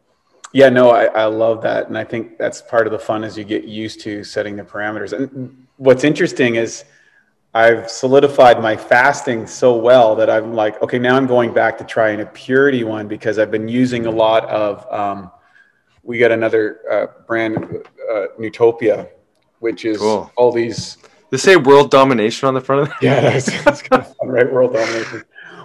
yeah 0.52 0.68
no 0.68 0.90
I, 0.90 1.06
I 1.06 1.24
love 1.24 1.62
that 1.62 1.88
and 1.88 1.98
i 1.98 2.04
think 2.04 2.38
that's 2.38 2.62
part 2.62 2.86
of 2.86 2.92
the 2.92 2.98
fun 2.98 3.24
as 3.24 3.36
you 3.36 3.42
get 3.42 3.64
used 3.64 4.00
to 4.02 4.22
setting 4.22 4.54
the 4.54 4.62
parameters 4.62 5.12
and 5.12 5.66
what's 5.78 6.04
interesting 6.04 6.54
is 6.54 6.84
i've 7.54 7.90
solidified 7.90 8.62
my 8.62 8.76
fasting 8.76 9.46
so 9.46 9.74
well 9.76 10.14
that 10.14 10.30
i'm 10.30 10.54
like 10.54 10.80
okay 10.82 10.98
now 10.98 11.16
i'm 11.16 11.26
going 11.26 11.52
back 11.52 11.76
to 11.78 11.84
trying 11.84 12.20
a 12.20 12.26
purity 12.26 12.84
one 12.84 13.08
because 13.08 13.38
i've 13.38 13.50
been 13.50 13.68
using 13.68 14.06
a 14.06 14.10
lot 14.10 14.44
of 14.48 14.86
um, 14.92 15.32
we 16.04 16.18
got 16.18 16.30
another 16.30 16.80
uh, 16.90 17.06
brand 17.26 17.56
uh, 17.56 18.26
Nootopia 18.38 19.08
which 19.60 19.84
is 19.84 19.98
cool. 19.98 20.30
all 20.36 20.52
these 20.52 20.98
they 21.30 21.38
say 21.38 21.56
world 21.56 21.90
domination 21.90 22.46
on 22.46 22.52
the 22.52 22.60
front 22.60 22.82
of 22.82 22.88
it. 22.88 22.94
Yeah, 23.00 23.22
that's, 23.22 23.64
that's 23.64 23.80
kind 23.80 24.02
of 24.02 24.14
fun, 24.16 24.28
right? 24.28 24.52
World 24.52 24.74
domination 24.74 25.24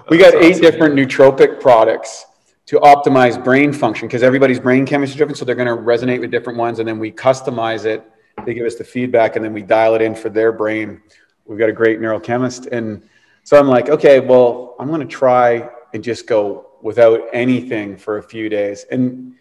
we 0.10 0.18
got 0.18 0.36
eight 0.36 0.62
different 0.62 0.96
nootropic 0.96 1.60
products 1.60 2.26
to 2.68 2.78
optimize 2.80 3.42
brain 3.42 3.72
function 3.74 4.08
because 4.08 4.24
everybody's 4.24 4.60
brain 4.60 4.86
chemistry 4.86 5.14
is 5.14 5.18
different. 5.18 5.38
So 5.38 5.46
they're 5.46 5.56
going 5.56 5.68
to 5.68 5.82
resonate 5.82 6.20
with 6.20 6.32
different 6.32 6.60
ones. 6.60 6.80
And 6.80 6.88
then 6.88 7.00
we 7.00 7.12
customize 7.12 7.86
it. 7.86 8.04
They 8.46 8.54
give 8.54 8.66
us 8.66 8.76
the 8.76 8.84
feedback 8.84 9.36
and 9.36 9.44
then 9.44 9.54
we 9.54 9.62
dial 9.62 9.96
it 9.96 10.02
in 10.02 10.14
for 10.14 10.30
their 10.30 10.52
brain. 10.52 11.02
We've 11.46 11.58
got 11.58 11.70
a 11.70 11.74
great 11.74 12.00
neurochemist. 12.00 12.68
And 12.72 13.08
so 13.44 13.58
I'm 13.58 13.68
like, 13.68 13.90
okay, 13.90 14.20
well, 14.20 14.76
I'm 14.80 14.90
going 14.90 15.00
to 15.00 15.08
try 15.08 15.70
and 15.94 16.04
just 16.04 16.28
go 16.28 16.72
without 16.82 17.22
anything 17.34 17.98
for 17.98 18.18
a 18.18 18.24
few 18.24 18.50
days. 18.50 18.86
And 18.92 19.36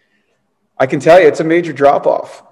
I 0.79 0.87
can 0.87 1.01
tell 1.01 1.21
you 1.21 1.27
it's 1.27 1.41
a 1.41 1.45
major 1.45 1.73
drop 1.73 2.07
off. 2.07 2.45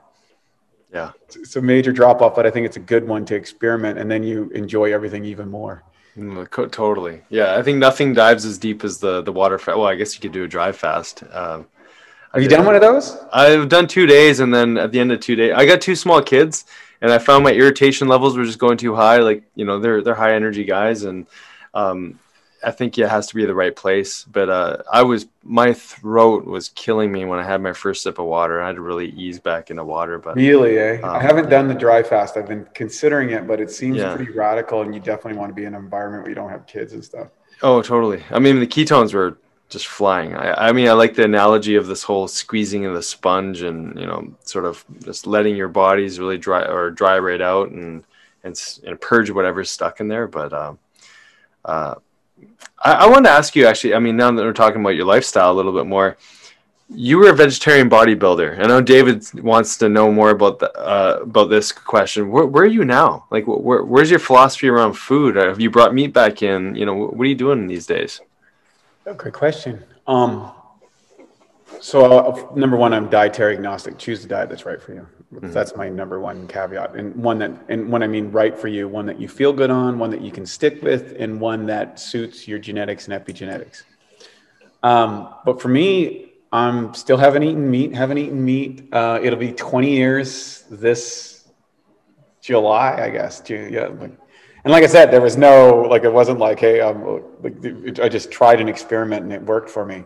Yeah. 0.93 1.13
It's 1.35 1.57
a 1.57 1.63
major 1.63 1.93
drop 1.93 2.21
off, 2.21 2.35
but 2.35 2.47
I 2.47 2.51
think 2.51 2.67
it's 2.67 2.77
a 2.77 2.81
good 2.81 3.07
one 3.07 3.25
to 3.27 3.35
experiment 3.35 3.99
and 3.99 4.11
then 4.11 4.23
you 4.23 4.51
enjoy 4.51 4.93
everything 4.93 5.25
even 5.25 5.49
more. 5.49 5.85
Mm, 6.17 6.71
totally. 6.71 7.23
Yeah, 7.29 7.57
I 7.57 7.63
think 7.63 7.79
nothing 7.79 8.15
dives 8.15 8.45
as 8.45 8.57
deep 8.59 8.85
as 8.85 8.99
the 8.99 9.23
the 9.23 9.33
water. 9.33 9.59
Fa- 9.59 9.77
well, 9.77 9.89
I 9.89 9.97
guess 9.97 10.15
you 10.15 10.21
could 10.21 10.33
do 10.33 10.45
a 10.45 10.49
drive 10.49 10.77
fast. 10.77 11.25
Um, 11.33 11.67
Have 12.33 12.43
you 12.43 12.49
done 12.49 12.65
one 12.65 12.77
of 12.77 12.81
those? 12.81 13.17
I've 13.33 13.69
done 13.69 13.89
two 13.89 14.07
days, 14.07 14.41
and 14.41 14.55
then 14.55 14.79
at 14.79 14.93
the 14.93 15.01
end 15.01 15.11
of 15.11 15.21
two 15.21 15.35
days, 15.35 15.53
I 15.57 15.67
got 15.67 15.81
two 15.81 15.97
small 15.97 16.23
kids, 16.23 16.67
and 17.01 17.11
I 17.11 17.19
found 17.19 17.43
my 17.43 17.53
irritation 17.53 18.07
levels 18.07 18.37
were 18.37 18.45
just 18.45 18.61
going 18.61 18.77
too 18.77 18.95
high. 18.95 19.19
Like 19.19 19.43
you 19.57 19.65
know, 19.65 19.81
they're 19.81 20.03
they're 20.03 20.15
high 20.15 20.35
energy 20.35 20.65
guys, 20.65 21.03
and 21.03 21.27
um, 21.75 22.21
I 22.65 22.71
think 22.71 22.99
it 22.99 23.09
has 23.09 23.27
to 23.29 23.35
be 23.35 23.45
the 23.45 23.55
right 23.55 23.75
place. 23.75 24.25
But 24.25 24.49
uh, 24.49 24.79
I 24.93 25.03
was 25.03 25.27
my 25.43 25.73
throat 25.73 26.45
was 26.45 26.71
killing 26.71 27.13
me 27.13 27.25
when 27.25 27.39
I 27.39 27.45
had 27.45 27.61
my 27.61 27.73
first 27.73 28.03
sip 28.03 28.19
of 28.19 28.27
water. 28.27 28.63
I 28.63 28.67
had 28.69 28.77
to 28.77 28.83
really 28.83 29.11
ease 29.11 29.39
back 29.39 29.71
into 29.71 29.85
water. 29.85 30.19
But 30.19 30.37
really, 30.37 30.79
eh? 30.79 31.01
Um, 31.01 31.17
I 31.17 31.23
haven't 31.23 31.51
done 31.51 31.69
the 31.69 31.75
dry 31.75 32.03
fast. 32.03 32.37
I've 32.37 32.49
been 32.49 32.67
considering 32.75 33.31
it, 33.31 33.47
but 33.47 33.61
it 33.61 33.71
seems 33.71 33.99
yeah. 33.99 34.15
pretty 34.15 34.33
radical, 34.33 34.83
and 34.83 34.95
you 34.95 35.01
definitely 35.01 35.39
want 35.39 35.51
to 35.51 35.55
be 35.55 35.65
in 35.65 35.75
an 35.75 35.83
environment 35.83 36.23
where 36.23 36.31
you 36.31 36.35
don't 36.35 36.51
have 36.51 36.67
kids 36.67 36.93
and 36.93 37.05
stuff. 37.05 37.29
Oh, 37.63 37.83
totally. 37.83 38.23
I 38.31 38.39
mean, 38.39 38.61
the 38.61 38.67
ketones 38.67 39.15
were 39.15 39.39
just 39.69 39.87
flying. 39.87 40.35
I, 40.35 40.69
I 40.69 40.73
mean, 40.73 40.89
I 40.89 40.93
like 40.93 41.15
the 41.15 41.25
analogy 41.25 41.77
of 41.77 41.87
this 41.87 42.03
whole 42.03 42.29
squeezing 42.29 42.87
of 42.87 42.95
the 42.95 43.03
sponge, 43.03 43.63
and 43.63 43.99
you 43.99 44.07
know, 44.07 44.35
sort 44.45 44.65
of 44.65 44.85
just 45.05 45.27
letting 45.27 45.57
your 45.57 45.69
bodies 45.69 46.19
really 46.19 46.39
dry 46.39 46.65
or 46.65 46.91
dry 46.91 47.19
right 47.19 47.41
out 47.41 47.71
and 47.71 48.05
and, 48.43 48.81
and 48.87 49.01
purge 49.01 49.31
whatever's 49.31 49.71
stuck 49.71 50.01
in 50.01 50.09
there. 50.09 50.27
But 50.27 50.53
um, 50.53 50.79
uh, 51.65 51.97
I, 52.83 52.93
I 52.93 53.07
wanted 53.07 53.25
to 53.25 53.31
ask 53.31 53.57
you 53.57 53.67
actually. 53.67 53.95
I 53.95 53.99
mean, 53.99 54.17
now 54.17 54.31
that 54.31 54.43
we're 54.43 54.53
talking 54.53 54.81
about 54.81 54.91
your 54.91 55.07
lifestyle 55.07 55.53
a 55.53 55.55
little 55.55 55.73
bit 55.73 55.87
more, 55.87 56.17
you 56.89 57.19
were 57.19 57.31
a 57.31 57.35
vegetarian 57.35 57.89
bodybuilder. 57.89 58.59
I 58.59 58.67
know 58.67 58.81
David 58.81 59.25
wants 59.41 59.77
to 59.79 59.89
know 59.89 60.13
more 60.13 60.31
about 60.31 60.59
the, 60.59 60.73
uh, 60.79 61.21
about 61.23 61.49
this 61.51 61.73
question. 61.73 62.31
Where, 62.31 62.45
where, 62.45 62.65
are 62.65 62.67
you 62.67 62.85
now? 62.85 63.27
Like, 63.31 63.45
where, 63.47 63.83
where's 63.83 64.11
your 64.11 64.19
philosophy 64.19 64.69
around 64.69 64.95
food? 64.95 65.37
Have 65.37 65.61
you 65.61 65.71
brought 65.71 65.95
meat 65.95 66.13
back 66.13 66.43
in? 66.43 66.75
You 66.75 66.87
know, 66.87 66.95
what 66.95 67.25
are 67.25 67.29
you 67.29 67.35
doing 67.35 67.67
these 67.67 67.87
days? 67.87 68.21
Oh, 69.07 69.15
great 69.15 69.35
question. 69.35 69.83
Um, 70.07 70.53
so, 71.81 72.05
uh, 72.05 72.55
number 72.55 72.77
one, 72.77 72.93
I'm 72.93 73.09
dietary 73.09 73.55
agnostic. 73.55 73.99
Choose 73.99 74.23
the 74.23 74.29
diet 74.29 74.49
that's 74.49 74.65
right 74.65 74.81
for 74.81 74.95
you. 74.95 75.07
Mm-hmm. 75.35 75.53
That's 75.53 75.75
my 75.77 75.89
number 75.89 76.21
one 76.21 76.47
caveat, 76.47 76.95
and 76.95 77.15
one 77.17 77.39
that, 77.39 77.51
and 77.69 77.91
when 77.91 78.03
I 78.03 78.07
mean 78.07 78.31
right 78.31 78.57
for 78.57 78.69
you, 78.69 78.89
one 78.89 79.07
that 79.07 79.21
you 79.21 79.29
feel 79.29 79.53
good 79.53 79.71
on, 79.71 79.99
one 79.99 80.11
that 80.11 80.21
you 80.21 80.31
can 80.31 80.47
stick 80.47 80.83
with, 80.83 81.17
and 81.19 81.41
one 81.41 81.67
that 81.67 81.99
suits 81.99 82.47
your 82.47 82.59
genetics 82.59 83.09
and 83.09 83.25
epigenetics. 83.25 83.83
Um, 84.83 85.35
but 85.45 85.61
for 85.61 85.69
me, 85.69 86.35
I'm 86.53 86.95
still 86.95 87.17
haven't 87.17 87.43
eaten 87.43 87.69
meat. 87.69 87.95
Haven't 87.95 88.19
eaten 88.19 88.45
meat. 88.45 88.89
Uh, 88.93 89.19
it'll 89.21 89.39
be 89.39 89.53
20 89.53 89.91
years 89.91 90.65
this 90.71 91.49
July, 92.41 93.03
I 93.03 93.11
guess. 93.11 93.43
Yeah. 93.49 93.87
And 93.87 94.73
like 94.73 94.85
I 94.85 94.87
said, 94.87 95.11
there 95.11 95.21
was 95.21 95.37
no 95.37 95.81
like 95.91 96.05
it 96.05 96.13
wasn't 96.13 96.39
like 96.39 96.61
hey, 96.61 96.81
um, 96.81 97.23
like, 97.43 97.57
I 97.99 98.09
just 98.09 98.31
tried 98.31 98.61
an 98.61 98.69
experiment 98.69 99.25
and 99.25 99.33
it 99.33 99.43
worked 99.43 99.69
for 99.69 99.85
me. 99.85 100.05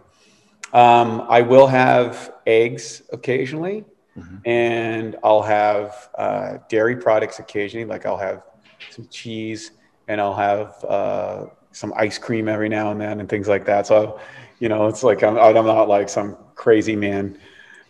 Um, 0.73 1.27
I 1.29 1.43
will 1.43 1.67
have 1.67 2.35
eggs 2.47 3.03
occasionally. 3.13 3.85
Mm-hmm. 4.19 4.37
And 4.45 5.17
I'll 5.23 5.43
have 5.43 6.09
uh, 6.17 6.59
dairy 6.69 6.97
products 6.97 7.39
occasionally, 7.39 7.85
like 7.85 8.05
I'll 8.05 8.19
have 8.19 8.43
some 8.91 9.07
cheese 9.09 9.71
and 10.09 10.21
I'll 10.21 10.35
have 10.35 10.85
uh, 10.85 11.47
some 11.73 11.93
ice 11.97 12.19
cream 12.19 12.49
every 12.49 12.69
now 12.69 12.91
and 12.91 13.01
then 13.01 13.21
and 13.21 13.29
things 13.29 13.47
like 13.47 13.65
that. 13.67 13.87
So, 13.87 14.19
you 14.59 14.69
know, 14.69 14.89
it's 14.89 15.05
like 15.05 15.23
I'm, 15.23 15.39
I'm 15.39 15.55
not 15.55 15.89
like 15.89 16.09
some 16.09 16.37
crazy 16.55 16.97
man 16.97 17.39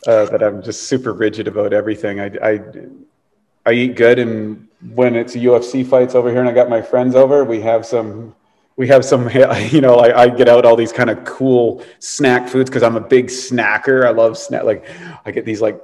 uh, 0.07 0.27
that 0.27 0.43
I'm 0.43 0.63
just 0.63 0.85
super 0.85 1.13
rigid 1.13 1.49
about 1.49 1.73
everything. 1.73 2.21
I, 2.21 2.31
I, 2.43 2.61
I 3.65 3.73
eat 3.73 3.97
good, 3.97 4.19
and 4.19 4.69
when 4.95 5.17
it's 5.17 5.35
UFC 5.35 5.87
fights 5.87 6.15
over 6.15 6.31
here, 6.31 6.41
and 6.41 6.49
I 6.49 6.53
got 6.53 6.69
my 6.71 6.81
friends 6.83 7.15
over, 7.15 7.45
we 7.45 7.61
have 7.63 7.85
some 7.85 8.35
we 8.79 8.89
have 8.89 9.05
some 9.05 9.29
you 9.71 9.83
know 9.83 9.97
like 9.97 10.15
i 10.15 10.27
get 10.27 10.49
out 10.49 10.65
all 10.65 10.77
these 10.77 10.93
kind 10.93 11.11
of 11.11 11.23
cool 11.25 11.85
snack 11.99 12.49
foods 12.49 12.71
because 12.71 12.83
i'm 12.83 12.97
a 12.97 13.01
big 13.01 13.27
snacker 13.27 14.07
i 14.07 14.11
love 14.11 14.39
snack 14.39 14.65
like 14.65 14.87
i 15.27 15.31
get 15.31 15.45
these 15.45 15.61
like 15.61 15.79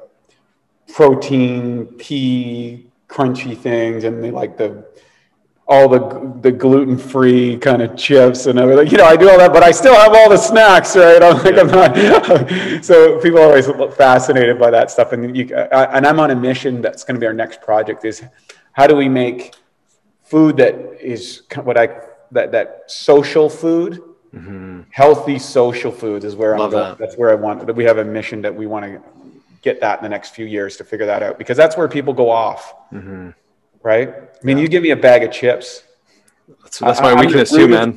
protein 0.95 1.85
pea 1.99 2.87
crunchy 3.09 3.57
things 3.57 4.05
and 4.05 4.25
they 4.25 4.31
like 4.31 4.57
the 4.57 4.87
all 5.67 5.89
the 5.89 6.39
the 6.43 6.53
gluten 6.53 6.99
free 6.99 7.57
kind 7.57 7.81
of 7.81 7.97
chips 7.97 8.45
and 8.45 8.59
everything. 8.59 8.87
You 8.89 8.99
know, 8.99 9.07
I 9.07 9.17
do 9.17 9.31
all 9.31 9.39
that, 9.39 9.51
but 9.51 9.63
I 9.63 9.71
still 9.71 9.95
have 9.95 10.15
all 10.15 10.29
the 10.29 10.37
snacks, 10.37 10.95
right? 10.95 11.23
I'm 11.23 11.43
like, 11.43 11.57
I'm 11.57 11.69
not. 11.69 12.85
so 12.85 13.19
people 13.21 13.39
are 13.39 13.47
always 13.47 13.67
fascinated 13.97 14.59
by 14.59 14.71
that 14.71 14.91
stuff, 14.91 15.13
and 15.13 15.35
you, 15.35 15.55
and 15.57 16.07
I'm 16.07 16.21
on 16.21 16.33
a 16.33 16.37
mission. 16.37 16.83
That's 16.83 17.03
going 17.03 17.15
to 17.15 17.19
be 17.19 17.27
our 17.27 17.33
next 17.33 17.63
project. 17.63 18.05
Is 18.05 18.23
how 18.73 18.87
do 18.87 18.95
we 18.95 19.09
make 19.09 19.55
food 20.23 20.59
that 20.59 20.75
is 21.01 21.45
what 21.63 21.79
I 21.79 21.89
that 22.35 22.53
that 22.53 22.85
social 22.87 23.49
food, 23.49 24.03
mm-hmm. 24.35 24.83
healthy 24.91 25.39
social 25.39 25.91
food 25.91 26.25
is 26.25 26.37
where 26.37 26.59
Love 26.59 26.67
I'm 26.67 26.71
going. 26.71 26.89
That. 26.91 26.99
That's 26.99 27.17
where 27.17 27.31
I 27.31 27.35
want. 27.35 27.67
That 27.67 27.75
we 27.75 27.85
have 27.85 27.99
a 27.99 28.05
mission 28.05 28.43
that 28.43 28.55
we 28.55 28.67
want 28.67 28.85
to 28.85 29.01
get 29.63 29.81
that 29.81 29.99
in 29.99 30.03
the 30.03 30.11
next 30.11 30.35
few 30.35 30.45
years 30.45 30.77
to 30.77 30.85
figure 30.85 31.07
that 31.07 31.23
out 31.23 31.39
because 31.39 31.57
that's 31.57 31.77
where 31.77 31.89
people 31.89 32.13
go 32.13 32.29
off. 32.29 32.75
Mm-hmm 32.93 33.31
right? 33.85 34.09
I 34.09 34.45
mean, 34.45 34.57
yeah. 34.57 34.63
you 34.63 34.69
give 34.69 34.83
me 34.83 34.91
a 34.91 34.97
bag 34.97 35.23
of 35.23 35.31
chips. 35.31 35.85
That's, 36.63 36.79
that's 36.81 37.01
my 37.01 37.13
I, 37.13 37.21
weakness 37.21 37.51
too, 37.51 37.69
man. 37.69 37.97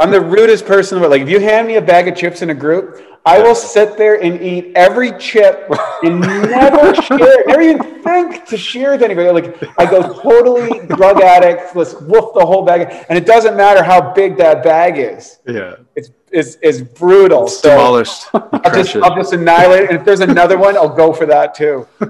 I'm 0.00 0.10
the 0.10 0.20
rudest 0.20 0.66
person. 0.66 1.00
But 1.00 1.08
like, 1.08 1.22
if 1.22 1.30
you 1.30 1.40
hand 1.40 1.66
me 1.66 1.76
a 1.76 1.82
bag 1.82 2.06
of 2.08 2.14
chips 2.14 2.42
in 2.42 2.50
a 2.50 2.54
group, 2.54 3.02
I 3.24 3.40
will 3.40 3.54
sit 3.54 3.96
there 3.96 4.22
and 4.22 4.40
eat 4.40 4.72
every 4.74 5.12
chip 5.18 5.70
and 6.02 6.20
never 6.20 6.94
share, 7.02 7.44
never 7.46 7.60
even 7.60 8.02
think 8.02 8.46
to 8.46 8.56
share 8.56 8.92
with 8.92 9.02
anybody. 9.02 9.30
Like, 9.30 9.62
I 9.78 9.84
go 9.90 10.20
totally 10.22 10.86
drug 10.86 11.20
addict, 11.20 11.76
let's 11.76 11.94
woof 11.94 12.32
the 12.34 12.44
whole 12.44 12.64
bag. 12.64 13.04
And 13.08 13.18
it 13.18 13.26
doesn't 13.26 13.56
matter 13.56 13.82
how 13.82 14.12
big 14.12 14.36
that 14.38 14.62
bag 14.62 14.98
is. 14.98 15.38
Yeah. 15.46 15.76
It's, 15.94 16.10
it's, 16.30 16.56
it's 16.62 16.80
brutal. 16.80 17.44
It's 17.44 17.60
so 17.60 17.70
demolished. 17.70 18.26
I'll 18.34 18.74
just, 18.74 18.96
I'll 18.96 19.16
just 19.16 19.32
annihilate 19.32 19.84
it. 19.84 19.90
And 19.90 19.98
if 19.98 20.04
there's 20.04 20.20
another 20.20 20.58
one, 20.58 20.76
I'll 20.76 20.88
go 20.88 21.12
for 21.12 21.26
that 21.26 21.54
too. 21.54 21.86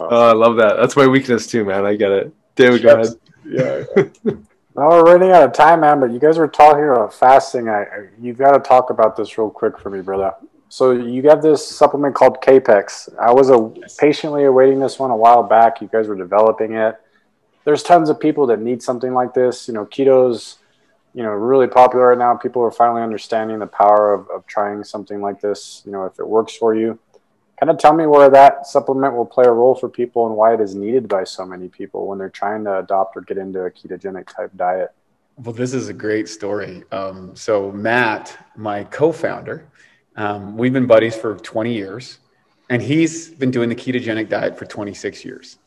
Oh, 0.00 0.30
I 0.30 0.32
love 0.32 0.56
that. 0.56 0.76
That's 0.76 0.96
my 0.96 1.06
weakness 1.06 1.46
too, 1.46 1.64
man. 1.64 1.84
I 1.84 1.96
get 1.96 2.12
it. 2.12 2.32
David, 2.54 2.82
go 2.82 3.00
ahead. 3.00 3.14
Yeah. 3.44 3.84
Now 4.78 4.90
we're 4.90 5.02
running 5.02 5.32
out 5.32 5.42
of 5.42 5.52
time, 5.52 5.80
man. 5.80 5.98
But 5.98 6.12
you 6.12 6.20
guys 6.20 6.38
were 6.38 6.46
talking 6.46 6.84
about 6.84 7.12
fasting. 7.12 7.68
I, 7.68 7.82
I 7.82 8.08
you've 8.20 8.38
got 8.38 8.52
to 8.52 8.60
talk 8.60 8.90
about 8.90 9.16
this 9.16 9.36
real 9.36 9.50
quick 9.50 9.76
for 9.76 9.90
me, 9.90 10.02
brother. 10.02 10.32
So 10.68 10.92
you 10.92 11.20
got 11.20 11.42
this 11.42 11.66
supplement 11.66 12.14
called 12.14 12.40
KAPEX. 12.40 13.18
I 13.18 13.32
was 13.32 13.50
a, 13.50 13.72
patiently 13.98 14.44
awaiting 14.44 14.78
this 14.78 15.00
one 15.00 15.10
a 15.10 15.16
while 15.16 15.42
back. 15.42 15.80
You 15.80 15.88
guys 15.88 16.06
were 16.06 16.14
developing 16.14 16.74
it. 16.74 16.94
There's 17.64 17.82
tons 17.82 18.08
of 18.08 18.20
people 18.20 18.46
that 18.46 18.60
need 18.60 18.80
something 18.80 19.12
like 19.12 19.34
this. 19.34 19.66
You 19.66 19.74
know, 19.74 19.84
keto's, 19.84 20.58
you 21.12 21.24
know, 21.24 21.30
really 21.30 21.66
popular 21.66 22.10
right 22.10 22.18
now. 22.18 22.36
People 22.36 22.62
are 22.62 22.70
finally 22.70 23.02
understanding 23.02 23.58
the 23.58 23.66
power 23.66 24.14
of, 24.14 24.30
of 24.30 24.46
trying 24.46 24.84
something 24.84 25.20
like 25.20 25.40
this. 25.40 25.82
You 25.86 25.90
know, 25.90 26.04
if 26.04 26.20
it 26.20 26.28
works 26.28 26.54
for 26.54 26.76
you 26.76 27.00
kind 27.58 27.70
of 27.70 27.78
tell 27.78 27.94
me 27.94 28.06
where 28.06 28.30
that 28.30 28.66
supplement 28.66 29.14
will 29.14 29.26
play 29.26 29.44
a 29.44 29.50
role 29.50 29.74
for 29.74 29.88
people 29.88 30.26
and 30.26 30.36
why 30.36 30.54
it 30.54 30.60
is 30.60 30.74
needed 30.74 31.08
by 31.08 31.24
so 31.24 31.44
many 31.44 31.68
people 31.68 32.06
when 32.06 32.18
they're 32.18 32.28
trying 32.28 32.64
to 32.64 32.78
adopt 32.78 33.16
or 33.16 33.22
get 33.22 33.36
into 33.36 33.62
a 33.62 33.70
ketogenic 33.70 34.26
type 34.34 34.50
diet. 34.56 34.90
Well, 35.36 35.52
this 35.52 35.74
is 35.74 35.88
a 35.88 35.92
great 35.92 36.28
story. 36.28 36.84
Um, 36.90 37.34
so, 37.36 37.70
Matt, 37.72 38.36
my 38.56 38.84
co 38.84 39.12
founder, 39.12 39.66
um, 40.16 40.56
we've 40.56 40.72
been 40.72 40.86
buddies 40.86 41.16
for 41.16 41.36
20 41.36 41.72
years, 41.72 42.18
and 42.70 42.82
he's 42.82 43.28
been 43.30 43.50
doing 43.50 43.68
the 43.68 43.76
ketogenic 43.76 44.28
diet 44.28 44.58
for 44.58 44.64
26 44.64 45.24
years. 45.24 45.58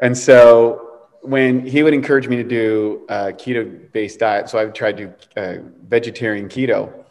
And 0.00 0.16
so, 0.16 1.08
when 1.22 1.66
he 1.66 1.82
would 1.82 1.94
encourage 1.94 2.28
me 2.28 2.36
to 2.36 2.44
do 2.44 3.06
a 3.08 3.32
keto 3.32 3.90
based 3.92 4.20
diet, 4.20 4.48
so 4.48 4.58
I 4.58 4.64
would 4.64 4.74
try 4.74 4.92
to 4.92 5.06
do 5.06 5.40
uh, 5.40 5.56
vegetarian 5.86 6.48
keto. 6.48 7.04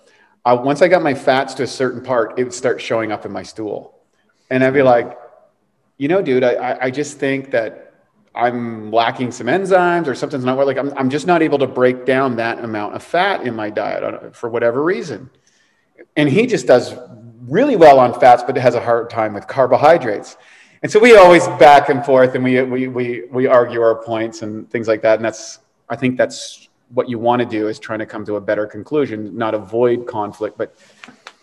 Uh, 0.46 0.60
once 0.64 0.82
I 0.82 0.88
got 0.88 1.04
my 1.04 1.14
fats 1.14 1.54
to 1.56 1.64
a 1.64 1.68
certain 1.68 2.02
part, 2.02 2.40
it 2.40 2.44
would 2.44 2.54
start 2.54 2.82
showing 2.82 3.12
up 3.12 3.26
in 3.26 3.32
my 3.32 3.44
stool. 3.44 3.99
And 4.50 4.64
I'd 4.64 4.74
be 4.74 4.82
like, 4.82 5.18
you 5.98 6.08
know, 6.08 6.22
dude, 6.22 6.44
I, 6.44 6.78
I 6.82 6.92
just 6.92 7.18
think 7.18 7.52
that 7.52 7.90
I'm 8.34 8.92
lacking 8.92 9.32
some 9.32 9.48
enzymes 9.48 10.08
or 10.08 10.16
something's 10.16 10.46
not 10.46 10.58
like 10.66 10.78
I'm, 10.78 10.94
I'm 10.98 11.10
just 11.10 11.28
not 11.28 11.42
able 11.42 11.60
to 11.60 11.68
break 11.68 12.06
down 12.06 12.38
that 12.38 12.64
amount 12.64 12.96
of 12.96 13.04
fat 13.04 13.46
in 13.46 13.56
my 13.56 13.70
diet 13.70 14.04
uh, 14.04 14.30
for 14.32 14.50
whatever 14.50 14.84
reason. 14.84 15.30
And 16.16 16.30
he 16.30 16.48
just 16.48 16.66
does 16.66 16.96
really 17.48 17.76
well 17.76 18.00
on 18.00 18.18
fats, 18.20 18.44
but 18.44 18.56
has 18.58 18.76
a 18.76 18.82
hard 18.82 19.10
time 19.10 19.34
with 19.34 19.48
carbohydrates. 19.48 20.38
And 20.82 20.92
so 20.92 21.00
we 21.00 21.16
always 21.18 21.46
back 21.60 21.90
and 21.90 22.06
forth 22.06 22.36
and 22.36 22.44
we, 22.44 22.62
we, 22.62 22.88
we, 22.88 23.24
we 23.32 23.48
argue 23.48 23.82
our 23.82 23.96
points 23.96 24.42
and 24.42 24.70
things 24.70 24.88
like 24.88 25.02
that. 25.02 25.16
And 25.16 25.26
that's, 25.26 25.60
I 25.90 25.96
think 25.96 26.18
that's 26.18 26.70
what 26.94 27.10
you 27.10 27.20
want 27.20 27.42
to 27.42 27.46
do 27.46 27.68
is 27.68 27.78
trying 27.80 28.00
to 28.00 28.06
come 28.06 28.26
to 28.26 28.38
a 28.38 28.42
better 28.42 28.66
conclusion, 28.66 29.38
not 29.38 29.54
avoid 29.54 30.08
conflict, 30.08 30.58
but 30.58 30.76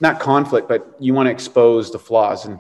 not 0.00 0.18
conflict, 0.20 0.68
but 0.68 0.96
you 0.98 1.12
want 1.12 1.26
to 1.26 1.30
expose 1.30 1.90
the 1.90 1.98
flaws. 1.98 2.46
And 2.46 2.58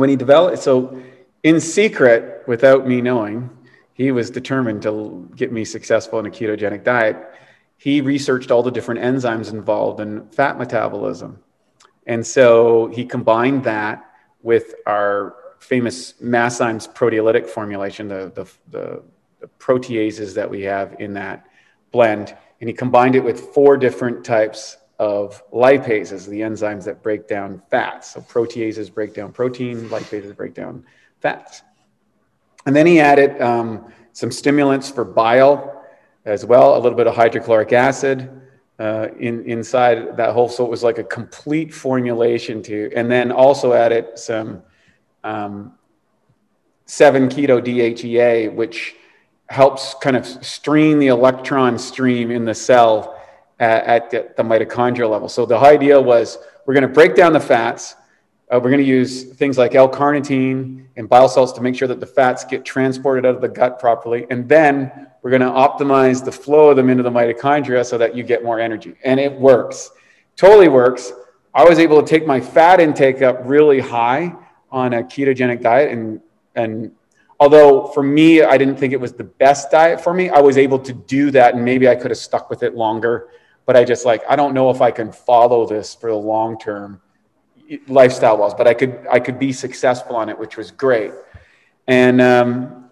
when 0.00 0.08
he 0.08 0.16
developed, 0.16 0.58
so 0.58 1.00
in 1.42 1.60
secret, 1.60 2.42
without 2.46 2.86
me 2.86 3.00
knowing, 3.00 3.50
he 3.92 4.12
was 4.12 4.30
determined 4.30 4.82
to 4.82 5.28
get 5.36 5.52
me 5.52 5.64
successful 5.64 6.18
in 6.18 6.26
a 6.26 6.30
ketogenic 6.30 6.84
diet. 6.84 7.16
He 7.76 8.00
researched 8.00 8.50
all 8.50 8.62
the 8.62 8.70
different 8.70 9.00
enzymes 9.00 9.52
involved 9.52 10.00
in 10.00 10.28
fat 10.30 10.58
metabolism. 10.58 11.38
And 12.06 12.26
so 12.26 12.86
he 12.88 13.04
combined 13.04 13.64
that 13.64 14.10
with 14.42 14.74
our 14.86 15.36
famous 15.58 16.14
Masszymes 16.14 16.92
proteolytic 16.92 17.46
formulation, 17.46 18.08
the, 18.08 18.32
the, 18.34 18.44
the, 18.70 19.02
the 19.40 19.48
proteases 19.58 20.34
that 20.34 20.48
we 20.48 20.62
have 20.62 20.96
in 20.98 21.12
that 21.14 21.46
blend. 21.92 22.34
And 22.60 22.68
he 22.68 22.74
combined 22.74 23.16
it 23.16 23.24
with 23.24 23.52
four 23.52 23.76
different 23.76 24.24
types 24.24 24.78
of 25.00 25.42
lipases, 25.50 26.28
the 26.28 26.42
enzymes 26.42 26.84
that 26.84 27.02
break 27.02 27.26
down 27.26 27.62
fats. 27.70 28.12
So 28.12 28.20
proteases 28.20 28.92
break 28.92 29.14
down 29.14 29.32
protein, 29.32 29.88
lipases 29.88 30.36
break 30.36 30.52
down 30.52 30.84
fats. 31.20 31.62
And 32.66 32.76
then 32.76 32.86
he 32.86 33.00
added 33.00 33.40
um, 33.40 33.90
some 34.12 34.30
stimulants 34.30 34.90
for 34.90 35.06
bile 35.06 35.86
as 36.26 36.44
well, 36.44 36.76
a 36.76 36.80
little 36.80 36.98
bit 36.98 37.06
of 37.06 37.16
hydrochloric 37.16 37.72
acid 37.72 38.42
uh, 38.78 39.08
in, 39.18 39.42
inside 39.46 40.18
that 40.18 40.34
whole. 40.34 40.50
So 40.50 40.66
it 40.66 40.70
was 40.70 40.82
like 40.82 40.98
a 40.98 41.04
complete 41.04 41.72
formulation 41.72 42.62
to, 42.64 42.92
and 42.94 43.10
then 43.10 43.32
also 43.32 43.72
added 43.72 44.18
some 44.18 44.62
um, 45.24 45.78
7 46.84 47.30
keto 47.30 47.58
DHEA, 47.64 48.52
which 48.52 48.96
helps 49.48 49.94
kind 49.94 50.14
of 50.14 50.26
stream 50.26 50.98
the 50.98 51.06
electron 51.06 51.78
stream 51.78 52.30
in 52.30 52.44
the 52.44 52.54
cell 52.54 53.16
at, 53.60 54.12
at 54.12 54.36
the 54.36 54.42
mitochondrial 54.42 55.10
level. 55.10 55.28
So 55.28 55.46
the 55.46 55.58
idea 55.58 56.00
was 56.00 56.38
we're 56.66 56.74
going 56.74 56.82
to 56.82 56.88
break 56.88 57.14
down 57.14 57.32
the 57.32 57.40
fats. 57.40 57.94
Uh, 58.50 58.58
we're 58.60 58.70
going 58.70 58.82
to 58.82 58.88
use 58.88 59.24
things 59.34 59.56
like 59.58 59.74
L-carnitine 59.74 60.86
and 60.96 61.08
bile 61.08 61.28
salts 61.28 61.52
to 61.52 61.60
make 61.60 61.76
sure 61.76 61.86
that 61.86 62.00
the 62.00 62.06
fats 62.06 62.44
get 62.44 62.64
transported 62.64 63.24
out 63.24 63.36
of 63.36 63.40
the 63.40 63.48
gut 63.48 63.78
properly. 63.78 64.26
And 64.30 64.48
then 64.48 65.08
we're 65.22 65.30
going 65.30 65.42
to 65.42 65.48
optimize 65.48 66.24
the 66.24 66.32
flow 66.32 66.70
of 66.70 66.76
them 66.76 66.88
into 66.88 67.02
the 67.02 67.10
mitochondria 67.10 67.84
so 67.84 67.98
that 67.98 68.16
you 68.16 68.24
get 68.24 68.42
more 68.42 68.58
energy. 68.58 68.96
And 69.04 69.20
it 69.20 69.32
works. 69.32 69.90
Totally 70.36 70.68
works. 70.68 71.12
I 71.54 71.64
was 71.64 71.78
able 71.78 72.02
to 72.02 72.08
take 72.08 72.26
my 72.26 72.40
fat 72.40 72.80
intake 72.80 73.22
up 73.22 73.40
really 73.44 73.80
high 73.80 74.34
on 74.72 74.94
a 74.94 75.02
ketogenic 75.02 75.62
diet. 75.62 75.92
And, 75.92 76.20
and 76.54 76.92
although 77.38 77.88
for 77.88 78.02
me, 78.02 78.42
I 78.42 78.56
didn't 78.56 78.76
think 78.76 78.94
it 78.94 79.00
was 79.00 79.12
the 79.12 79.24
best 79.24 79.70
diet 79.70 80.00
for 80.00 80.14
me, 80.14 80.30
I 80.30 80.40
was 80.40 80.56
able 80.56 80.78
to 80.78 80.92
do 80.92 81.30
that. 81.32 81.54
And 81.54 81.64
maybe 81.64 81.88
I 81.88 81.94
could 81.94 82.10
have 82.10 82.18
stuck 82.18 82.48
with 82.48 82.62
it 82.62 82.74
longer 82.74 83.28
but 83.70 83.76
I 83.76 83.84
just 83.84 84.04
like 84.04 84.24
I 84.28 84.34
don't 84.34 84.52
know 84.52 84.68
if 84.70 84.80
I 84.80 84.90
can 84.90 85.12
follow 85.12 85.64
this 85.64 85.94
for 85.94 86.10
the 86.10 86.16
long 86.16 86.58
term 86.58 87.00
lifestyle 87.86 88.36
wise, 88.36 88.52
but 88.52 88.66
I 88.66 88.74
could 88.74 89.06
I 89.08 89.20
could 89.20 89.38
be 89.38 89.52
successful 89.52 90.16
on 90.16 90.28
it, 90.28 90.36
which 90.36 90.56
was 90.56 90.72
great. 90.72 91.12
And 91.86 92.20
um, 92.20 92.90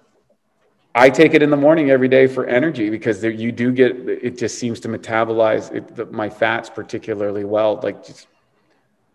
I 0.95 1.11
take 1.11 1.35
it 1.35 1.43
in 1.43 1.51
the 1.51 1.57
morning 1.57 1.91
every 1.91 2.07
day 2.07 2.29
for 2.29 2.47
energy 2.47 2.91
because 2.91 3.21
there, 3.21 3.33
you 3.33 3.51
do 3.51 3.73
get 3.73 4.09
it. 4.09 4.39
Just 4.39 4.61
seems 4.61 4.79
to 4.79 4.89
metabolize 4.89 5.75
it, 5.75 5.97
the, 5.97 6.07
my 6.07 6.31
fats 6.31 6.71
particularly 6.71 7.43
well. 7.43 7.81
Like 7.83 8.07
just, 8.07 8.29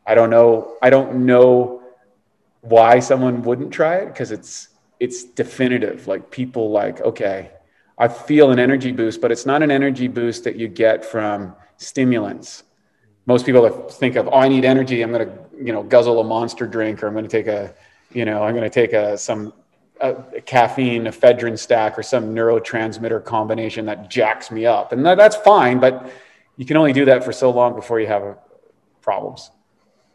I 0.06 0.16
don't 0.16 0.30
know. 0.30 0.76
I 0.82 0.90
don't 0.90 1.26
know 1.26 1.82
why 2.60 3.00
someone 3.00 3.42
wouldn't 3.42 3.72
try 3.72 4.00
it 4.00 4.08
because 4.08 4.34
it's 4.34 4.68
it's 5.00 5.24
definitive. 5.24 6.08
Like 6.10 6.30
people 6.30 6.72
like 6.72 7.00
okay 7.00 7.52
I 7.98 8.08
feel 8.08 8.52
an 8.52 8.60
energy 8.60 8.92
boost, 8.92 9.22
but 9.22 9.32
it's 9.32 9.46
not 9.46 9.62
an 9.62 9.72
energy 9.72 10.08
boost 10.08 10.44
that 10.46 10.56
you 10.56 10.68
get 10.68 11.06
from 11.06 11.56
stimulants. 11.78 12.64
Most 13.26 13.46
people 13.46 13.70
think 13.90 14.16
of, 14.16 14.28
oh, 14.28 14.34
I 14.34 14.48
need 14.48 14.66
energy. 14.66 15.02
I'm 15.02 15.12
going 15.12 15.28
to, 15.28 15.34
you 15.58 15.72
know, 15.72 15.84
guzzle 15.84 16.20
a 16.20 16.24
monster 16.24 16.68
drink, 16.68 17.04
or 17.04 17.08
I'm 17.08 17.14
going 17.14 17.26
to 17.26 17.30
take 17.30 17.48
a, 17.48 17.74
you 18.12 18.26
know, 18.26 18.44
I'm 18.44 18.56
going 18.56 18.70
to 18.70 18.70
take 18.70 18.94
a 18.94 19.18
some 19.18 19.54
a, 20.02 20.16
a 20.36 20.42
caffeine, 20.42 21.06
ephedrine 21.06 21.58
stack, 21.58 21.98
or 21.98 22.04
some 22.04 22.36
neurotransmitter 22.36 23.24
combination 23.24 23.86
that 23.86 24.10
jacks 24.10 24.52
me 24.52 24.66
up, 24.66 24.92
and 24.92 25.06
that, 25.06 25.18
that's 25.18 25.36
fine. 25.38 25.80
But 25.80 26.12
you 26.58 26.66
can 26.66 26.78
only 26.78 26.94
do 26.94 27.06
that 27.06 27.24
for 27.24 27.32
so 27.32 27.52
long 27.52 27.76
before 27.76 28.00
you 28.00 28.08
have 28.08 28.38
problems. 29.02 29.52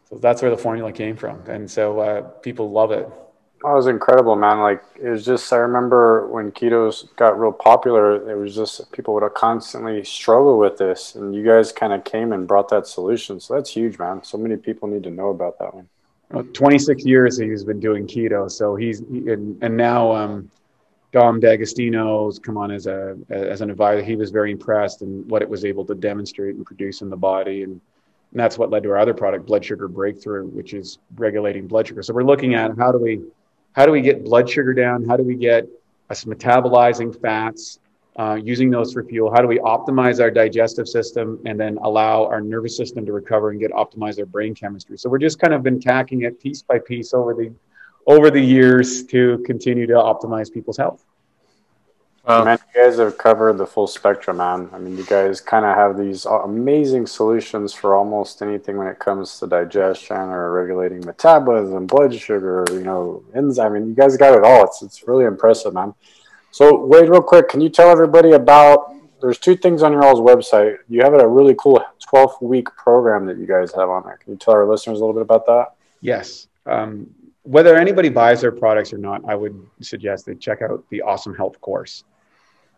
So 0.09 0.17
that's 0.17 0.41
where 0.41 0.51
the 0.51 0.57
formula 0.57 0.91
came 0.91 1.15
from, 1.15 1.41
and 1.47 1.69
so 1.69 1.99
uh, 1.99 2.21
people 2.21 2.71
love 2.71 2.91
it. 2.91 3.09
Oh, 3.61 3.73
it 3.73 3.75
was 3.75 3.87
incredible, 3.87 4.37
man. 4.37 4.59
Like 4.59 4.81
it 4.95 5.09
was 5.09 5.25
just 5.25 5.51
I 5.51 5.57
remember 5.57 6.27
when 6.27 6.51
ketos 6.51 7.13
got 7.17 7.37
real 7.37 7.51
popular, 7.51 8.29
it 8.29 8.35
was 8.35 8.55
just 8.55 8.89
people 8.93 9.13
would 9.15 9.33
constantly 9.33 10.03
struggle 10.05 10.57
with 10.57 10.77
this, 10.77 11.15
and 11.15 11.35
you 11.35 11.43
guys 11.43 11.73
kind 11.73 11.91
of 11.91 12.05
came 12.05 12.31
and 12.31 12.47
brought 12.47 12.69
that 12.69 12.87
solution. 12.87 13.39
So 13.39 13.55
that's 13.55 13.69
huge, 13.69 13.99
man. 13.99 14.23
So 14.23 14.37
many 14.37 14.55
people 14.55 14.87
need 14.87 15.03
to 15.03 15.09
know 15.09 15.29
about 15.29 15.59
that 15.59 15.73
one. 15.73 15.89
Well, 16.31 16.43
26 16.53 17.05
years 17.05 17.37
he's 17.37 17.65
been 17.65 17.81
doing 17.81 18.07
keto, 18.07 18.49
so 18.49 18.75
he's 18.75 19.01
and, 19.01 19.61
and 19.61 19.75
now 19.75 20.13
um, 20.13 20.49
Dom 21.11 21.41
D'Agostino's 21.41 22.39
come 22.39 22.55
on 22.55 22.71
as 22.71 22.87
a 22.87 23.17
as 23.29 23.59
an 23.59 23.69
advisor. 23.69 24.03
He 24.03 24.15
was 24.15 24.31
very 24.31 24.51
impressed 24.51 25.01
in 25.01 25.27
what 25.27 25.41
it 25.41 25.49
was 25.49 25.65
able 25.65 25.83
to 25.85 25.95
demonstrate 25.95 26.55
and 26.55 26.65
produce 26.65 27.01
in 27.01 27.09
the 27.09 27.17
body, 27.17 27.63
and, 27.63 27.73
and 27.73 28.39
that's 28.39 28.57
what 28.57 28.69
led 28.69 28.83
to 28.83 28.91
our 28.91 28.99
other 28.99 29.13
product, 29.13 29.47
Blood 29.47 29.65
Sugar 29.65 29.89
Breakthrough, 29.89 30.47
which 30.47 30.73
is 30.73 30.99
regulating 31.15 31.67
blood 31.67 31.87
sugar. 31.87 32.03
So 32.03 32.13
we're 32.13 32.23
looking 32.23 32.53
at 32.53 32.77
how 32.77 32.93
do 32.93 32.99
we 32.99 33.21
how 33.73 33.85
do 33.85 33.91
we 33.91 34.01
get 34.01 34.23
blood 34.23 34.49
sugar 34.49 34.73
down? 34.73 35.05
How 35.05 35.17
do 35.17 35.23
we 35.23 35.35
get 35.35 35.67
us 36.09 36.25
metabolizing 36.25 37.19
fats, 37.21 37.79
uh, 38.17 38.37
using 38.41 38.69
those 38.69 38.93
for 38.93 39.03
fuel? 39.03 39.31
How 39.31 39.41
do 39.41 39.47
we 39.47 39.59
optimize 39.59 40.19
our 40.19 40.31
digestive 40.31 40.87
system 40.87 41.39
and 41.45 41.59
then 41.59 41.77
allow 41.81 42.25
our 42.25 42.41
nervous 42.41 42.75
system 42.75 43.05
to 43.05 43.13
recover 43.13 43.51
and 43.51 43.59
get 43.59 43.71
optimize 43.71 44.19
our 44.19 44.25
brain 44.25 44.55
chemistry? 44.55 44.97
So 44.97 45.09
we're 45.09 45.19
just 45.19 45.39
kind 45.39 45.53
of 45.53 45.63
been 45.63 45.79
tacking 45.79 46.23
it 46.23 46.41
piece 46.41 46.61
by 46.61 46.79
piece 46.79 47.13
over 47.13 47.33
the 47.33 47.53
over 48.07 48.31
the 48.31 48.41
years 48.41 49.03
to 49.05 49.41
continue 49.45 49.85
to 49.85 49.93
optimize 49.93 50.51
people's 50.51 50.77
health. 50.77 51.05
Um, 52.29 52.45
man, 52.45 52.59
you 52.75 52.83
guys 52.83 52.99
have 52.99 53.17
covered 53.17 53.57
the 53.57 53.65
full 53.65 53.87
spectrum, 53.87 54.37
man. 54.37 54.69
I 54.71 54.77
mean, 54.77 54.95
you 54.95 55.03
guys 55.03 55.41
kind 55.41 55.65
of 55.65 55.75
have 55.75 55.97
these 55.97 56.25
amazing 56.25 57.07
solutions 57.07 57.73
for 57.73 57.95
almost 57.95 58.43
anything 58.43 58.77
when 58.77 58.85
it 58.85 58.99
comes 58.99 59.39
to 59.39 59.47
digestion 59.47 60.15
or 60.15 60.51
regulating 60.51 61.03
metabolism, 61.03 61.87
blood 61.87 62.13
sugar, 62.13 62.65
you 62.69 62.83
know, 62.83 63.23
enzyme. 63.33 63.73
I 63.73 63.79
mean, 63.79 63.87
you 63.87 63.95
guys 63.95 64.15
got 64.15 64.37
it 64.37 64.43
all. 64.43 64.63
It's 64.65 64.83
it's 64.83 65.07
really 65.07 65.25
impressive, 65.25 65.73
man. 65.73 65.95
So, 66.51 66.85
Wade, 66.85 67.09
real 67.09 67.23
quick, 67.23 67.49
can 67.49 67.61
you 67.61 67.69
tell 67.69 67.89
everybody 67.89 68.33
about? 68.33 68.93
There's 69.21 69.39
two 69.39 69.55
things 69.55 69.81
on 69.81 69.91
your 69.91 70.05
all's 70.05 70.19
website. 70.19 70.77
You 70.87 71.01
have 71.01 71.15
a 71.15 71.27
really 71.27 71.55
cool 71.57 71.83
12 72.09 72.43
week 72.43 72.67
program 72.75 73.25
that 73.25 73.39
you 73.39 73.47
guys 73.47 73.73
have 73.73 73.89
on 73.89 74.03
there. 74.03 74.17
Can 74.17 74.33
you 74.33 74.37
tell 74.37 74.53
our 74.53 74.67
listeners 74.67 74.99
a 74.99 75.01
little 75.01 75.13
bit 75.13 75.23
about 75.23 75.47
that? 75.47 75.73
Yes. 75.99 76.47
Um, 76.67 77.09
whether 77.41 77.75
anybody 77.75 78.09
buys 78.09 78.41
their 78.41 78.51
products 78.51 78.93
or 78.93 78.99
not, 78.99 79.27
I 79.27 79.33
would 79.33 79.59
suggest 79.81 80.27
they 80.27 80.35
check 80.35 80.61
out 80.61 80.85
the 80.91 81.01
Awesome 81.01 81.33
Health 81.33 81.59
course. 81.59 82.03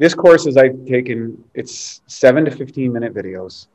This 0.02 0.16
course 0.16 0.48
is 0.48 0.58
I've 0.58 0.84
taken 0.88 1.44
it's 1.54 2.02
seven 2.08 2.44
to 2.46 2.50
15 2.50 2.92
minute 2.92 3.14
videos, 3.14 3.68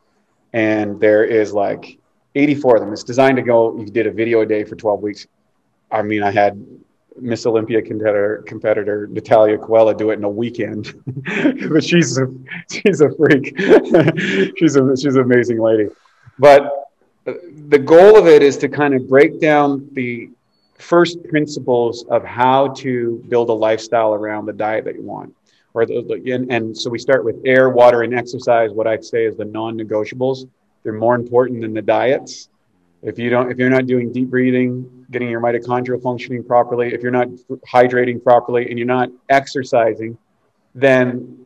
and 0.53 0.99
there 0.99 1.23
is 1.23 1.53
like 1.53 2.01
84 2.35 2.79
of 2.79 2.83
them. 2.83 2.93
It's 2.93 3.05
designed 3.05 3.37
to 3.37 3.45
go. 3.45 3.79
You 3.79 3.87
did 3.87 4.09
a 4.09 4.11
video 4.11 4.41
a 4.41 4.47
day 4.47 4.65
for 4.65 4.75
12 4.75 5.03
weeks. 5.03 5.29
I 5.89 6.03
mean, 6.03 6.25
I 6.25 6.33
had 6.33 6.61
Miss 7.17 7.47
Olympia 7.47 7.81
competitor, 7.81 8.43
competitor 8.45 9.07
Natalia 9.07 9.57
Coella 9.57 9.97
do 9.97 10.11
it 10.11 10.15
in 10.15 10.25
a 10.25 10.29
weekend, 10.29 11.01
but 11.71 11.85
she's 11.85 12.19
a 12.19 12.27
she's 12.73 13.01
a 13.01 13.11
freak. 13.15 13.57
she's 14.59 14.75
a 14.75 14.97
she's 14.97 15.15
an 15.15 15.23
amazing 15.23 15.61
lady. 15.61 15.91
But 16.41 16.91
uh, 17.29 17.35
the 17.69 17.79
goal 17.79 18.19
of 18.19 18.27
it 18.27 18.43
is 18.43 18.57
to 18.57 18.69
kind 18.69 18.95
of 18.95 19.09
break 19.09 19.41
down 19.41 19.89
the 19.93 20.31
first 20.77 21.23
principles 21.29 22.05
of 22.11 22.25
how 22.25 22.75
to 22.83 23.23
build 23.29 23.49
a 23.49 23.53
lifestyle 23.53 24.13
around 24.13 24.47
the 24.47 24.53
diet 24.53 24.85
that 24.87 24.97
you 24.97 25.03
want. 25.03 25.33
Or 25.77 25.85
the, 25.85 26.23
and, 26.33 26.51
and 26.51 26.77
so 26.77 26.89
we 26.89 26.99
start 26.99 27.23
with 27.23 27.37
air, 27.45 27.69
water, 27.69 28.01
and 28.01 28.15
exercise. 28.15 28.71
What 28.73 28.87
I'd 28.87 29.05
say 29.05 29.27
is 29.27 29.37
the 29.37 29.45
non-negotiables. 29.45 30.49
They're 30.83 30.95
more 30.95 31.15
important 31.15 31.61
than 31.61 31.75
the 31.75 31.83
diets. 31.83 32.49
If 33.03 33.19
you 33.19 33.29
don't, 33.29 33.53
if 33.53 33.59
you're 33.59 33.69
not 33.69 33.87
doing 33.87 34.11
deep 34.11 34.31
breathing, 34.31 35.05
getting 35.11 35.29
your 35.29 35.43
mitochondria 35.43 36.03
functioning 36.03 36.43
properly, 36.43 36.95
if 36.95 37.03
you're 37.03 37.11
not 37.21 37.29
hydrating 37.71 38.25
properly, 38.25 38.71
and 38.71 38.79
you're 38.79 38.87
not 38.87 39.11
exercising, 39.29 40.17
then 40.75 41.45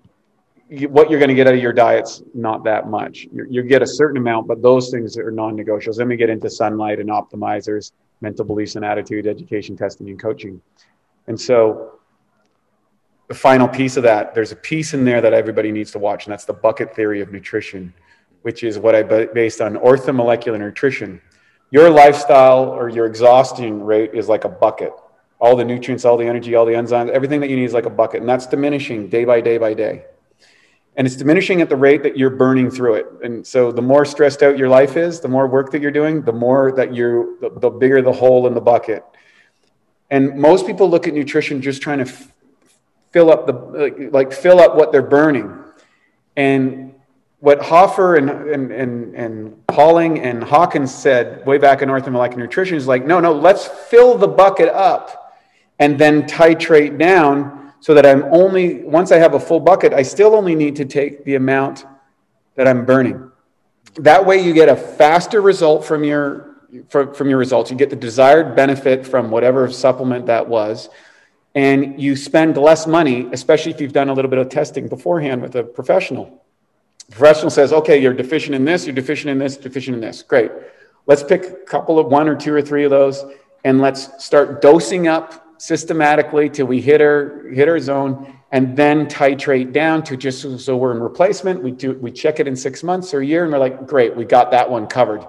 what 0.68 1.10
you're 1.10 1.18
going 1.18 1.30
to 1.30 1.34
get 1.34 1.48
out 1.48 1.54
of 1.54 1.60
your 1.60 1.72
diet's 1.72 2.22
not 2.32 2.62
that 2.62 2.88
much. 2.88 3.26
you 3.32 3.48
you 3.50 3.64
get 3.64 3.82
a 3.82 3.86
certain 3.86 4.16
amount, 4.16 4.46
but 4.46 4.62
those 4.62 4.90
things 4.92 5.18
are 5.18 5.32
non-negotiables. 5.32 5.96
Then 5.96 6.06
we 6.06 6.16
get 6.16 6.30
into 6.30 6.48
sunlight 6.48 7.00
and 7.00 7.10
optimizers 7.10 7.90
mental 8.20 8.44
beliefs 8.44 8.76
and 8.76 8.84
attitude, 8.84 9.26
education, 9.26 9.76
testing, 9.76 10.08
and 10.08 10.20
coaching. 10.20 10.62
And 11.26 11.40
so 11.40 11.99
the 13.30 13.34
final 13.36 13.68
piece 13.68 13.96
of 13.96 14.02
that, 14.02 14.34
there's 14.34 14.50
a 14.50 14.56
piece 14.56 14.92
in 14.92 15.04
there 15.04 15.20
that 15.20 15.32
everybody 15.32 15.70
needs 15.70 15.92
to 15.92 16.00
watch, 16.00 16.26
and 16.26 16.32
that's 16.32 16.46
the 16.46 16.52
bucket 16.52 16.96
theory 16.96 17.20
of 17.20 17.30
nutrition, 17.30 17.94
which 18.42 18.64
is 18.64 18.76
what 18.76 18.92
I 18.92 19.04
based 19.04 19.60
on 19.60 19.76
orthomolecular 19.76 20.58
nutrition. 20.58 21.20
Your 21.70 21.90
lifestyle 21.90 22.64
or 22.64 22.88
your 22.88 23.06
exhaustion 23.06 23.84
rate 23.84 24.14
is 24.14 24.28
like 24.28 24.42
a 24.42 24.48
bucket. 24.48 24.92
All 25.40 25.54
the 25.54 25.64
nutrients, 25.64 26.04
all 26.04 26.16
the 26.16 26.26
energy, 26.26 26.56
all 26.56 26.66
the 26.66 26.72
enzymes, 26.72 27.10
everything 27.10 27.38
that 27.38 27.48
you 27.48 27.54
need 27.54 27.66
is 27.66 27.72
like 27.72 27.86
a 27.86 27.90
bucket, 27.90 28.18
and 28.18 28.28
that's 28.28 28.46
diminishing 28.46 29.08
day 29.08 29.24
by 29.24 29.40
day 29.40 29.58
by 29.58 29.74
day 29.74 30.06
and 30.96 31.06
it's 31.06 31.14
diminishing 31.14 31.60
at 31.62 31.68
the 31.68 31.76
rate 31.76 32.02
that 32.02 32.18
you're 32.18 32.30
burning 32.30 32.68
through 32.68 32.94
it 32.94 33.06
and 33.22 33.46
so 33.46 33.70
the 33.70 33.80
more 33.80 34.04
stressed 34.04 34.42
out 34.42 34.58
your 34.58 34.68
life 34.68 34.96
is 34.96 35.20
the 35.20 35.28
more 35.28 35.46
work 35.46 35.70
that 35.70 35.80
you're 35.80 35.92
doing 35.92 36.20
the 36.22 36.32
more 36.32 36.72
that 36.72 36.92
you're 36.92 37.38
the, 37.40 37.48
the 37.60 37.70
bigger 37.70 38.02
the 38.02 38.12
hole 38.12 38.48
in 38.48 38.54
the 38.54 38.60
bucket 38.60 39.04
and 40.10 40.36
most 40.36 40.66
people 40.66 40.90
look 40.90 41.06
at 41.06 41.14
nutrition 41.14 41.62
just 41.62 41.80
trying 41.80 42.04
to 42.04 42.12
fill 43.10 43.30
up 43.30 43.46
the 43.46 44.10
like, 44.12 44.32
fill 44.32 44.60
up 44.60 44.76
what 44.76 44.92
they're 44.92 45.02
burning 45.02 45.56
and 46.36 46.94
what 47.40 47.62
Hoffer 47.62 48.16
and, 48.16 48.30
and, 48.30 48.70
and, 48.70 49.14
and 49.14 49.66
Pauling 49.66 50.20
and 50.20 50.44
Hawkins 50.44 50.94
said 50.94 51.44
way 51.46 51.56
back 51.56 51.80
in 51.80 51.88
orthomolecular 51.88 52.36
nutrition 52.36 52.76
is 52.76 52.86
like, 52.86 53.04
no, 53.06 53.18
no, 53.18 53.32
let's 53.32 53.66
fill 53.66 54.18
the 54.18 54.28
bucket 54.28 54.68
up 54.68 55.38
and 55.78 55.98
then 55.98 56.24
titrate 56.24 56.98
down 56.98 57.72
so 57.80 57.94
that 57.94 58.04
I'm 58.04 58.24
only, 58.24 58.82
once 58.82 59.10
I 59.10 59.16
have 59.16 59.32
a 59.32 59.40
full 59.40 59.58
bucket, 59.60 59.94
I 59.94 60.02
still 60.02 60.34
only 60.34 60.54
need 60.54 60.76
to 60.76 60.84
take 60.84 61.24
the 61.24 61.36
amount 61.36 61.86
that 62.56 62.68
I'm 62.68 62.84
burning. 62.84 63.30
That 63.94 64.24
way 64.26 64.42
you 64.42 64.52
get 64.52 64.68
a 64.68 64.76
faster 64.76 65.40
result 65.40 65.86
from 65.86 66.04
your, 66.04 66.56
from, 66.90 67.14
from 67.14 67.30
your 67.30 67.38
results. 67.38 67.70
You 67.70 67.76
get 67.78 67.88
the 67.88 67.96
desired 67.96 68.54
benefit 68.54 69.06
from 69.06 69.30
whatever 69.30 69.70
supplement 69.70 70.26
that 70.26 70.46
was. 70.46 70.90
And 71.54 72.00
you 72.00 72.14
spend 72.14 72.56
less 72.56 72.86
money, 72.86 73.28
especially 73.32 73.72
if 73.72 73.80
you've 73.80 73.92
done 73.92 74.08
a 74.08 74.12
little 74.12 74.30
bit 74.30 74.38
of 74.38 74.48
testing 74.48 74.88
beforehand 74.88 75.42
with 75.42 75.56
a 75.56 75.64
professional. 75.64 76.42
The 77.08 77.16
professional 77.16 77.50
says, 77.50 77.72
okay, 77.72 78.00
you're 78.00 78.14
deficient 78.14 78.54
in 78.54 78.64
this, 78.64 78.86
you're 78.86 78.94
deficient 78.94 79.30
in 79.30 79.38
this, 79.38 79.56
deficient 79.56 79.96
in 79.96 80.00
this. 80.00 80.22
Great. 80.22 80.52
Let's 81.06 81.24
pick 81.24 81.44
a 81.44 81.64
couple 81.66 81.98
of 81.98 82.06
one 82.06 82.28
or 82.28 82.36
two 82.36 82.54
or 82.54 82.62
three 82.62 82.84
of 82.84 82.90
those 82.90 83.24
and 83.64 83.80
let's 83.80 84.24
start 84.24 84.62
dosing 84.62 85.08
up 85.08 85.60
systematically 85.60 86.48
till 86.48 86.66
we 86.66 86.80
hit 86.80 87.00
our 87.00 87.46
hit 87.48 87.68
our 87.68 87.78
zone 87.78 88.38
and 88.52 88.76
then 88.76 89.06
titrate 89.06 89.72
down 89.72 90.02
to 90.02 90.16
just 90.16 90.60
so, 90.60 90.76
we're 90.76 90.92
in 90.92 91.00
replacement 91.00 91.62
we 91.62 91.70
do 91.70 91.92
we 91.94 92.10
check 92.10 92.40
it 92.40 92.48
in 92.48 92.56
six 92.56 92.82
months 92.82 93.12
or 93.12 93.20
a 93.20 93.26
year 93.26 93.44
and 93.44 93.52
we're 93.52 93.58
like 93.58 93.86
great 93.86 94.16
we 94.16 94.24
got 94.24 94.50
that 94.50 94.68
one 94.68 94.86
covered 94.86 95.26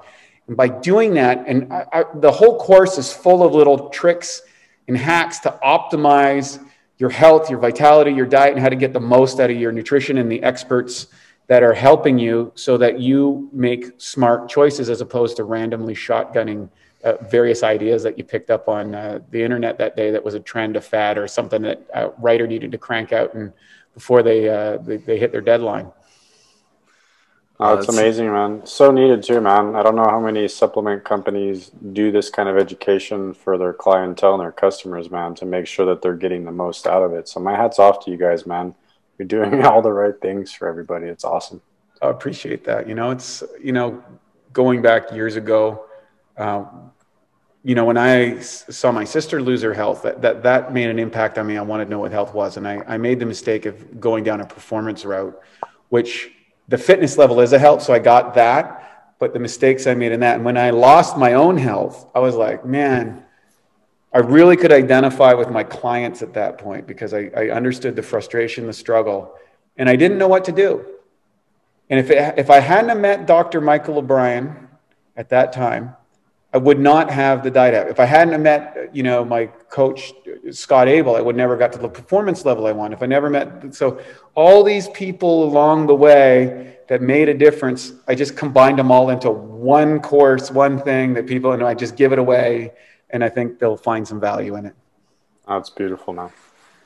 and 0.48 0.56
by 0.56 0.70
doing 0.70 1.14
that 1.16 1.44
and 1.48 1.72
I, 1.74 1.86
I, 1.92 2.04
the 2.16 2.32
whole 2.32 2.58
course 2.58 2.98
is 2.98 3.12
full 3.12 3.44
of 3.44 3.54
little 3.54 3.90
tricks 3.90 4.44
and 4.88 4.98
hacks 4.98 5.40
to 5.40 5.60
optimize 5.64 6.64
your 6.98 7.10
health 7.10 7.50
your 7.50 7.60
vitality 7.60 8.12
your 8.12 8.26
diet 8.26 8.54
and 8.54 8.62
how 8.62 8.70
to 8.70 8.76
get 8.76 8.94
the 8.94 9.00
most 9.00 9.40
out 9.40 9.50
of 9.50 9.58
your 9.58 9.72
nutrition 9.72 10.18
and 10.18 10.32
the 10.32 10.42
experts 10.44 11.08
that 11.48 11.64
are 11.64 11.74
helping 11.74 12.18
you 12.18 12.50
so 12.56 12.78
that 12.78 13.00
you 13.00 13.50
make 13.52 13.92
smart 13.98 14.48
choices 14.48 14.90
as 14.90 15.02
opposed 15.02 15.36
to 15.36 15.44
randomly 15.44 15.94
shotgunning 15.94 16.70
uh, 17.04 17.14
various 17.30 17.62
ideas 17.62 18.04
that 18.04 18.18
you 18.18 18.24
picked 18.24 18.50
up 18.50 18.70
on 18.70 18.96
uh, 18.96 19.20
the 19.32 19.44
internet 19.44 19.78
that 19.78 19.98
day 19.98 20.12
that 20.12 20.24
was 20.24 20.34
a 20.34 20.40
trend, 20.40 20.78
a 20.78 20.82
fad, 20.82 21.18
or 21.18 21.28
something 21.28 21.62
that 21.62 21.82
a 21.94 22.10
writer 22.20 22.48
needed 22.48 22.72
to 22.72 22.78
crank 22.78 23.12
out 23.12 23.34
and 23.34 23.52
before 23.94 24.24
they, 24.24 24.48
uh, 24.48 24.78
they, 24.78 24.96
they 24.96 25.18
hit 25.18 25.34
their 25.34 25.42
deadline. 25.42 25.92
Oh, 27.64 27.78
it's 27.78 27.90
amazing, 27.90 28.32
man. 28.32 28.66
So 28.66 28.92
needed 28.92 29.22
too, 29.22 29.40
man. 29.40 29.76
I 29.76 29.84
don't 29.84 29.96
know 29.96 30.10
how 30.10 30.20
many 30.20 30.48
supplement 30.48 31.04
companies 31.04 31.70
do 31.94 32.12
this 32.12 32.30
kind 32.32 32.50
of 32.50 32.58
education 32.58 33.36
for 33.36 33.56
their 33.56 33.72
clientele 33.72 34.34
and 34.34 34.42
their 34.42 34.52
customers, 34.52 35.12
man, 35.12 35.36
to 35.36 35.46
make 35.46 35.68
sure 35.68 35.86
that 35.86 36.02
they're 36.02 36.16
getting 36.16 36.44
the 36.44 36.52
most 36.52 36.88
out 36.88 37.04
of 37.04 37.14
it. 37.14 37.28
So 37.28 37.40
my 37.40 37.56
hat's 37.56 37.78
off 37.78 38.04
to 38.06 38.12
you 38.12 38.18
guys, 38.18 38.48
man. 38.48 38.74
You're 39.20 39.28
doing 39.28 39.64
all 39.66 39.84
the 39.84 39.94
right 39.94 40.20
things 40.20 40.52
for 40.52 40.68
everybody. 40.68 41.06
It's 41.06 41.24
awesome. 41.24 41.62
I 42.02 42.10
appreciate 42.10 42.64
that. 42.64 42.90
You 42.90 42.96
know, 42.96 43.12
it's 43.12 43.44
you 43.64 43.74
know, 43.74 44.04
going 44.54 44.82
back 44.82 45.12
years 45.12 45.36
ago, 45.36 45.86
uh, 46.38 46.66
you 47.64 47.76
know, 47.76 47.86
when 47.86 47.98
I 47.98 48.40
saw 48.40 48.92
my 48.92 49.04
sister 49.04 49.40
lose 49.40 49.62
her 49.62 49.76
health, 49.76 50.02
that, 50.02 50.20
that, 50.24 50.42
that 50.42 50.74
made 50.74 50.90
an 50.90 50.98
impact 50.98 51.38
on 51.38 51.46
me. 51.46 51.58
I 51.58 51.62
wanted 51.62 51.86
to 51.86 51.92
know 51.92 52.00
what 52.00 52.12
health 52.12 52.34
was. 52.34 52.58
And 52.58 52.68
I, 52.68 52.82
I 52.88 52.98
made 52.98 53.20
the 53.20 53.28
mistake 53.28 53.68
of 53.68 54.00
going 54.00 54.24
down 54.24 54.42
a 54.42 54.46
performance 54.48 55.06
route, 55.06 55.40
which 55.90 56.32
the 56.72 56.78
fitness 56.78 57.18
level 57.18 57.42
is 57.42 57.52
a 57.52 57.60
help. 57.60 57.82
So 57.82 57.94
I 57.94 58.00
got 58.00 58.34
that, 58.36 59.18
but 59.20 59.34
the 59.34 59.40
mistakes 59.40 59.88
I 59.88 59.94
made 59.94 60.14
in 60.14 60.22
that. 60.22 60.38
And 60.38 60.46
when 60.46 60.58
I 60.58 60.70
lost 60.70 61.18
my 61.18 61.34
own 61.34 61.58
health, 61.58 62.10
I 62.16 62.20
was 62.20 62.36
like, 62.36 62.66
man, 62.66 63.26
I 64.14 64.20
really 64.20 64.56
could 64.56 64.72
identify 64.72 65.34
with 65.34 65.50
my 65.50 65.64
clients 65.64 66.22
at 66.22 66.34
that 66.34 66.58
point 66.58 66.88
because 66.88 67.14
I, 67.14 67.30
I 67.36 67.50
understood 67.50 67.98
the 67.98 68.02
frustration, 68.02 68.68
the 68.68 68.74
struggle, 68.74 69.36
and 69.76 69.90
I 69.90 69.98
didn't 69.98 70.18
know 70.18 70.30
what 70.30 70.46
to 70.46 70.54
do. 70.54 70.86
And 71.90 72.00
if, 72.00 72.10
it, 72.10 72.40
if 72.40 72.50
I 72.50 72.62
hadn't 72.62 73.02
met 73.02 73.26
Dr. 73.28 73.60
Michael 73.60 73.98
O'Brien 73.98 74.70
at 75.18 75.30
that 75.30 75.52
time, 75.52 75.98
I 76.54 76.58
would 76.58 76.80
not 76.80 77.10
have 77.10 77.44
the 77.44 77.52
diet 77.52 77.74
app. 77.74 77.88
If 77.88 78.00
I 78.00 78.06
hadn't 78.06 78.42
met, 78.44 78.90
you 78.94 79.04
know, 79.04 79.24
my 79.24 79.46
coach 79.70 80.14
Scott 80.52 80.90
Abel, 80.90 81.16
I 81.16 81.22
would 81.22 81.38
never 81.38 81.56
got 81.56 81.72
to 81.74 81.80
the 81.80 81.88
performance 81.88 82.44
level 82.44 82.68
I 82.68 82.74
want. 82.74 82.94
If 82.94 83.02
I 83.02 83.06
never 83.06 83.30
met, 83.30 83.74
so 83.74 84.02
all 84.36 84.64
these 84.64 84.90
people 84.90 85.46
along 85.46 85.88
the 85.88 85.96
way 85.96 86.78
that 86.90 87.02
made 87.02 87.30
a 87.30 87.34
difference, 87.34 87.94
I 88.08 88.16
just 88.16 88.36
combined 88.36 88.80
them 88.80 88.92
all 88.92 89.12
into 89.12 89.32
one 89.32 90.02
course, 90.02 90.52
one 90.52 90.78
thing 90.78 91.14
that 91.14 91.26
people, 91.26 91.54
and 91.54 91.64
I 91.64 91.74
just 91.74 91.96
give 91.96 92.12
it 92.12 92.20
away, 92.20 92.74
and 93.12 93.24
I 93.24 93.30
think 93.30 93.60
they'll 93.60 93.78
find 93.78 94.06
some 94.06 94.20
value 94.20 94.56
in 94.58 94.66
it. 94.66 94.76
That's 95.48 95.70
beautiful, 95.70 96.14
man. 96.14 96.32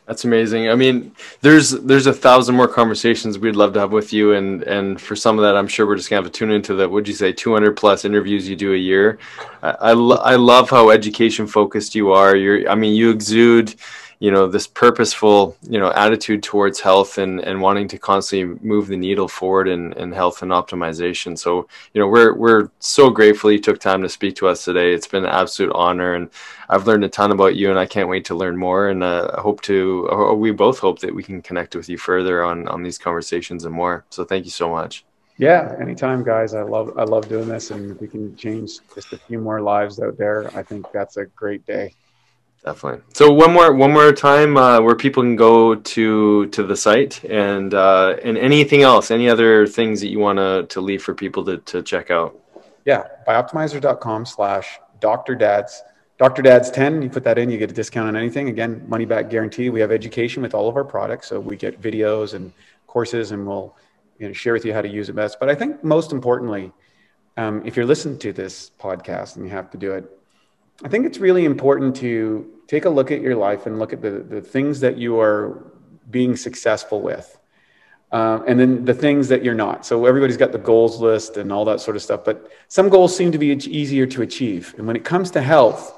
That's 0.06 0.24
amazing. 0.24 0.70
I 0.70 0.76
mean, 0.76 1.16
there's 1.41 1.72
there's 1.72 2.06
a 2.06 2.14
thousand 2.14 2.56
more 2.56 2.68
conversations 2.68 3.39
we'd 3.39 3.56
love 3.56 3.74
to 3.74 3.80
have 3.80 3.91
with 3.91 4.14
you, 4.14 4.34
and 4.34 4.62
and 4.64 5.01
for 5.01 5.16
some 5.16 5.39
of 5.39 5.43
that, 5.43 5.58
I'm 5.58 5.68
sure 5.68 5.88
we're 5.88 5.95
just 5.95 6.12
gonna 6.12 6.22
have 6.22 6.32
to 6.32 6.38
tune 6.38 6.51
into 6.51 6.76
the 6.76 6.88
would 6.88 7.08
you 7.08 7.14
say 7.16 7.34
200 7.34 7.76
plus 7.76 8.06
interviews 8.06 8.47
you 8.47 8.56
do 8.56 8.74
a 8.74 8.78
year. 8.78 9.18
I 9.64 9.70
I, 9.72 9.93
lo- 9.93 10.18
I 10.18 10.36
love 10.36 10.70
how 10.70 10.91
education 10.91 11.47
focused 11.47 11.95
you 11.95 12.12
are. 12.12 12.36
You're 12.36 12.70
I 12.70 12.76
mean, 12.76 12.93
you 12.93 13.10
exude 13.10 13.74
you 14.20 14.32
know 14.32 14.47
this 14.47 14.68
purposeful 14.68 15.57
you 15.68 15.80
know 15.80 15.91
attitude 15.91 16.41
towards 16.41 16.80
health 16.80 17.18
and 17.18 17.39
and 17.41 17.61
wanting 17.61 17.88
to 17.89 17.97
constantly 17.97 18.59
move 18.66 18.88
the 18.88 18.97
needle 18.97 19.28
forward 19.28 19.68
in, 19.68 19.93
in 19.93 20.11
health 20.11 20.41
and 20.41 20.51
optimization. 20.51 21.38
So 21.38 21.68
you 21.93 22.01
know 22.01 22.07
we're 22.07 22.34
we're 22.34 22.70
so 22.80 23.09
grateful 23.09 23.51
you 23.51 23.59
took 23.59 23.80
time 23.80 24.01
to 24.03 24.09
speak 24.09 24.36
to 24.38 24.47
us 24.47 24.63
today. 24.63 24.93
It's 24.93 25.07
been 25.07 25.26
an 25.26 25.32
absolute 25.32 25.74
honor 25.74 26.13
and 26.13 26.30
i've 26.70 26.88
learned 26.88 27.03
a 27.03 27.09
ton 27.09 27.32
about 27.32 27.55
you 27.55 27.70
and 27.70 27.78
i 27.78 27.86
can't 27.86 28.09
wait 28.09 28.26
to 28.26 28.36
learn 28.36 28.57
more. 28.57 28.89
And 28.89 29.03
uh, 29.03 29.32
i 29.38 29.41
hope 29.41 29.61
to 29.63 30.07
or 30.09 30.36
we 30.36 30.51
both 30.51 30.80
hope 30.80 30.99
that 30.99 31.13
we 31.13 31.24
can 31.24 31.41
connect 31.41 31.76
with 31.76 31.89
you 31.89 31.97
further 31.97 32.43
on 32.43 32.68
on 32.68 32.84
these 32.84 32.97
conversations 32.97 33.66
and 33.66 33.74
more. 33.74 34.05
So 34.09 34.24
thank 34.24 34.45
you 34.45 34.51
so 34.51 34.70
much. 34.70 35.03
Yeah 35.38 35.76
anytime 35.82 36.24
guys. 36.24 36.53
I 36.53 36.61
love 36.61 36.97
i 36.97 37.03
love 37.03 37.28
doing 37.28 37.49
this 37.49 37.72
and 37.72 37.91
if 37.91 37.99
we 37.99 38.07
can 38.07 38.36
change 38.38 38.80
just 38.93 39.11
a 39.11 39.18
few 39.18 39.39
more 39.39 39.61
lives 39.61 39.99
out 39.99 40.18
there. 40.18 40.49
I 40.55 40.63
think 40.63 40.86
that's 40.93 41.18
a 41.18 41.26
great 41.26 41.66
day 41.66 41.93
Definitely. 42.66 43.03
So 43.13 43.32
one 43.32 43.53
more 43.53 43.74
one 43.74 43.93
more 43.93 44.11
time 44.11 44.57
uh, 44.57 44.82
where 44.82 44.95
people 44.95 45.22
can 45.22 45.36
go 45.36 45.76
to 45.76 46.47
to 46.47 46.63
the 46.63 46.76
site 46.76 47.24
and 47.24 47.74
uh, 47.76 48.16
and 48.24 48.39
anything 48.39 48.82
else, 48.82 49.11
any 49.11 49.30
other 49.30 49.68
things 49.68 50.01
that 50.01 50.07
you 50.07 50.18
want 50.18 50.39
to 50.39 50.66
to 50.70 50.82
leave 50.82 51.03
for 51.03 51.13
people 51.13 51.45
to 51.45 51.57
to 51.59 51.84
check 51.84 52.09
out. 52.09 52.36
Yeah, 52.84 53.03
bioptimizer.com 53.28 54.26
slash 54.26 54.80
Dr. 54.99 55.36
Dads. 55.36 55.84
Dr. 56.18 56.41
Dad's 56.41 56.72
10, 56.72 57.01
you 57.01 57.09
put 57.09 57.26
that 57.26 57.38
in, 57.38 57.49
you 57.49 57.57
get 57.57 57.70
a 57.70 57.74
discount 57.74 58.07
on 58.07 58.16
anything. 58.16 58.47
Again, 58.47 58.86
money 58.88 59.03
back 59.03 59.30
guarantee. 59.30 59.70
We 59.70 59.82
have 59.82 59.91
education 59.91 60.41
with 60.41 60.53
all 60.53 60.70
of 60.70 60.78
our 60.78 60.86
products. 60.86 61.28
So 61.28 61.41
we 61.41 61.57
get 61.57 61.82
videos 61.82 62.36
and 62.36 62.53
courses 62.88 63.32
and 63.32 63.45
we'll 63.45 63.76
you 64.18 64.28
know, 64.28 64.34
share 64.34 64.53
with 64.53 64.63
you 64.63 64.74
how 64.74 64.82
to 64.82 64.88
use 64.88 65.09
it 65.09 65.13
best. 65.13 65.41
But 65.41 65.49
I 65.49 65.55
think 65.55 65.84
most 65.84 66.13
importantly, 66.13 66.72
um, 67.36 67.61
if 67.66 67.76
you're 67.76 67.86
listening 67.86 68.18
to 68.20 68.32
this 68.32 68.72
podcast 68.80 69.36
and 69.36 69.43
you 69.43 69.51
have 69.51 69.70
to 69.72 69.78
do 69.78 69.91
it, 69.91 70.09
I 70.84 70.90
think 70.90 71.06
it's 71.06 71.20
really 71.20 71.46
important 71.46 71.96
to 71.98 72.52
take 72.68 72.86
a 72.86 72.90
look 72.90 73.12
at 73.12 73.22
your 73.22 73.36
life 73.36 73.66
and 73.66 73.80
look 73.80 73.94
at 73.94 74.02
the, 74.02 74.12
the 74.12 74.42
things 74.42 74.80
that 74.82 74.98
you 74.98 75.20
are 75.20 75.72
being 76.10 76.36
successful 76.36 77.02
with. 77.02 77.38
Uh, 78.12 78.42
and 78.48 78.60
then 78.60 78.86
the 78.86 78.94
things 78.94 79.28
that 79.28 79.44
you're 79.44 79.56
not. 79.56 79.86
So 79.86 80.06
everybody's 80.06 80.38
got 80.38 80.52
the 80.52 80.58
goals 80.58 81.02
list 81.02 81.38
and 81.38 81.52
all 81.52 81.66
that 81.66 81.82
sort 81.82 81.98
of 81.98 82.04
stuff, 82.04 82.24
but 82.24 82.52
some 82.68 82.88
goals 82.88 83.16
seem 83.16 83.32
to 83.32 83.38
be 83.38 83.48
easier 83.48 84.06
to 84.08 84.22
achieve. 84.22 84.74
And 84.78 84.88
when 84.88 84.96
it 84.96 85.04
comes 85.04 85.32
to 85.32 85.42
health, 85.42 85.98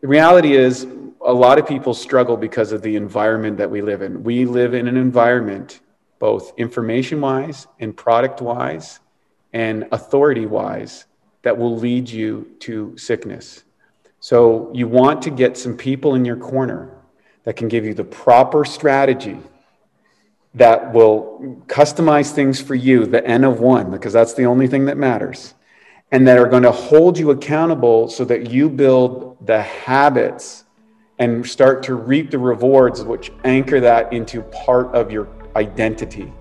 the 0.00 0.08
reality 0.08 0.54
is 0.54 0.86
a 1.24 1.32
lot 1.32 1.58
of 1.58 1.66
people 1.66 1.94
struggle 1.94 2.36
because 2.36 2.72
of 2.72 2.82
the 2.82 2.96
environment 2.96 3.56
that 3.58 3.70
we 3.70 3.80
live 3.80 4.02
in. 4.02 4.22
We 4.22 4.44
live 4.44 4.74
in 4.74 4.86
an 4.86 4.96
environment, 4.96 5.80
both 6.18 6.52
information 6.58 7.20
wise 7.20 7.66
and 7.80 7.96
product 7.96 8.40
wise 8.40 9.00
and 9.52 9.86
authority 9.92 10.46
wise, 10.46 11.06
that 11.42 11.56
will 11.56 11.76
lead 11.76 12.08
you 12.08 12.50
to 12.60 12.96
sickness. 12.96 13.62
So 14.20 14.70
you 14.74 14.88
want 14.88 15.22
to 15.22 15.30
get 15.30 15.56
some 15.56 15.76
people 15.76 16.14
in 16.14 16.24
your 16.24 16.36
corner 16.36 16.90
that 17.44 17.56
can 17.56 17.68
give 17.68 17.84
you 17.84 17.94
the 17.94 18.04
proper 18.04 18.64
strategy 18.64 19.38
that 20.54 20.92
will 20.92 21.62
customize 21.66 22.32
things 22.32 22.60
for 22.60 22.74
you, 22.74 23.06
the 23.06 23.24
N 23.26 23.44
of 23.44 23.60
one, 23.60 23.90
because 23.90 24.12
that's 24.12 24.34
the 24.34 24.46
only 24.46 24.66
thing 24.66 24.86
that 24.86 24.96
matters, 24.96 25.54
and 26.10 26.26
that 26.26 26.38
are 26.38 26.48
going 26.48 26.62
to 26.62 26.72
hold 26.72 27.18
you 27.18 27.30
accountable 27.30 28.08
so 28.08 28.24
that 28.24 28.50
you 28.50 28.70
build 28.70 29.36
the 29.46 29.60
habits 29.62 30.64
and 31.18 31.46
start 31.46 31.82
to 31.84 31.94
reap 31.94 32.30
the 32.30 32.38
rewards 32.38 33.02
which 33.02 33.30
anchor 33.44 33.80
that 33.80 34.12
into 34.12 34.42
part 34.42 34.86
of 34.94 35.10
your 35.10 35.28
identity. 35.54 36.32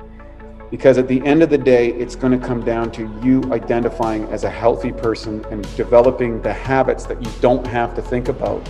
Because 0.71 0.97
at 0.97 1.07
the 1.07 1.23
end 1.25 1.43
of 1.43 1.49
the 1.49 1.57
day, 1.57 1.89
it's 1.93 2.15
going 2.15 2.37
to 2.37 2.47
come 2.47 2.63
down 2.63 2.91
to 2.91 3.03
you 3.23 3.43
identifying 3.53 4.23
as 4.25 4.43
a 4.43 4.49
healthy 4.49 4.91
person 4.91 5.45
and 5.51 5.63
developing 5.75 6.41
the 6.41 6.53
habits 6.53 7.05
that 7.05 7.21
you 7.21 7.31
don't 7.39 7.65
have 7.67 7.95
to 7.95 8.01
think 8.01 8.27
about. 8.27 8.67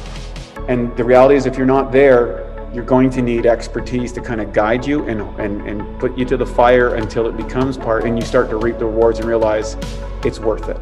And 0.68 0.96
the 0.98 1.04
reality 1.04 1.36
is, 1.36 1.46
if 1.46 1.58
you're 1.58 1.66
not 1.66 1.92
there, 1.92 2.52
you're 2.74 2.84
going 2.84 3.10
to 3.10 3.22
need 3.22 3.46
expertise 3.46 4.12
to 4.12 4.22
kind 4.22 4.42
of 4.42 4.52
guide 4.52 4.86
you 4.86 5.08
and, 5.08 5.22
and, 5.40 5.62
and 5.68 6.00
put 6.00 6.18
you 6.18 6.26
to 6.26 6.36
the 6.36 6.46
fire 6.46 6.96
until 6.96 7.26
it 7.28 7.38
becomes 7.38 7.78
part 7.78 8.04
and 8.04 8.20
you 8.20 8.26
start 8.26 8.50
to 8.50 8.58
reap 8.58 8.78
the 8.78 8.86
rewards 8.86 9.20
and 9.20 9.28
realize 9.28 9.78
it's 10.26 10.40
worth 10.40 10.68
it. 10.68 10.78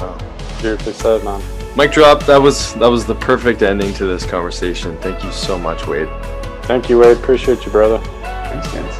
Wow. 0.00 0.16
Beautifully 0.60 0.92
said, 0.92 1.24
man. 1.24 1.42
Mic 1.76 1.92
drop. 1.92 2.24
That 2.26 2.40
was 2.40 2.74
that 2.74 2.88
was 2.88 3.06
the 3.06 3.14
perfect 3.14 3.62
ending 3.62 3.94
to 3.94 4.06
this 4.06 4.26
conversation. 4.26 4.96
Thank 4.98 5.22
you 5.24 5.32
so 5.32 5.58
much, 5.58 5.86
Wade. 5.86 6.08
Thank 6.64 6.88
you, 6.88 6.98
Wade. 6.98 7.16
Appreciate 7.16 7.64
you, 7.64 7.72
brother. 7.72 7.98
Thanks, 8.22 8.68
Vince. 8.68 8.99